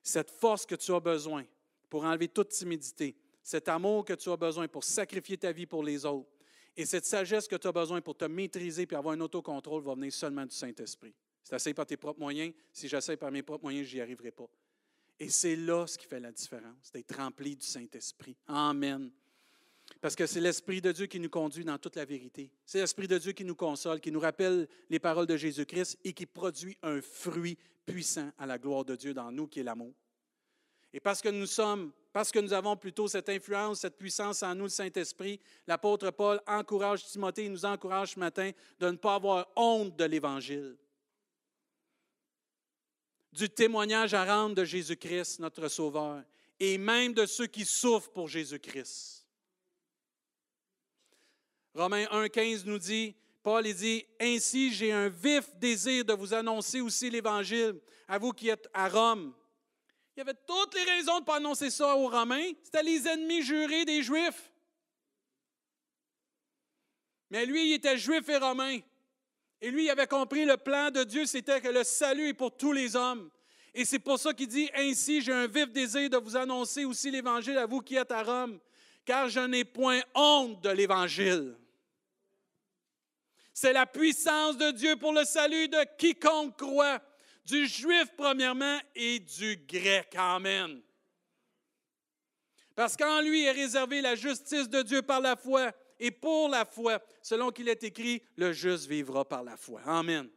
Cette 0.04 0.30
force 0.30 0.68
que 0.68 0.76
tu 0.76 0.94
as 0.94 1.00
besoin 1.00 1.44
pour 1.90 2.04
enlever 2.04 2.28
toute 2.28 2.50
timidité, 2.50 3.16
cet 3.44 3.68
amour 3.68 4.06
que 4.06 4.14
tu 4.14 4.30
as 4.30 4.38
besoin 4.38 4.68
pour 4.68 4.84
sacrifier 4.84 5.38
ta 5.38 5.52
vie 5.52 5.66
pour 5.66 5.84
les 5.84 6.06
autres, 6.06 6.30
et 6.76 6.86
cette 6.86 7.06
sagesse 7.06 7.48
que 7.48 7.56
tu 7.56 7.68
as 7.68 7.72
besoin 7.72 8.02
pour 8.02 8.18
te 8.18 8.26
maîtriser 8.26 8.88
et 8.90 8.96
avoir 8.96 9.14
un 9.14 9.22
autocontrôle 9.22 9.84
va 9.84 9.94
venir 9.94 10.12
seulement 10.12 10.46
du 10.46 10.56
Saint-Esprit. 10.56 11.14
Si 11.44 11.56
tu 11.56 11.74
par 11.74 11.86
tes 11.86 11.98
propres 11.98 12.20
moyens, 12.20 12.54
si 12.72 12.88
j'essaie 12.88 13.18
par 13.18 13.32
mes 13.32 13.44
propres 13.44 13.64
moyens, 13.64 13.88
je 13.88 13.96
n'y 13.96 14.02
arriverai 14.02 14.32
pas. 14.32 14.48
Et 15.20 15.30
c'est 15.30 15.56
là 15.56 15.86
ce 15.86 15.98
qui 15.98 16.08
fait 16.08 16.20
la 16.20 16.32
différence, 16.32 16.92
d'être 16.92 17.16
rempli 17.16 17.56
du 17.56 17.66
Saint-Esprit. 17.66 18.36
Amen. 18.48 19.12
Parce 20.02 20.16
que 20.16 20.26
c'est 20.26 20.40
l'Esprit 20.40 20.82
de 20.82 20.92
Dieu 20.92 21.06
qui 21.06 21.20
nous 21.20 21.30
conduit 21.30 21.66
dans 21.66 21.78
toute 21.78 21.96
la 21.96 22.06
vérité. 22.06 22.50
C'est 22.66 22.80
l'Esprit 22.80 23.08
de 23.08 23.18
Dieu 23.18 23.34
qui 23.34 23.44
nous 23.44 23.56
console, 23.56 24.00
qui 24.00 24.12
nous 24.12 24.20
rappelle 24.20 24.68
les 24.90 25.00
paroles 25.00 25.28
de 25.28 25.38
Jésus-Christ 25.38 26.00
et 26.04 26.14
qui 26.14 26.26
produit 26.26 26.78
un 26.82 27.02
fruit 27.02 27.58
puissant 27.86 28.32
à 28.38 28.46
la 28.46 28.58
gloire 28.58 28.86
de 28.86 28.96
Dieu 28.96 29.14
dans 29.14 29.32
nous, 29.32 29.48
qui 29.48 29.60
est 29.60 29.64
l'amour. 29.64 29.94
Et 30.94 31.00
parce 31.00 31.22
que 31.22 31.30
nous 31.30 31.46
sommes, 31.46 31.92
parce 32.14 32.32
que 32.32 32.38
nous 32.38 32.54
avons 32.54 32.78
plutôt 32.78 33.08
cette 33.08 33.28
influence, 33.28 33.80
cette 33.80 33.98
puissance 33.98 34.44
en 34.44 34.54
nous, 34.54 34.66
le 34.66 34.70
Saint-Esprit, 34.70 35.40
l'apôtre 35.66 36.12
Paul 36.12 36.40
encourage 36.46 37.04
Timothée, 37.06 37.46
il 37.46 37.52
nous 37.52 37.66
encourage 37.66 38.14
ce 38.14 38.20
matin 38.20 38.52
de 38.80 38.92
ne 38.92 38.98
pas 38.98 39.16
avoir 39.16 39.48
honte 39.56 39.96
de 39.96 40.04
l'Évangile, 40.06 40.78
du 43.32 43.50
témoignage 43.50 44.14
à 44.14 44.24
rendre 44.24 44.54
de 44.54 44.64
Jésus-Christ, 44.64 45.40
notre 45.40 45.68
Sauveur, 45.68 46.24
et 46.60 46.78
même 46.78 47.14
de 47.14 47.26
ceux 47.26 47.48
qui 47.48 47.66
souffrent 47.66 48.12
pour 48.12 48.28
Jésus-Christ. 48.28 49.26
Romains 51.74 52.06
1,15 52.06 52.66
nous 52.66 52.78
dit, 52.78 53.16
Paul 53.42 53.64
dit, 53.64 54.06
Ainsi 54.20 54.72
j'ai 54.72 54.92
un 54.92 55.10
vif 55.10 55.50
désir 55.56 56.06
de 56.06 56.14
vous 56.14 56.36
annoncer 56.36 56.80
aussi 56.80 57.10
l'Évangile, 57.10 57.80
à 58.08 58.20
vous 58.20 58.34
qui 58.34 58.50
êtes 58.50 58.70
à 58.72 58.88
Rome. 58.88 59.34
Il 60.16 60.20
y 60.20 60.22
avait 60.22 60.38
toutes 60.48 60.76
les 60.76 60.84
raisons 60.84 61.16
de 61.16 61.22
ne 61.22 61.26
pas 61.26 61.38
annoncer 61.38 61.70
ça 61.70 61.96
aux 61.96 62.10
Romains. 62.10 62.52
C'était 62.64 62.84
les 62.84 63.08
ennemis 63.08 63.42
jurés 63.42 63.86
des 63.86 64.04
Juifs. 64.04 64.52
Mais 67.34 67.48
lui, 67.48 67.70
il 67.70 67.74
était 67.74 67.98
juif 67.98 68.30
et 68.30 68.38
romain. 68.38 68.78
Et 69.60 69.72
lui, 69.72 69.86
il 69.86 69.90
avait 69.90 70.06
compris 70.06 70.46
le 70.46 70.56
plan 70.56 70.92
de 70.92 71.04
Dieu, 71.04 71.26
c'était 71.26 71.60
que 71.62 71.68
le 71.68 71.84
salut 71.84 72.28
est 72.28 72.34
pour 72.36 72.56
tous 72.56 72.74
les 72.74 72.96
hommes. 72.96 73.32
Et 73.74 73.86
c'est 73.86 73.98
pour 73.98 74.20
ça 74.20 74.36
qu'il 74.36 74.48
dit, 74.48 74.70
Ainsi 74.76 75.20
j'ai 75.20 75.34
un 75.34 75.48
vif 75.48 75.72
désir 75.72 76.12
de 76.12 76.18
vous 76.18 76.38
annoncer 76.38 76.86
aussi 76.86 77.10
l'Évangile 77.10 77.58
à 77.58 77.66
vous 77.66 77.80
qui 77.80 77.96
êtes 77.96 78.12
à 78.12 78.22
Rome, 78.22 78.60
car 79.04 79.30
je 79.30 79.40
n'ai 79.40 79.66
point 79.66 80.02
honte 80.14 80.62
de 80.62 80.70
l'Évangile. 80.70 81.58
C'est 83.52 83.74
la 83.74 83.88
puissance 83.88 84.56
de 84.58 84.70
Dieu 84.70 84.96
pour 84.98 85.12
le 85.12 85.24
salut 85.24 85.68
de 85.70 85.84
quiconque 85.98 86.56
croit, 86.56 87.02
du 87.46 87.68
juif 87.68 88.06
premièrement 88.16 88.80
et 88.96 89.20
du 89.20 89.58
grec. 89.68 90.14
Amen. 90.16 90.82
Parce 92.76 92.98
qu'en 92.98 93.22
lui 93.22 93.44
est 93.44 93.52
réservée 93.52 94.02
la 94.02 94.16
justice 94.16 94.70
de 94.70 94.82
Dieu 94.82 95.02
par 95.02 95.22
la 95.22 95.36
foi 95.36 95.72
et 96.00 96.12
pour 96.12 96.50
la 96.50 96.66
foi, 96.66 97.00
selon 97.22 97.52
qu'il 97.52 97.70
est 97.70 97.84
écrit, 97.84 98.24
le 98.36 98.52
juste 98.52 98.88
vivra 98.88 99.24
par 99.24 99.44
la 99.44 99.56
foi. 99.58 99.82
Amen. 99.86 100.30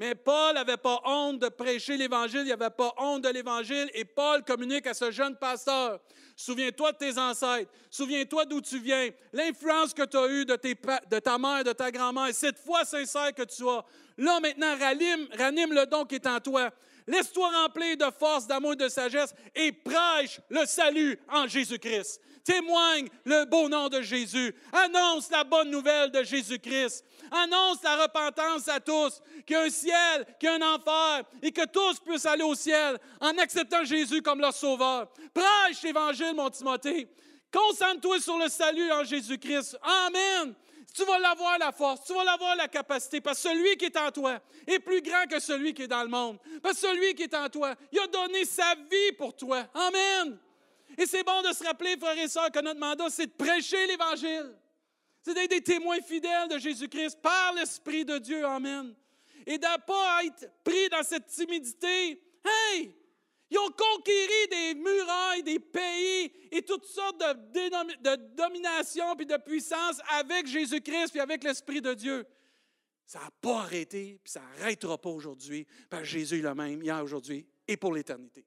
Mais 0.00 0.14
Paul 0.14 0.54
n'avait 0.54 0.78
pas 0.78 0.98
honte 1.04 1.40
de 1.40 1.50
prêcher 1.50 1.94
l'Évangile, 1.98 2.40
il 2.46 2.48
n'avait 2.48 2.70
pas 2.70 2.94
honte 2.96 3.22
de 3.22 3.28
l'Évangile, 3.28 3.90
et 3.92 4.06
Paul 4.06 4.42
communique 4.42 4.86
à 4.86 4.94
ce 4.94 5.10
jeune 5.10 5.36
pasteur. 5.36 6.00
Souviens-toi 6.34 6.92
de 6.92 6.96
tes 6.96 7.18
ancêtres, 7.18 7.70
souviens-toi 7.90 8.46
d'où 8.46 8.62
tu 8.62 8.78
viens, 8.78 9.10
l'influence 9.34 9.92
que 9.92 10.06
tu 10.06 10.16
as 10.16 10.26
eue 10.28 10.46
de, 10.46 10.56
ta 11.18 11.36
mère, 11.36 11.64
de 11.64 11.72
ta 11.72 11.90
grand-mère, 11.90 12.32
cette 12.32 12.58
foi 12.58 12.86
sincère 12.86 13.34
que 13.34 13.42
tu 13.42 13.68
as. 13.68 13.84
Là, 14.16 14.40
maintenant, 14.40 14.74
ranime, 14.78 15.28
ranime 15.36 15.74
le 15.74 15.84
don 15.84 16.06
qui 16.06 16.14
est 16.14 16.26
en 16.26 16.40
toi. 16.40 16.70
Laisse-toi 17.06 17.50
remplir 17.62 17.96
de 17.96 18.10
force, 18.18 18.46
d'amour 18.46 18.74
et 18.74 18.76
de 18.76 18.88
sagesse 18.88 19.34
et 19.54 19.72
prêche 19.72 20.40
le 20.48 20.64
salut 20.66 21.18
en 21.28 21.46
Jésus-Christ. 21.46 22.20
Témoigne 22.44 23.08
le 23.24 23.44
beau 23.44 23.68
nom 23.68 23.88
de 23.88 24.00
Jésus. 24.00 24.54
Annonce 24.72 25.30
la 25.30 25.44
bonne 25.44 25.70
nouvelle 25.70 26.10
de 26.10 26.22
Jésus-Christ. 26.22 27.04
Annonce 27.30 27.82
la 27.82 28.02
repentance 28.02 28.66
à 28.68 28.80
tous, 28.80 29.20
qu'il 29.46 29.56
a 29.56 29.62
un 29.62 29.70
ciel, 29.70 30.26
qu'il 30.38 30.62
enfer 30.62 31.24
et 31.42 31.52
que 31.52 31.66
tous 31.66 32.00
puissent 32.00 32.26
aller 32.26 32.42
au 32.42 32.54
ciel 32.54 32.98
en 33.20 33.36
acceptant 33.38 33.84
Jésus 33.84 34.22
comme 34.22 34.40
leur 34.40 34.54
sauveur. 34.54 35.08
Prêche 35.34 35.82
l'Évangile, 35.82 36.34
mon 36.34 36.50
Timothée. 36.50 37.08
Concentre-toi 37.52 38.20
sur 38.20 38.38
le 38.38 38.48
salut 38.48 38.90
en 38.92 39.04
Jésus-Christ. 39.04 39.76
Amen. 39.82 40.54
Tu 40.94 41.04
vas 41.04 41.18
l'avoir 41.18 41.58
la 41.58 41.72
force, 41.72 42.04
tu 42.04 42.14
vas 42.14 42.24
l'avoir 42.24 42.56
la 42.56 42.68
capacité, 42.68 43.20
parce 43.20 43.42
que 43.42 43.48
celui 43.48 43.76
qui 43.76 43.86
est 43.86 43.96
en 43.96 44.10
toi 44.10 44.40
est 44.66 44.78
plus 44.78 45.00
grand 45.02 45.26
que 45.28 45.38
celui 45.38 45.72
qui 45.72 45.82
est 45.82 45.88
dans 45.88 46.02
le 46.02 46.08
monde. 46.08 46.38
Parce 46.62 46.80
que 46.80 46.88
celui 46.88 47.14
qui 47.14 47.24
est 47.24 47.34
en 47.34 47.48
toi, 47.48 47.74
il 47.92 47.98
a 47.98 48.06
donné 48.06 48.44
sa 48.44 48.74
vie 48.74 49.12
pour 49.16 49.36
toi. 49.36 49.66
Amen. 49.74 50.38
Et 50.98 51.06
c'est 51.06 51.22
bon 51.22 51.42
de 51.42 51.52
se 51.54 51.64
rappeler, 51.64 51.96
frères 51.96 52.18
et 52.18 52.28
sœurs, 52.28 52.50
que 52.50 52.60
notre 52.60 52.80
mandat, 52.80 53.08
c'est 53.08 53.26
de 53.26 53.32
prêcher 53.32 53.86
l'Évangile. 53.86 54.56
C'est 55.22 55.34
d'être 55.34 55.50
des 55.50 55.62
témoins 55.62 56.00
fidèles 56.00 56.48
de 56.48 56.58
Jésus-Christ 56.58 57.20
par 57.20 57.54
l'Esprit 57.54 58.04
de 58.04 58.18
Dieu. 58.18 58.44
Amen. 58.44 58.94
Et 59.46 59.58
de 59.58 59.66
ne 59.66 59.80
pas 59.86 60.24
être 60.24 60.50
pris 60.64 60.88
dans 60.88 61.02
cette 61.02 61.26
timidité. 61.26 62.22
Hey! 62.44 62.94
Ils 63.50 63.58
ont 63.58 63.70
conquéri 63.70 64.48
des 64.50 64.74
murailles, 64.74 65.42
des 65.42 65.58
pays 65.58 66.32
et 66.52 66.62
toutes 66.62 66.84
sortes 66.84 67.18
de, 67.18 67.96
de 68.02 68.34
domination 68.34 69.16
puis 69.16 69.26
de 69.26 69.36
puissance 69.36 70.00
avec 70.10 70.46
Jésus-Christ 70.46 71.16
et 71.16 71.20
avec 71.20 71.42
l'Esprit 71.42 71.80
de 71.80 71.94
Dieu. 71.94 72.24
Ça 73.04 73.18
n'a 73.18 73.30
pas 73.40 73.62
arrêté, 73.62 74.20
puis 74.22 74.30
ça 74.30 74.40
n'arrêtera 74.40 74.96
pas 74.96 75.10
aujourd'hui, 75.10 75.66
parce 75.88 76.04
Jésus 76.04 76.38
est 76.38 76.42
le 76.42 76.54
même 76.54 76.80
hier, 76.80 77.02
aujourd'hui 77.02 77.44
et 77.66 77.76
pour 77.76 77.92
l'éternité. 77.92 78.46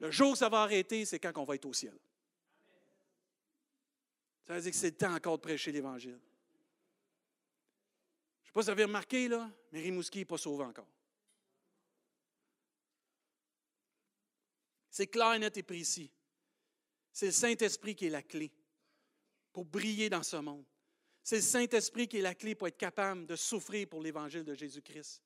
Le 0.00 0.10
jour 0.10 0.32
où 0.32 0.36
ça 0.36 0.50
va 0.50 0.60
arrêter, 0.60 1.06
c'est 1.06 1.18
quand 1.18 1.32
on 1.38 1.44
va 1.44 1.54
être 1.54 1.64
au 1.64 1.72
ciel. 1.72 1.98
Ça 4.46 4.54
veut 4.54 4.60
dire 4.60 4.70
que 4.70 4.76
c'est 4.76 4.90
le 4.90 4.96
temps 4.96 5.14
encore 5.14 5.38
de 5.38 5.42
prêcher 5.42 5.72
l'Évangile. 5.72 6.20
Je 8.42 8.42
ne 8.42 8.46
sais 8.48 8.52
pas 8.52 8.60
si 8.60 8.66
vous 8.66 8.70
avez 8.70 8.84
remarqué, 8.84 9.28
là, 9.28 9.50
mais 9.72 9.80
Rimouski 9.80 10.18
n'est 10.18 10.24
pas 10.26 10.36
sauvé 10.36 10.64
encore. 10.64 10.88
C'est 14.94 15.08
clair, 15.08 15.36
net 15.40 15.56
et 15.56 15.64
précis. 15.64 16.08
C'est 17.10 17.26
le 17.26 17.32
Saint-Esprit 17.32 17.96
qui 17.96 18.06
est 18.06 18.10
la 18.10 18.22
clé 18.22 18.52
pour 19.52 19.64
briller 19.64 20.08
dans 20.08 20.22
ce 20.22 20.36
monde. 20.36 20.64
C'est 21.20 21.38
le 21.38 21.42
Saint-Esprit 21.42 22.06
qui 22.06 22.18
est 22.18 22.22
la 22.22 22.36
clé 22.36 22.54
pour 22.54 22.68
être 22.68 22.76
capable 22.76 23.26
de 23.26 23.34
souffrir 23.34 23.88
pour 23.88 24.00
l'Évangile 24.00 24.44
de 24.44 24.54
Jésus-Christ. 24.54 25.20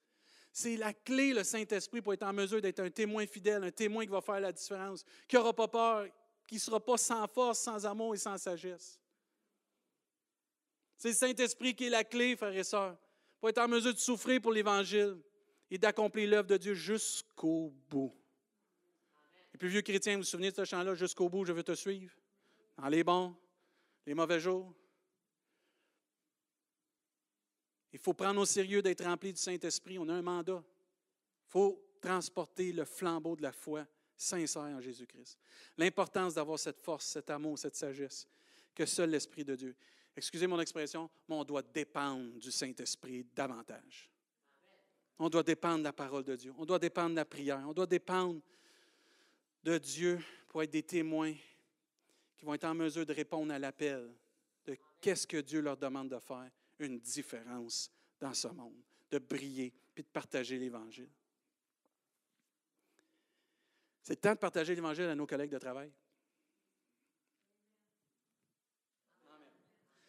C'est 0.55 0.79
la 0.79 0.95
clé, 0.95 1.35
le 1.35 1.45
Saint-Esprit, 1.45 2.01
pour 2.01 2.15
être 2.15 2.23
en 2.23 2.33
mesure 2.33 2.63
d'être 2.63 2.81
un 2.81 2.89
témoin 2.89 3.27
fidèle, 3.27 3.63
un 3.63 3.71
témoin 3.71 4.07
qui 4.07 4.11
va 4.11 4.23
faire 4.23 4.41
la 4.41 4.53
différence, 4.53 5.05
qui 5.29 5.37
n'aura 5.37 5.53
pas 5.53 5.69
peur, 5.69 6.09
qui 6.47 6.55
ne 6.55 6.61
sera 6.61 6.83
pas 6.83 6.97
sans 6.97 7.29
force, 7.29 7.59
sans 7.59 7.85
amour 7.85 8.15
et 8.15 8.19
sans 8.19 8.39
sagesse. 8.39 8.99
C'est 10.97 11.09
le 11.09 11.15
Saint-Esprit 11.15 11.75
qui 11.75 11.89
est 11.89 11.91
la 11.91 12.05
clé, 12.05 12.37
frères 12.37 12.57
et 12.57 12.65
sœurs, 12.65 12.97
pour 13.39 13.51
être 13.51 13.59
en 13.59 13.69
mesure 13.69 13.93
de 13.93 13.99
souffrir 13.99 14.41
pour 14.41 14.53
l'Évangile 14.53 15.19
et 15.71 15.77
d'accomplir 15.77 16.31
l'œuvre 16.31 16.49
de 16.49 16.57
Dieu 16.57 16.73
jusqu'au 16.73 17.71
bout. 17.91 18.15
Les 19.59 19.67
plus 19.67 19.71
vieux 19.71 19.83
chrétiens, 19.83 20.13
vous 20.13 20.21
vous 20.21 20.25
souvenez 20.25 20.53
de 20.53 20.57
ce 20.57 20.65
chant-là, 20.65 20.95
jusqu'au 20.95 21.29
bout, 21.29 21.45
je 21.45 21.51
veux 21.51 21.65
te 21.65 21.75
suivre, 21.75 22.15
dans 22.77 22.87
les 22.87 23.03
bons, 23.03 23.35
les 24.07 24.15
mauvais 24.15 24.39
jours. 24.39 24.73
Il 27.93 27.99
faut 27.99 28.15
prendre 28.15 28.41
au 28.41 28.45
sérieux 28.45 28.83
d'être 28.83 29.03
rempli 29.03 29.33
du 29.33 29.41
Saint-Esprit. 29.41 29.99
On 29.99 30.09
a 30.11 30.15
un 30.15 30.23
mandat. 30.23 30.63
Il 30.63 31.51
faut 31.51 31.85
transporter 32.01 32.73
le 32.73 32.85
flambeau 32.85 33.35
de 33.35 33.43
la 33.43 33.51
foi 33.51 33.85
sincère 34.17 34.63
en 34.63 34.81
Jésus-Christ. 34.81 35.41
L'importance 35.77 36.35
d'avoir 36.35 36.61
cette 36.61 36.79
force, 36.79 37.07
cet 37.07 37.29
amour, 37.29 37.59
cette 37.59 37.75
sagesse 37.75 38.29
que 38.77 38.87
seul 38.87 39.11
l'Esprit 39.11 39.45
de 39.45 39.57
Dieu. 39.57 39.75
Excusez 40.17 40.47
mon 40.47 40.61
expression, 40.61 41.11
mais 41.29 41.35
on 41.35 41.43
doit 41.43 41.63
dépendre 41.63 42.39
du 42.39 42.53
Saint-Esprit 42.53 43.27
davantage. 43.35 44.09
On 45.19 45.29
doit 45.29 45.43
dépendre 45.43 45.79
de 45.79 45.83
la 45.83 45.93
parole 45.93 46.23
de 46.23 46.37
Dieu. 46.37 46.55
On 46.57 46.65
doit 46.65 46.79
dépendre 46.79 47.11
de 47.11 47.17
la 47.17 47.25
prière. 47.25 47.65
On 47.67 47.73
doit 47.73 47.89
dépendre 47.89 48.41
de 49.69 49.77
Dieu 49.77 50.19
pour 50.49 50.63
être 50.63 50.71
des 50.71 50.83
témoins 50.83 51.35
qui 52.37 52.45
vont 52.47 52.55
être 52.55 52.65
en 52.65 52.75
mesure 52.75 53.05
de 53.05 53.13
répondre 53.13 53.53
à 53.53 53.59
l'appel 53.59 54.11
de 54.65 54.79
qu'est-ce 54.99 55.27
que 55.27 55.37
Dieu 55.37 55.61
leur 55.61 55.77
demande 55.77 56.09
de 56.09 56.19
faire, 56.19 56.51
une 56.79 56.99
différence 56.99 57.91
dans 58.19 58.33
ce 58.33 58.49
monde, 58.49 58.81
de 59.11 59.19
briller 59.19 59.75
puis 59.95 60.03
de 60.03 60.09
partager 60.09 60.59
l'Évangile. 60.59 61.11
C'est 64.03 64.15
le 64.15 64.21
temps 64.21 64.33
de 64.33 64.39
partager 64.39 64.75
l'Évangile 64.75 65.05
à 65.05 65.15
nos 65.15 65.27
collègues 65.27 65.51
de 65.51 65.59
travail. 65.59 65.93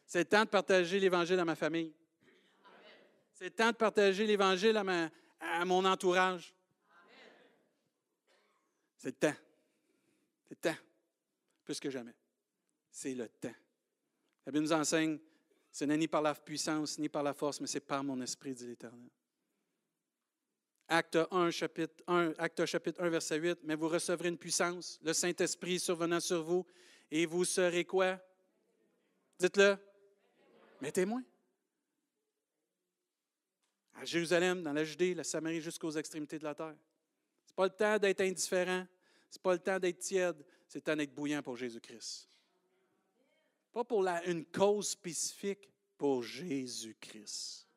C'est 0.06 0.20
le 0.20 0.26
temps 0.26 0.46
de 0.46 0.50
partager 0.50 1.02
l'Évangile 1.02 1.38
à 1.38 1.46
ma 1.46 1.56
famille. 1.56 1.94
C'est 3.34 3.46
le 3.46 3.52
temps 3.52 3.72
de 3.72 3.76
partager 3.76 4.26
l'Évangile 4.26 4.78
à, 4.78 5.10
à 5.42 5.66
mon 5.66 5.84
entourage. 5.84 6.54
C'est 8.96 9.10
le 9.10 9.32
temps. 9.32 9.49
Le 10.50 10.56
temps. 10.56 10.78
Plus 11.64 11.80
que 11.80 11.90
jamais. 11.90 12.16
C'est 12.90 13.14
le 13.14 13.28
temps. 13.28 13.54
La 14.46 14.52
Bible 14.52 14.66
nous 14.66 14.74
enseigne, 14.74 15.20
ce 15.72 15.86
n'est 15.86 15.98
ni 15.98 16.08
par 16.08 16.22
la 16.22 16.34
puissance, 16.34 16.98
ni 16.98 17.10
par 17.10 17.24
la 17.24 17.34
force, 17.34 17.62
mais 17.62 17.68
c'est 17.68 17.80
par 17.80 18.04
mon 18.04 18.20
esprit, 18.22 18.54
dit 18.54 18.66
l'Éternel. 18.66 19.10
Acte 20.88 21.20
1, 21.30 21.52
chapitre 21.52 22.04
1, 22.08 22.34
Acte 22.40 22.66
chapitre 22.66 23.04
1, 23.04 23.10
verset 23.10 23.38
8. 23.38 23.60
Mais 23.64 23.76
vous 23.76 23.88
recevrez 23.88 24.30
une 24.30 24.40
puissance, 24.40 25.00
le 25.04 25.14
Saint-Esprit 25.14 25.80
survenant 25.80 26.20
sur 26.20 26.44
vous, 26.44 26.66
et 27.12 27.28
vous 27.28 27.46
serez 27.46 27.86
quoi? 27.86 28.20
Dites-le. 29.38 29.78
Mes 30.82 30.92
témoins. 30.92 31.24
À 33.94 34.06
Jérusalem, 34.06 34.64
dans 34.64 34.74
la 34.74 34.84
Judée, 34.84 35.14
la 35.14 35.24
Samarie, 35.24 35.62
jusqu'aux 35.62 35.92
extrémités 35.92 36.40
de 36.40 36.46
la 36.46 36.56
terre. 36.56 36.76
Ce 37.46 37.52
n'est 37.52 37.56
pas 37.56 37.66
le 37.66 37.70
temps 37.70 38.00
d'être 38.00 38.22
indifférent. 38.22 38.88
N'est 39.36 39.42
pas 39.42 39.54
le 39.54 39.60
temps 39.60 39.80
d'être 39.80 40.00
tiède. 40.00 40.46
C'est 40.68 40.80
le 40.80 40.84
temps 40.84 40.96
d'être 40.96 41.14
bouillant 41.14 41.42
pour 41.42 41.56
Jésus-Christ. 41.56 42.30
Pas 43.72 43.84
pour 43.84 44.06
une 44.08 44.46
cause 44.46 44.90
spécifique, 44.90 45.70
pour 45.98 46.24
Jésus-Christ. 46.24 47.68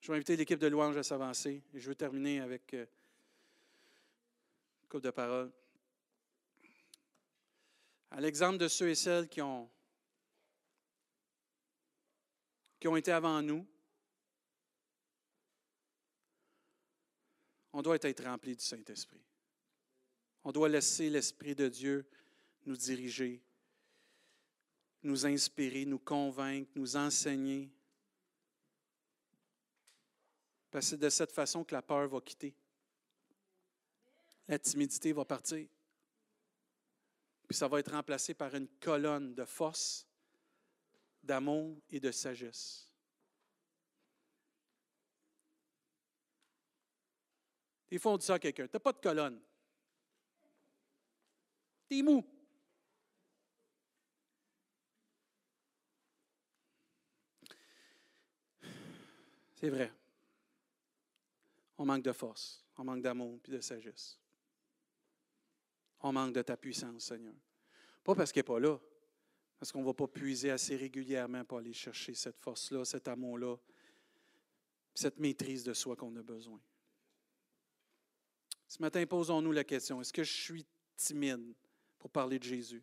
Je 0.00 0.12
vais 0.12 0.16
inviter 0.16 0.36
l'équipe 0.36 0.58
de 0.58 0.66
louange 0.66 0.98
à 0.98 1.02
s'avancer 1.02 1.62
et 1.72 1.80
je 1.80 1.88
veux 1.88 1.94
terminer 1.94 2.40
avec 2.40 2.74
euh, 2.74 2.84
une 4.82 4.88
couple 4.88 5.04
de 5.04 5.10
paroles. 5.10 5.50
À 8.10 8.20
l'exemple 8.20 8.58
de 8.58 8.68
ceux 8.68 8.90
et 8.90 8.94
celles 8.94 9.28
qui 9.28 9.40
ont, 9.40 9.70
qui 12.78 12.86
ont 12.86 12.96
été 12.96 13.12
avant 13.12 13.40
nous, 13.40 13.66
on 17.74 17.82
doit 17.82 17.98
être 18.00 18.24
rempli 18.24 18.54
du 18.56 18.64
Saint-Esprit. 18.64 19.20
On 20.44 20.52
doit 20.52 20.68
laisser 20.68 21.10
l'Esprit 21.10 21.56
de 21.56 21.68
Dieu 21.68 22.08
nous 22.66 22.76
diriger, 22.76 23.42
nous 25.02 25.26
inspirer, 25.26 25.84
nous 25.84 25.98
convaincre, 25.98 26.70
nous 26.76 26.96
enseigner, 26.96 27.70
parce 30.70 30.86
que 30.86 30.90
c'est 30.90 30.96
de 31.00 31.08
cette 31.08 31.32
façon 31.32 31.64
que 31.64 31.74
la 31.74 31.82
peur 31.82 32.08
va 32.08 32.20
quitter. 32.20 32.54
La 34.46 34.58
timidité 34.58 35.12
va 35.12 35.24
partir. 35.24 35.66
Puis 37.48 37.56
ça 37.56 37.68
va 37.68 37.80
être 37.80 37.92
remplacé 37.92 38.34
par 38.34 38.54
une 38.54 38.68
colonne 38.80 39.34
de 39.34 39.44
force, 39.44 40.06
d'amour 41.22 41.76
et 41.90 42.00
de 42.00 42.10
sagesse. 42.10 42.93
On 48.04 48.16
dit 48.16 48.26
ça 48.26 48.34
à 48.34 48.38
quelqu'un. 48.38 48.66
Tu 48.66 48.74
n'as 48.74 48.80
pas 48.80 48.92
de 48.92 48.98
colonne. 48.98 49.40
T'es 51.88 52.02
mou. 52.02 52.24
C'est 59.54 59.70
vrai. 59.70 59.92
On 61.78 61.86
manque 61.86 62.02
de 62.02 62.12
force, 62.12 62.64
on 62.76 62.84
manque 62.84 63.02
d'amour 63.02 63.40
puis 63.42 63.52
de 63.52 63.60
sagesse. 63.60 64.18
On 66.00 66.12
manque 66.12 66.34
de 66.34 66.42
ta 66.42 66.56
puissance, 66.56 67.06
Seigneur. 67.06 67.34
Pas 68.02 68.14
parce 68.14 68.30
qu'elle 68.30 68.42
n'est 68.42 68.46
pas 68.46 68.60
là, 68.60 68.78
parce 69.58 69.72
qu'on 69.72 69.80
ne 69.80 69.86
va 69.86 69.94
pas 69.94 70.06
puiser 70.06 70.50
assez 70.50 70.76
régulièrement 70.76 71.44
pour 71.44 71.58
aller 71.58 71.72
chercher 71.72 72.14
cette 72.14 72.38
force-là, 72.38 72.84
cet 72.84 73.08
amour-là, 73.08 73.56
cette 74.94 75.18
maîtrise 75.18 75.64
de 75.64 75.72
soi 75.72 75.96
qu'on 75.96 76.14
a 76.16 76.22
besoin. 76.22 76.60
Ce 78.74 78.82
matin, 78.82 79.06
posons-nous 79.06 79.52
la 79.52 79.62
question, 79.62 80.00
est-ce 80.00 80.12
que 80.12 80.24
je 80.24 80.32
suis 80.32 80.66
timide 80.96 81.54
pour 81.96 82.10
parler 82.10 82.40
de 82.40 82.42
Jésus, 82.42 82.82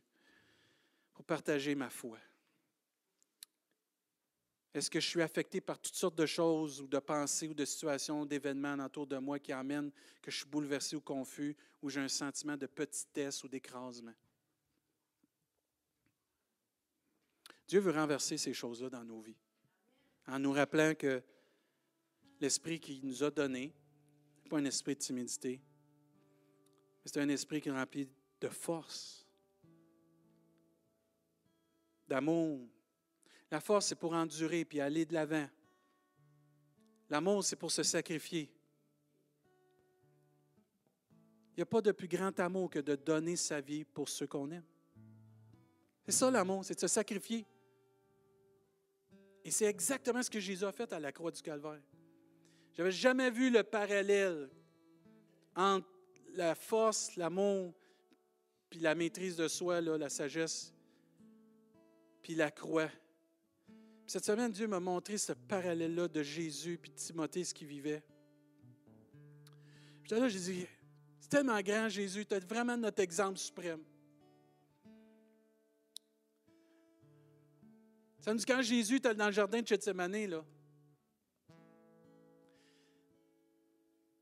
pour 1.14 1.26
partager 1.26 1.76
ma 1.76 1.89
foi? 1.89 2.18
Est-ce 4.74 4.89
que 4.89 5.02
je 5.02 5.10
suis 5.10 5.22
affecté 5.22 5.60
par 5.60 5.78
toutes 5.78 5.96
sortes 5.96 6.16
de 6.16 6.26
choses 6.26 6.80
ou 6.80 6.88
de 6.88 6.98
pensées 6.98 7.50
ou 7.50 7.54
de 7.54 7.66
situations, 7.66 8.26
d'événements 8.26 8.82
autour 8.86 9.06
de 9.06 9.18
moi 9.18 9.38
qui 9.38 9.52
amènent 9.52 9.92
que 10.22 10.32
je 10.32 10.38
suis 10.38 10.46
bouleversé 10.46 10.96
ou 10.96 11.02
confus 11.02 11.58
ou 11.82 11.89
j'ai 11.89 12.00
un 12.00 12.08
sentiment 12.08 12.56
de 12.56 12.68
petitesse 12.68 13.44
ou 13.44 13.50
d'écrasement? 13.50 14.16
Dieu 17.68 17.82
veut 17.82 17.92
renverser 17.92 18.38
ces 18.38 18.54
choses-là 18.54 18.89
dans 18.89 19.04
nos 19.04 19.20
vies 19.20 19.42
en 20.28 20.39
nous 20.39 20.54
rappelant 20.54 20.96
que 20.96 21.22
l'esprit 22.39 22.80
qu'il 22.80 23.06
nous 23.06 23.24
a 23.26 23.30
donné, 23.30 23.74
n'est 24.44 24.50
pas 24.50 24.60
un 24.60 24.64
esprit 24.64 24.96
de 24.96 25.02
timidité, 25.02 25.62
c'est 27.06 27.20
un 27.20 27.30
esprit 27.30 27.62
qui 27.62 27.70
est 27.70 27.72
rempli 27.72 28.10
de 28.39 28.47
force, 28.47 29.28
d'amour, 32.08 32.68
la 33.52 33.60
force, 33.60 33.88
c'est 33.88 33.95
pour 33.95 34.14
endurer 34.14 34.64
puis 34.64 34.80
aller 34.80 35.06
de 35.06 35.14
l'avant. 35.14 35.47
L'amour, 37.10 37.43
c'est 37.43 37.58
pour 37.58 37.70
se 37.70 37.84
sacrifier. 37.84 38.49
Il 41.52 41.58
n'y 41.58 41.64
a 41.64 41.66
pas 41.66 41.82
de 41.82 41.91
plus 41.91 42.08
grand 42.08 42.39
amour 42.39 42.70
que 42.70 42.80
de 42.80 42.95
donner 42.95 43.36
sa 43.36 43.60
vie 43.60 43.84
pour 43.84 44.08
ceux 44.08 44.26
qu'on 44.26 44.49
aime. 44.52 44.64
C'est 46.06 46.14
ça 46.14 46.32
l'amour, 46.32 46.64
c'est 46.64 46.76
de 46.76 46.80
se 46.80 46.88
sacrifier. 46.88 47.45
Et 49.43 49.52
c'est 49.52 49.66
exactement 49.66 50.24
ce 50.24 50.30
que 50.30 50.39
Jésus 50.39 50.64
a 50.64 50.72
fait 50.72 50.91
à 50.93 50.99
la 50.99 51.12
croix 51.12 51.32
du 51.32 51.41
Calvaire. 51.41 51.82
Je 52.72 52.82
n'avais 52.82 52.91
jamais 52.91 53.30
vu 53.30 53.49
le 53.49 53.64
parallèle 53.64 54.49
entre 55.54 55.89
la 56.36 56.56
force, 56.56 57.16
l'amour, 57.16 57.74
puis 58.70 58.80
la 58.80 58.96
maîtrise 58.96 59.36
de 59.36 59.48
soi, 59.48 59.82
la 59.82 60.10
sagesse, 60.10 60.74
puis 62.22 62.36
la 62.36 62.52
croix. 62.52 62.90
Cette 64.08 64.26
semaine, 64.26 64.52
Dieu 64.52 64.68
m'a 64.68 64.80
montré 64.80 65.18
ce 65.18 65.34
parallèle-là 65.34 66.08
de 66.08 66.24
Jésus 66.24 66.80
et 66.84 66.90
de 66.90 66.94
Timothée, 66.96 67.44
ce 67.44 67.54
qu'il 67.54 67.68
vivait. 67.68 68.04
Puis 70.04 70.12
là, 70.12 70.28
j'ai 70.28 70.40
dit, 70.40 70.68
c'est 71.20 71.30
tellement 71.30 71.60
grand, 71.62 71.88
Jésus, 71.90 72.26
tu 72.26 72.34
es 72.34 72.40
vraiment 72.40 72.76
notre 72.76 73.02
exemple 73.02 73.38
suprême. 73.38 73.84
Ça 78.20 78.34
nous 78.34 78.40
dit 78.40 78.46
quand 78.46 78.62
Jésus 78.62 78.98
était 78.98 79.16
dans 79.16 79.28
le 79.28 79.32
jardin 79.32 79.62
de 79.62 79.68
Gethsemane, 79.68 80.26
là, 80.28 80.46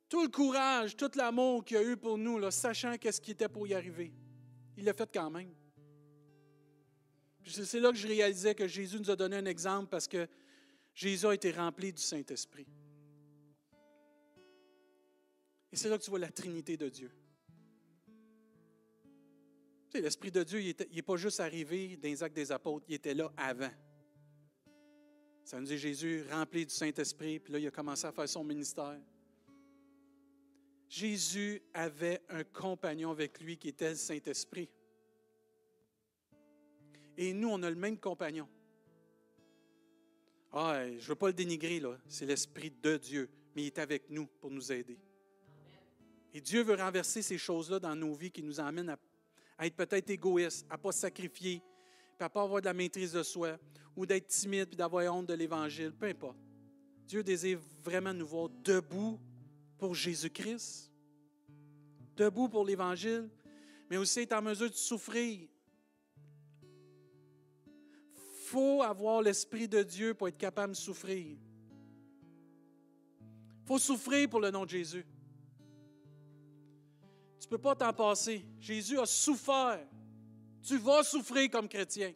tout 0.09 0.23
le 0.23 0.27
courage, 0.27 0.97
tout 0.97 1.11
l'amour 1.15 1.63
qu'il 1.63 1.77
a 1.77 1.83
eu 1.83 1.95
pour 1.95 2.17
nous, 2.17 2.49
sachant 2.49 2.97
qu'est-ce 2.97 3.21
qui 3.21 3.31
était 3.31 3.47
pour 3.47 3.67
y 3.67 3.75
arriver, 3.75 4.11
il 4.75 4.83
l'a 4.83 4.93
fait 4.93 5.09
quand 5.13 5.29
même. 5.29 5.53
C'est 7.45 7.79
là 7.79 7.91
que 7.91 7.97
je 7.97 8.07
réalisais 8.07 8.53
que 8.55 8.67
Jésus 8.67 8.99
nous 8.99 9.09
a 9.09 9.15
donné 9.15 9.37
un 9.37 9.45
exemple 9.45 9.89
parce 9.89 10.07
que 10.07 10.27
Jésus 10.93 11.25
a 11.25 11.33
été 11.33 11.51
rempli 11.51 11.93
du 11.93 12.01
Saint-Esprit. 12.01 12.67
Et 15.71 15.75
c'est 15.75 15.89
là 15.89 15.97
que 15.97 16.03
tu 16.03 16.09
vois 16.09 16.19
la 16.19 16.31
Trinité 16.31 16.75
de 16.75 16.89
Dieu. 16.89 17.11
l'Esprit 19.93 20.31
de 20.31 20.43
Dieu, 20.43 20.61
il 20.61 20.75
n'est 20.93 21.01
pas 21.01 21.15
juste 21.15 21.39
arrivé 21.39 21.97
dans 21.97 22.09
les 22.09 22.23
actes 22.23 22.35
des 22.35 22.51
apôtres, 22.51 22.85
il 22.89 22.95
était 22.95 23.13
là 23.13 23.31
avant. 23.37 23.71
Ça 25.43 25.59
nous 25.59 25.67
dit 25.67 25.77
Jésus 25.77 26.25
rempli 26.29 26.65
du 26.65 26.73
Saint-Esprit, 26.73 27.39
puis 27.39 27.53
là, 27.53 27.59
il 27.59 27.67
a 27.67 27.71
commencé 27.71 28.05
à 28.05 28.11
faire 28.11 28.29
son 28.29 28.43
ministère. 28.43 28.99
Jésus 30.89 31.61
avait 31.71 32.19
un 32.29 32.43
compagnon 32.43 33.11
avec 33.11 33.39
lui 33.39 33.57
qui 33.57 33.69
était 33.69 33.91
le 33.91 33.95
Saint-Esprit. 33.95 34.67
Et 37.15 37.31
nous, 37.31 37.49
on 37.49 37.61
a 37.61 37.69
le 37.69 37.75
même 37.75 37.97
compagnon. 37.97 38.49
Ah, 40.51 40.87
je 40.87 40.95
ne 40.95 41.01
veux 41.01 41.15
pas 41.15 41.27
le 41.27 41.33
dénigrer. 41.33 41.79
C'est 42.07 42.25
l'Esprit 42.25 42.71
de 42.71 42.97
Dieu, 42.97 43.29
mais 43.55 43.63
il 43.63 43.65
est 43.67 43.77
avec 43.77 44.09
nous 44.09 44.25
pour 44.25 44.49
nous 44.49 44.71
aider. 44.71 44.97
Et 46.33 46.41
Dieu 46.41 46.63
veut 46.63 46.75
renverser 46.75 47.21
ces 47.21 47.37
choses-là 47.37 47.79
dans 47.79 47.95
nos 47.95 48.15
vies 48.15 48.31
qui 48.31 48.41
nous 48.41 48.59
amènent 48.59 48.89
à, 49.59 49.65
être 49.67 49.75
peut-être 49.75 50.09
égoïstes, 50.09 50.65
à 50.71 50.77
ne 50.77 50.81
pas 50.81 50.91
sacrifier, 50.91 51.61
à 52.19 52.23
ne 52.23 52.29
pas 52.29 52.41
avoir 52.41 52.61
de 52.61 52.65
la 52.65 52.73
maîtrise 52.73 53.13
de 53.13 53.21
soi, 53.21 53.59
ou 53.95 54.07
d'être 54.07 54.27
timide, 54.27 54.69
puis 54.69 54.77
d'avoir 54.77 55.13
honte 55.13 55.27
de 55.27 55.33
l'Évangile, 55.35 55.91
peu 55.91 56.07
importe. 56.07 56.37
Dieu 57.05 57.23
désire 57.23 57.59
vraiment 57.83 58.13
nous 58.13 58.27
voir 58.27 58.49
debout 58.49 59.19
pour 59.79 59.95
Jésus-Christ, 59.95 60.91
debout 62.15 62.49
pour 62.49 62.65
l'Évangile, 62.65 63.29
mais 63.89 63.97
aussi 63.97 64.19
être 64.19 64.33
en 64.33 64.41
mesure 64.43 64.69
de 64.69 64.75
souffrir 64.75 65.49
faut 68.49 68.81
avoir 68.81 69.21
l'Esprit 69.21 69.67
de 69.67 69.83
Dieu 69.83 70.15
pour 70.15 70.27
être 70.27 70.37
capable 70.37 70.73
de 70.73 70.77
souffrir. 70.77 71.37
Faut 73.65 73.77
souffrir 73.77 74.27
pour 74.27 74.39
le 74.39 74.49
nom 74.49 74.65
de 74.65 74.69
Jésus. 74.69 75.05
Tu 77.39 77.45
ne 77.45 77.49
peux 77.51 77.59
pas 77.59 77.75
t'en 77.75 77.93
passer. 77.93 78.43
Jésus 78.59 78.97
a 78.99 79.05
souffert. 79.05 79.85
Tu 80.63 80.77
vas 80.79 81.03
souffrir 81.03 81.49
comme 81.51 81.69
chrétien. 81.69 82.11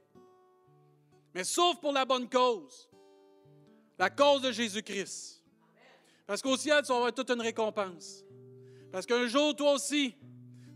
Mais 1.35 1.43
sauf 1.43 1.79
pour 1.79 1.91
la 1.91 2.03
bonne 2.03 2.27
cause. 2.27 2.89
La 3.99 4.09
cause 4.09 4.41
de 4.41 4.51
Jésus-Christ. 4.51 5.42
Parce 6.25 6.41
qu'au 6.41 6.57
ciel, 6.57 6.81
tu 6.81 6.89
vas 6.89 6.95
avoir 6.95 7.13
toute 7.13 7.29
une 7.29 7.41
récompense. 7.41 8.23
Parce 8.91 9.05
qu'un 9.05 9.27
jour, 9.27 9.55
toi 9.55 9.73
aussi, 9.73 10.15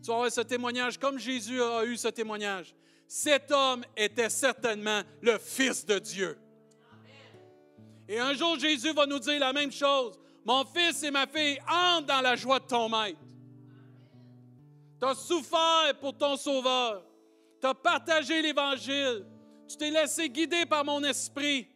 tu 0.04 0.08
vas 0.08 0.16
avoir 0.16 0.32
ce 0.32 0.42
témoignage 0.42 0.98
comme 0.98 1.18
Jésus 1.18 1.62
a 1.62 1.86
eu 1.86 1.98
ce 1.98 2.08
témoignage 2.10 2.76
cet 3.08 3.52
homme 3.52 3.86
était 3.96 4.30
certainement 4.30 5.02
le 5.22 5.38
Fils 5.38 5.86
de 5.86 5.98
Dieu. 5.98 6.38
Et 8.10 8.20
un 8.20 8.34
jour, 8.34 8.60
Jésus 8.60 8.94
va 8.94 9.06
nous 9.06 9.20
dire 9.20 9.40
la 9.40 9.54
même 9.54 9.72
chose. 9.72 10.20
Mon 10.46 10.64
fils 10.66 11.04
et 11.04 11.12
ma 11.12 11.28
fille, 11.28 11.60
entrent 11.70 12.08
dans 12.08 12.22
la 12.22 12.36
joie 12.36 12.60
de 12.60 12.66
ton 12.66 12.88
maître. 12.88 13.20
Tu 15.00 15.06
as 15.06 15.16
souffert 15.16 15.94
pour 16.00 16.18
ton 16.18 16.38
sauveur. 16.38 17.04
Tu 17.60 17.68
as 17.68 17.74
partagé 17.74 18.42
l'Évangile. 18.42 19.26
Tu 19.68 19.76
t'es 19.76 19.92
laissé 19.92 20.30
guider 20.30 20.66
par 20.66 20.86
mon 20.86 21.04
esprit. 21.04 21.68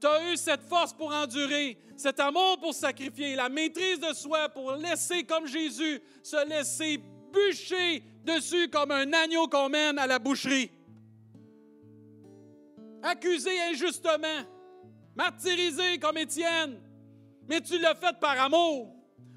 Tu 0.00 0.06
as 0.06 0.32
eu 0.32 0.36
cette 0.36 0.62
force 0.62 0.92
pour 0.92 1.12
endurer, 1.12 1.78
cet 1.96 2.20
amour 2.20 2.58
pour 2.60 2.74
sacrifier, 2.74 3.36
la 3.36 3.48
maîtrise 3.48 4.00
de 4.00 4.12
soi 4.12 4.48
pour 4.48 4.72
laisser, 4.72 5.24
comme 5.24 5.46
Jésus, 5.46 6.02
se 6.22 6.46
laisser 6.48 7.00
bûcher 7.32 8.02
dessus 8.24 8.68
comme 8.68 8.90
un 8.90 9.12
agneau 9.12 9.48
qu'on 9.48 9.68
mène 9.68 9.98
à 9.98 10.06
la 10.06 10.18
boucherie. 10.18 10.70
Accusé 13.02 13.50
injustement, 13.70 14.44
martyrisé 15.14 15.98
comme 15.98 16.16
Étienne, 16.16 16.80
mais 17.48 17.60
tu 17.60 17.78
l'as 17.78 17.94
fait 17.94 18.18
par 18.18 18.40
amour, 18.40 18.94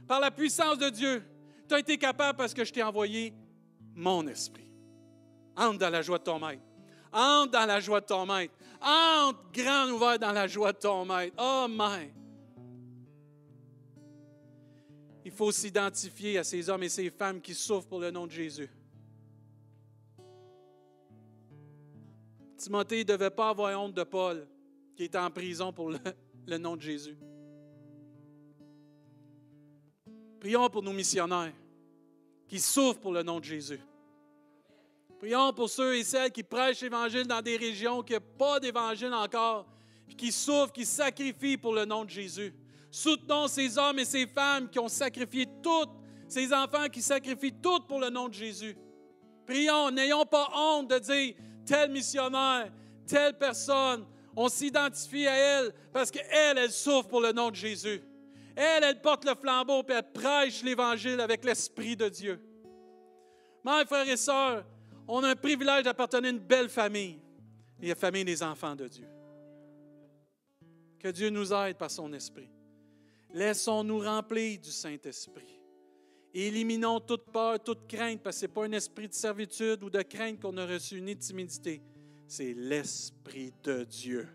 par 0.08 0.20
la 0.20 0.32
puissance 0.32 0.78
de 0.78 0.90
Dieu. 0.90 1.24
Tu 1.68 1.76
as 1.76 1.80
été 1.80 1.98
capable 1.98 2.38
parce 2.38 2.54
que 2.54 2.64
je 2.64 2.72
t'ai 2.72 2.82
envoyé 2.82 3.34
mon 3.94 4.26
esprit. 4.28 4.72
Entre 5.56 5.80
dans 5.80 5.90
la 5.90 6.02
joie 6.02 6.20
de 6.20 6.24
ton 6.24 6.40
maître. 6.40 6.62
Entre 7.12 7.52
dans 7.52 7.66
la 7.66 7.80
joie 7.80 8.00
de 8.00 8.06
ton 8.06 8.26
maître. 8.26 8.54
Entre 8.82 9.52
grand 9.52 9.90
ouvert 9.90 10.20
dans 10.20 10.32
la 10.32 10.48
joie 10.48 10.74
de 10.74 10.78
ton 10.78 11.06
maître. 11.06 11.36
Oh. 11.40 11.68
Il 15.26 15.32
faut 15.32 15.52
s'identifier 15.52 16.38
à 16.38 16.44
ces 16.44 16.70
hommes 16.70 16.84
et 16.84 16.90
ces 16.90 17.10
femmes 17.10 17.42
qui 17.42 17.54
souffrent 17.54 17.88
pour 17.88 18.00
le 18.00 18.12
nom 18.12 18.26
de 18.26 18.32
Jésus. 18.32 18.70
Timothée 22.58 23.00
ne 23.00 23.04
devait 23.04 23.30
pas 23.30 23.50
avoir 23.50 23.78
honte 23.80 23.94
de 23.94 24.04
Paul, 24.04 24.48
qui 24.96 25.04
était 25.04 25.18
en 25.18 25.30
prison 25.30 25.72
pour 25.72 25.92
le, 25.92 26.58
nom 26.58 26.76
de 26.76 26.82
Jésus. 26.82 27.18
Prions 30.40 30.70
pour 30.70 30.82
nos 30.82 30.94
missionnaires 30.94 31.54
qui 32.48 32.60
souffrent 32.60 33.00
pour 33.00 33.12
le 33.12 33.22
nom 33.22 33.40
de 33.40 33.46
Jésus. 33.46 33.82
Prions 35.20 35.52
pour 35.52 35.70
ceux 35.70 35.96
et 35.96 36.04
celles 36.04 36.32
qui 36.32 36.44
prêchent 36.44 36.82
l'Évangile 36.82 37.26
dans 37.26 37.42
des 37.42 37.58
régions 37.58 38.04
qui 38.04 38.14
n'ont 38.14 38.20
pas 38.38 38.60
d'Évangile 38.60 39.14
encore, 39.14 39.66
qui 40.16 40.32
souffrent, 40.32 40.72
qui 40.72 40.86
sacrifient 40.86 41.58
pour 41.58 41.74
le 41.74 41.86
nom 41.86 42.06
de 42.06 42.10
Jésus. 42.10 42.54
Soutenons 42.92 43.48
ces 43.48 43.78
hommes 43.78 44.00
et 44.00 44.06
ces 44.06 44.28
femmes 44.28 44.70
qui 44.70 44.80
ont 44.80 44.88
sacrifié 44.88 45.48
toutes, 45.64 45.90
ces 46.28 46.54
enfants 46.54 46.88
qui 46.92 47.02
sacrifient 47.02 47.54
tout 47.62 47.82
pour 47.82 48.00
le 48.00 48.10
nom 48.10 48.28
de 48.28 48.34
Jésus. 48.34 48.78
Prions, 49.46 49.92
n'ayons 49.92 50.26
pas 50.26 50.50
honte 50.56 50.90
de 50.90 51.00
dire 51.00 51.36
tel 51.66 51.92
missionnaire, 51.92 52.72
telle 53.08 53.38
personne, 53.38 54.06
on 54.36 54.50
s'identifie 54.50 55.26
à 55.26 55.36
elle 55.36 55.74
parce 55.92 56.12
qu'elle, 56.12 56.58
elle 56.58 56.72
souffre 56.72 57.08
pour 57.08 57.22
le 57.22 57.32
nom 57.32 57.50
de 57.50 57.56
Jésus. 57.56 58.02
Elle, 58.56 58.84
elle 58.84 59.02
porte 59.02 59.26
le 59.26 59.36
flambeau 59.36 59.84
et 59.90 59.94
elle 59.94 60.12
prêche 60.12 60.64
l'Évangile 60.64 61.20
avec 61.20 61.44
l'Esprit 61.44 61.96
de 61.96 62.08
Dieu. 62.08 62.40
Mes 63.64 63.86
frères 63.86 64.08
et 64.08 64.18
sœurs, 64.18 64.64
on 65.08 65.24
a 65.24 65.30
un 65.30 65.36
privilège 65.36 65.84
d'appartenir 65.84 66.30
à 66.30 66.34
une 66.34 66.40
belle 66.40 66.70
famille, 66.70 67.20
la 67.82 67.96
famille 67.96 68.26
des 68.26 68.44
enfants 68.44 68.76
de 68.76 68.88
Dieu. 68.88 69.08
Que 71.00 71.10
Dieu 71.10 71.30
nous 71.30 71.54
aide 71.54 71.78
par 71.78 71.92
son 71.92 72.12
Esprit. 72.14 72.50
Laissons-nous 73.34 74.00
remplir 74.00 74.60
du 74.60 74.72
Saint-Esprit. 74.72 75.60
Éliminons 76.34 77.00
toute 77.00 77.26
peur, 77.32 77.62
toute 77.64 77.88
crainte, 77.88 78.22
parce 78.22 78.36
que 78.38 78.42
ce 78.42 78.46
n'est 78.46 78.54
pas 78.54 78.66
un 78.66 78.72
esprit 78.72 79.08
de 79.08 79.14
servitude 79.14 79.84
ou 79.84 79.90
de 79.90 80.02
crainte 80.02 80.40
qu'on 80.40 80.56
a 80.58 80.66
reçu, 80.66 81.02
ni 81.02 81.16
de 81.16 81.20
timidité. 81.20 81.82
C'est 82.28 82.54
l'Esprit 82.54 83.54
de 83.64 83.84
Dieu. 83.84 84.28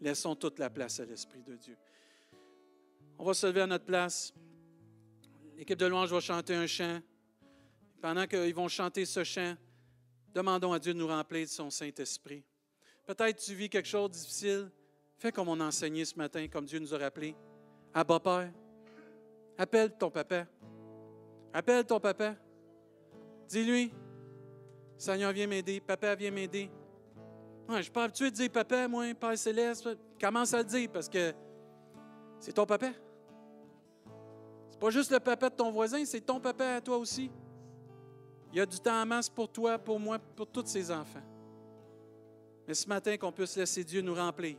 Laissons 0.00 0.36
toute 0.36 0.58
la 0.58 0.68
place 0.68 1.00
à 1.00 1.06
l'Esprit 1.06 1.42
de 1.42 1.56
Dieu. 1.56 1.76
On 3.18 3.24
va 3.24 3.34
se 3.34 3.46
lever 3.46 3.62
à 3.62 3.66
notre 3.66 3.84
place. 3.84 4.34
L'équipe 5.56 5.78
de 5.78 5.86
louange 5.86 6.12
va 6.12 6.20
chanter 6.20 6.54
un 6.54 6.66
chant. 6.66 7.00
Pendant 8.04 8.26
qu'ils 8.26 8.54
vont 8.54 8.68
chanter 8.68 9.06
ce 9.06 9.24
chant, 9.24 9.54
demandons 10.34 10.74
à 10.74 10.78
Dieu 10.78 10.92
de 10.92 10.98
nous 10.98 11.06
remplir 11.06 11.46
de 11.46 11.50
son 11.50 11.70
Saint-Esprit. 11.70 12.44
Peut-être 13.06 13.42
tu 13.42 13.54
vis 13.54 13.70
quelque 13.70 13.88
chose 13.88 14.10
de 14.10 14.16
difficile. 14.16 14.70
Fais 15.16 15.32
comme 15.32 15.48
on 15.48 15.58
a 15.58 15.64
enseigné 15.64 16.04
ce 16.04 16.14
matin, 16.18 16.46
comme 16.48 16.66
Dieu 16.66 16.78
nous 16.80 16.94
a 16.94 16.98
rappelé. 16.98 17.34
Abba 17.94 18.20
Père, 18.20 18.52
appelle 19.56 19.96
ton 19.96 20.10
papa. 20.10 20.46
Appelle 21.50 21.82
ton 21.86 21.98
papa. 21.98 22.34
Dis-lui, 23.48 23.90
Seigneur, 24.98 25.32
viens 25.32 25.46
m'aider. 25.46 25.80
Papa, 25.80 26.14
viens 26.14 26.30
m'aider. 26.30 26.70
je 27.70 27.74
ne 27.74 27.80
suis 27.80 27.90
pas 27.90 28.04
habitué 28.04 28.30
de 28.30 28.36
dire 28.36 28.50
papa, 28.52 28.86
moi, 28.86 29.14
Père 29.14 29.38
céleste. 29.38 29.88
Commence 30.20 30.52
à 30.52 30.58
le 30.58 30.64
dire 30.64 30.90
parce 30.92 31.08
que 31.08 31.32
c'est 32.38 32.52
ton 32.52 32.66
papa. 32.66 32.90
C'est 34.68 34.78
pas 34.78 34.90
juste 34.90 35.10
le 35.10 35.20
papa 35.20 35.48
de 35.48 35.54
ton 35.54 35.72
voisin, 35.72 36.04
c'est 36.04 36.20
ton 36.20 36.38
papa 36.38 36.74
à 36.74 36.80
toi 36.82 36.98
aussi. 36.98 37.30
Il 38.54 38.58
y 38.58 38.60
a 38.60 38.66
du 38.66 38.78
temps 38.78 39.02
en 39.02 39.04
masse 39.04 39.28
pour 39.28 39.50
toi, 39.50 39.76
pour 39.76 39.98
moi, 39.98 40.16
pour 40.36 40.46
tous 40.46 40.66
ses 40.66 40.88
enfants. 40.88 41.24
Mais 42.68 42.74
ce 42.74 42.88
matin, 42.88 43.16
qu'on 43.16 43.32
puisse 43.32 43.56
laisser 43.56 43.82
Dieu 43.82 44.00
nous 44.00 44.14
remplir 44.14 44.56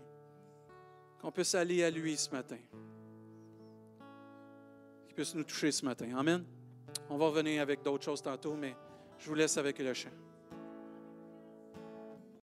qu'on 1.22 1.32
puisse 1.32 1.56
aller 1.56 1.82
à 1.82 1.90
lui 1.90 2.18
ce 2.18 2.30
matin. 2.30 2.58
Qu'il 5.08 5.16
puisse 5.16 5.34
nous 5.34 5.46
toucher 5.46 5.72
ce 5.72 5.86
matin. 5.86 6.16
Amen. 6.18 6.44
On 7.10 7.18
va 7.18 7.28
revenir 7.28 7.62
avec 7.62 7.82
d'autres 7.82 8.04
choses 8.04 8.22
tantôt, 8.22 8.54
mais 8.54 8.76
je 9.18 9.30
vous 9.30 9.34
laisse 9.34 9.58
avec 9.58 9.80
le 9.80 9.94
chant. 9.94 10.10